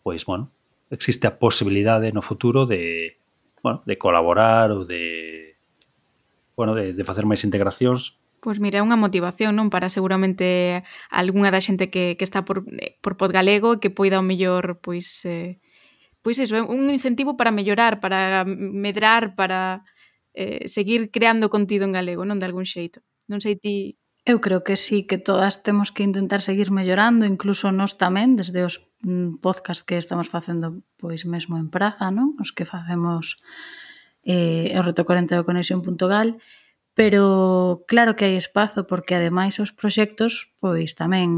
[0.01, 0.49] pois, bueno,
[0.89, 3.17] existe a posibilidade no futuro de,
[3.61, 5.53] bueno, de colaborar ou de,
[6.57, 8.17] bueno, de, de facer máis integracións
[8.47, 9.67] Pois mira, é unha motivación, non?
[9.67, 10.79] Para seguramente
[11.11, 14.79] algunha da xente que, que está por, eh, por Podgalego e que poida o mellor,
[14.79, 15.27] pois...
[15.27, 15.59] Eh,
[16.23, 19.83] pois iso, é un incentivo para mellorar, para medrar, para
[20.31, 22.39] eh, seguir creando contido en galego, non?
[22.39, 23.03] De algún xeito.
[23.27, 23.99] Non sei ti...
[24.23, 28.63] Eu creo que sí, que todas temos que intentar seguir mellorando, incluso nós tamén, desde
[28.63, 32.39] os mm, podcast que estamos facendo pois mesmo en praza, non?
[32.39, 33.43] Os que facemos
[34.23, 36.39] eh, o reto 40 do conexión.gal,
[36.97, 41.29] pero claro que hai espazo porque ademais os proxectos pois tamén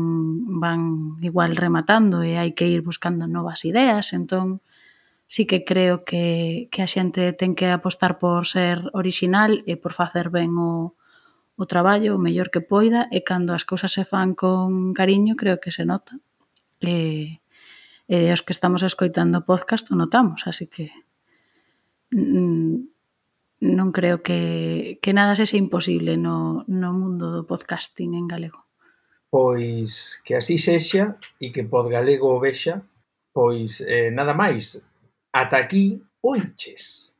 [0.63, 4.63] van igual rematando e hai que ir buscando novas ideas, entón
[5.27, 9.91] sí que creo que, que a xente ten que apostar por ser original e por
[9.91, 10.95] facer ben o,
[11.59, 13.11] o traballo o mellor que poida.
[13.11, 16.15] E cando as cousas se fan con cariño creo que se nota.
[16.79, 17.43] E,
[18.07, 20.87] e os que estamos escoitando podcast o notamos, así que
[22.15, 22.98] mm,
[23.59, 28.63] non creo que, que nada sexa imposible no, no mundo do podcasting en galego.
[29.29, 32.81] Pois que así sexa e que pod galego o vexa,
[33.35, 34.79] pois eh, nada máis.
[35.35, 37.13] Ata aquí, oiches.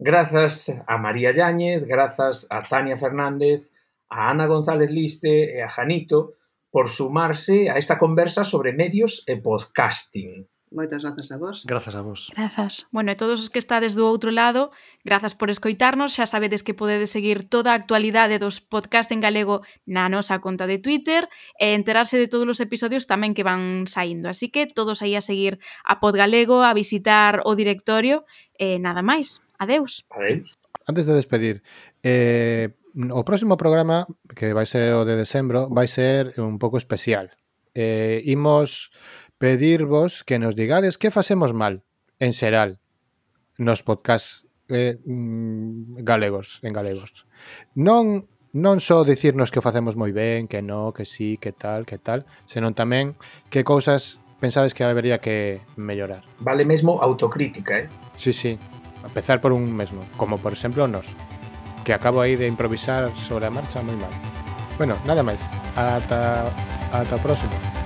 [0.00, 3.68] Grazas a María Yáñez, grazas a Tania Fernández,
[4.08, 6.38] a Ana González Liste e a Janito
[6.70, 10.46] por sumarse a esta conversa sobre medios e podcasting.
[10.70, 11.64] Moitas grazas a vos.
[11.66, 12.30] Grazas a vos.
[12.30, 12.86] Grazas.
[12.94, 14.70] Bueno, e todos os que estades do outro lado,
[15.02, 16.14] grazas por escoitarnos.
[16.14, 20.70] Xa sabedes que podedes seguir toda a actualidade dos podcast en galego na nosa conta
[20.70, 21.26] de Twitter
[21.58, 24.30] e enterarse de todos os episodios tamén que van saindo.
[24.30, 28.22] Así que todos aí a seguir a Pod Galego, a visitar o directorio
[28.54, 29.42] e nada máis.
[29.58, 30.06] Adeus.
[30.14, 30.54] Adeus.
[30.86, 31.66] Antes de despedir,
[32.06, 34.06] eh, o próximo programa,
[34.38, 37.30] que vai ser o de decembro, vai ser un pouco especial.
[37.74, 38.90] Eh, imos
[39.40, 41.82] pedirvos que nos digades que facemos mal
[42.20, 42.76] en xeral
[43.56, 47.24] nos podcast eh, mm, galegos, en galegos.
[47.72, 51.88] Non non só dicirnos que o facemos moi ben, que no, que sí, que tal,
[51.88, 53.16] que tal, senón tamén
[53.48, 56.20] que cousas pensades que habería que mellorar.
[56.44, 57.88] Vale mesmo autocrítica, eh?
[58.20, 58.60] Sí, sí.
[59.00, 61.08] Empezar por un mesmo, como por exemplo nos,
[61.88, 64.12] que acabo aí de improvisar sobre a marcha moi mal.
[64.76, 65.40] Bueno, nada máis.
[65.80, 66.52] Ata,
[66.92, 67.79] ata o próximo.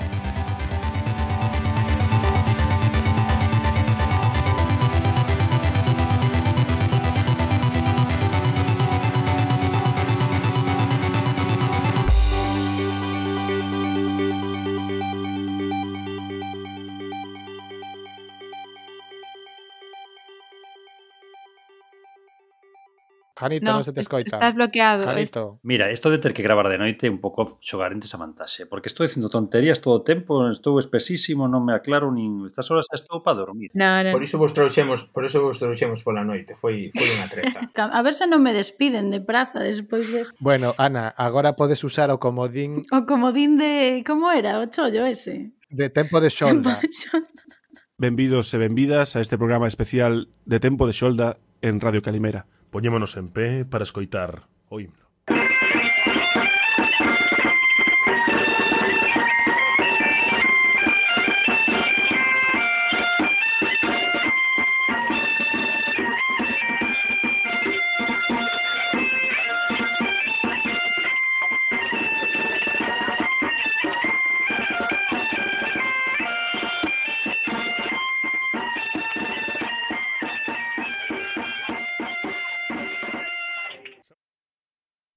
[23.45, 24.37] Janito, no, se te escoita.
[24.37, 25.05] Estás bloqueado.
[25.05, 25.61] Janito.
[25.63, 28.67] Mira, isto de ter que gravar de noite un pouco xogar entes a vantaxe, eh,
[28.67, 32.89] porque estou dicindo tonterías todo o tempo, estou espesísimo, non me aclaro nin estas horas
[32.89, 33.69] estou para dormir.
[33.77, 37.29] No, no, por iso vos trouxemos, por iso vos trouxemos pola noite, foi foi unha
[37.29, 37.69] treta.
[37.93, 42.09] a ver se non me despiden de praza despois de Bueno, Ana, agora podes usar
[42.09, 42.89] o comodín.
[42.89, 45.53] O comodín de como era, o chollo ese.
[45.69, 46.81] De tempo de xolda.
[48.01, 52.49] Benvidos e benvidas a este programa especial de Tempo de Xolda en Radio Calimera.
[52.75, 55.04] Poñémonos en pé para escoitar o himno.